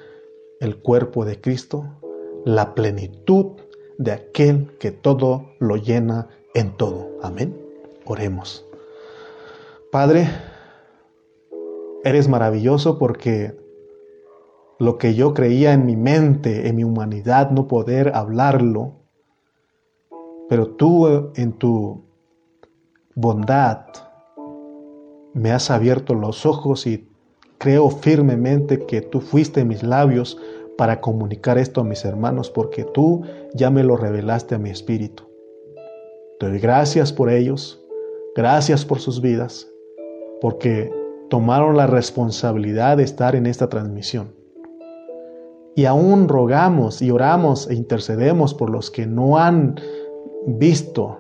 el 0.60 0.78
cuerpo 0.78 1.26
de 1.26 1.40
Cristo, 1.40 1.86
la 2.46 2.76
plenitud 2.76 3.54
de 3.98 4.12
aquel 4.12 4.78
que 4.78 4.92
todo 4.92 5.52
lo 5.60 5.78
llena 5.78 6.28
en 6.54 6.76
todo. 6.76 7.08
Amén. 7.22 7.58
Oremos. 8.06 8.66
Padre, 9.92 10.28
eres 12.04 12.28
maravilloso 12.28 13.00
porque 13.00 13.58
lo 14.80 14.98
que 14.98 15.16
yo 15.16 15.34
creía 15.34 15.74
en 15.74 15.86
mi 15.86 15.96
mente, 15.96 16.68
en 16.68 16.76
mi 16.76 16.84
humanidad, 16.84 17.52
no 17.52 17.68
poder 17.68 18.12
hablarlo, 18.16 18.94
pero 20.50 20.68
tú 20.68 21.32
en 21.36 21.54
tu 21.54 22.04
bondad 23.16 23.86
me 25.34 25.52
has 25.52 25.72
abierto 25.72 26.14
los 26.14 26.46
ojos 26.46 26.88
y 26.88 27.08
creo 27.58 27.90
firmemente 27.90 28.86
que 28.86 29.02
tú 29.02 29.20
fuiste 29.20 29.66
mis 29.66 29.84
labios 29.84 30.38
para 30.78 31.02
comunicar 31.02 31.58
esto 31.58 31.82
a 31.82 31.84
mis 31.84 32.06
hermanos, 32.06 32.52
porque 32.52 32.84
tú 32.84 33.24
ya 33.54 33.72
me 33.72 33.84
lo 33.84 33.98
revelaste 33.98 34.56
a 34.56 34.60
mi 34.60 34.70
espíritu. 34.70 35.24
Te 36.40 36.48
doy 36.48 36.60
gracias 36.60 37.12
por 37.12 37.32
ellos, 37.32 37.84
gracias 38.36 38.86
por 38.86 39.00
sus 39.00 39.22
vidas, 39.22 39.68
porque 40.40 40.94
tomaron 41.30 41.76
la 41.76 41.88
responsabilidad 41.88 42.98
de 42.98 43.04
estar 43.04 43.36
en 43.36 43.48
esta 43.48 43.70
transmisión. 43.70 44.37
Y 45.78 45.86
aún 45.86 46.28
rogamos 46.28 47.04
y 47.04 47.12
oramos 47.12 47.70
e 47.70 47.76
intercedemos 47.76 48.56
por 48.56 48.72
los 48.72 48.90
que 48.90 49.06
no 49.06 49.38
han 49.38 49.80
visto, 50.48 51.20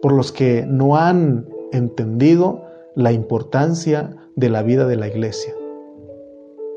por 0.00 0.12
los 0.12 0.32
que 0.32 0.64
no 0.66 0.96
han 0.96 1.46
entendido 1.72 2.62
la 2.94 3.12
importancia 3.12 4.16
de 4.34 4.48
la 4.48 4.62
vida 4.62 4.86
de 4.86 4.96
la 4.96 5.08
iglesia. 5.08 5.52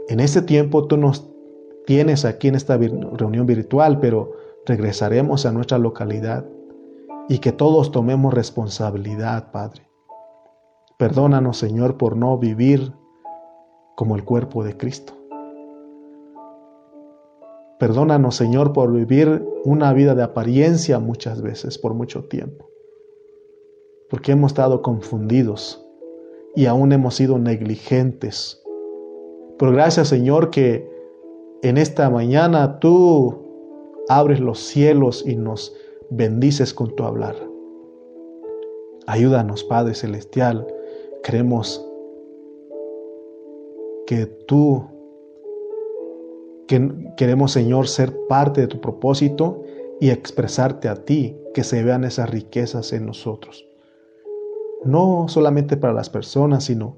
En 0.10 0.20
este 0.20 0.42
tiempo 0.42 0.88
tú 0.88 0.98
nos 0.98 1.32
tienes 1.86 2.26
aquí 2.26 2.50
en 2.50 2.56
esta 2.56 2.76
reunión 2.76 3.46
virtual, 3.46 4.02
pero 4.02 4.34
regresaremos 4.66 5.46
a 5.46 5.54
nuestra 5.54 5.78
localidad 5.78 6.46
y 7.30 7.38
que 7.38 7.54
todos 7.54 7.94
tomemos 7.94 8.34
responsabilidad, 8.34 9.54
Padre. 9.54 9.88
Perdónanos, 10.98 11.56
Señor, 11.56 11.96
por 11.96 12.18
no 12.18 12.38
vivir 12.38 12.92
como 13.96 14.18
el 14.18 14.26
cuerpo 14.26 14.66
de 14.66 14.76
Cristo. 14.76 15.19
Perdónanos, 17.80 18.36
Señor, 18.36 18.74
por 18.74 18.92
vivir 18.92 19.42
una 19.64 19.94
vida 19.94 20.14
de 20.14 20.24
apariencia 20.24 21.00
muchas 21.00 21.42
veces, 21.42 21.78
por 21.78 21.94
mucho 21.94 22.26
tiempo. 22.26 22.70
Porque 24.10 24.34
hemos 24.34 24.52
estado 24.52 24.82
confundidos 24.82 25.86
y 26.56 26.66
aún 26.66 26.92
hemos 26.92 27.16
sido 27.16 27.40
negligentes. 27.40 28.62
Pero 29.58 29.72
gracias, 29.72 30.10
Señor, 30.10 30.50
que 30.50 30.90
en 31.62 31.78
esta 31.78 32.10
mañana 32.10 32.80
tú 32.80 33.50
abres 34.10 34.42
los 34.42 34.60
cielos 34.60 35.24
y 35.26 35.38
nos 35.38 35.74
bendices 36.10 36.74
con 36.74 36.94
tu 36.96 37.04
hablar. 37.04 37.36
Ayúdanos, 39.08 39.64
Padre 39.64 39.94
Celestial. 39.94 40.68
Queremos 41.24 41.86
que 44.06 44.26
tú, 44.26 44.84
que 46.70 47.14
queremos, 47.18 47.52
Señor, 47.52 47.88
ser 47.88 48.16
parte 48.28 48.62
de 48.62 48.68
tu 48.68 48.80
propósito 48.80 49.64
y 50.00 50.12
expresarte 50.12 50.88
a 50.88 51.04
ti, 51.04 51.36
que 51.52 51.64
se 51.64 51.84
vean 51.84 52.04
esas 52.04 52.30
riquezas 52.30 52.94
en 52.94 53.08
nosotros. 53.08 53.68
No 54.86 55.26
solamente 55.30 55.78
para 55.78 55.94
las 55.94 56.12
personas, 56.12 56.66
sino 56.66 56.98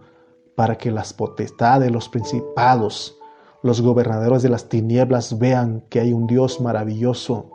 para 0.56 0.77
que 0.77 0.91
las 0.91 1.14
potestades, 1.14 1.89
los 1.89 2.10
principados, 2.10 3.18
los 3.64 3.81
gobernadores 3.81 4.43
de 4.43 4.49
las 4.49 4.68
tinieblas 4.68 5.39
vean 5.39 5.85
que 5.88 6.02
hay 6.02 6.11
un 6.11 6.27
Dios 6.27 6.60
maravilloso 6.60 7.49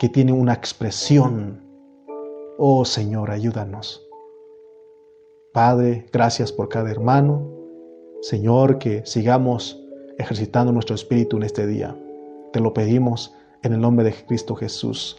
que 0.00 0.08
tiene 0.08 0.32
una 0.32 0.52
expresión. 0.52 1.62
Oh 2.58 2.84
Señor, 2.84 3.30
ayúdanos. 3.30 4.04
Padre, 5.52 6.06
gracias 6.12 6.50
por 6.50 6.68
cada 6.68 6.90
hermano. 6.90 7.48
Señor, 8.20 8.78
que 8.78 9.06
sigamos 9.06 9.83
ejercitando 10.18 10.72
nuestro 10.72 10.94
espíritu 10.94 11.36
en 11.36 11.42
este 11.44 11.66
día. 11.66 11.96
Te 12.52 12.60
lo 12.60 12.72
pedimos 12.72 13.34
en 13.62 13.72
el 13.72 13.80
nombre 13.80 14.04
de 14.04 14.14
Cristo 14.26 14.54
Jesús. 14.54 15.12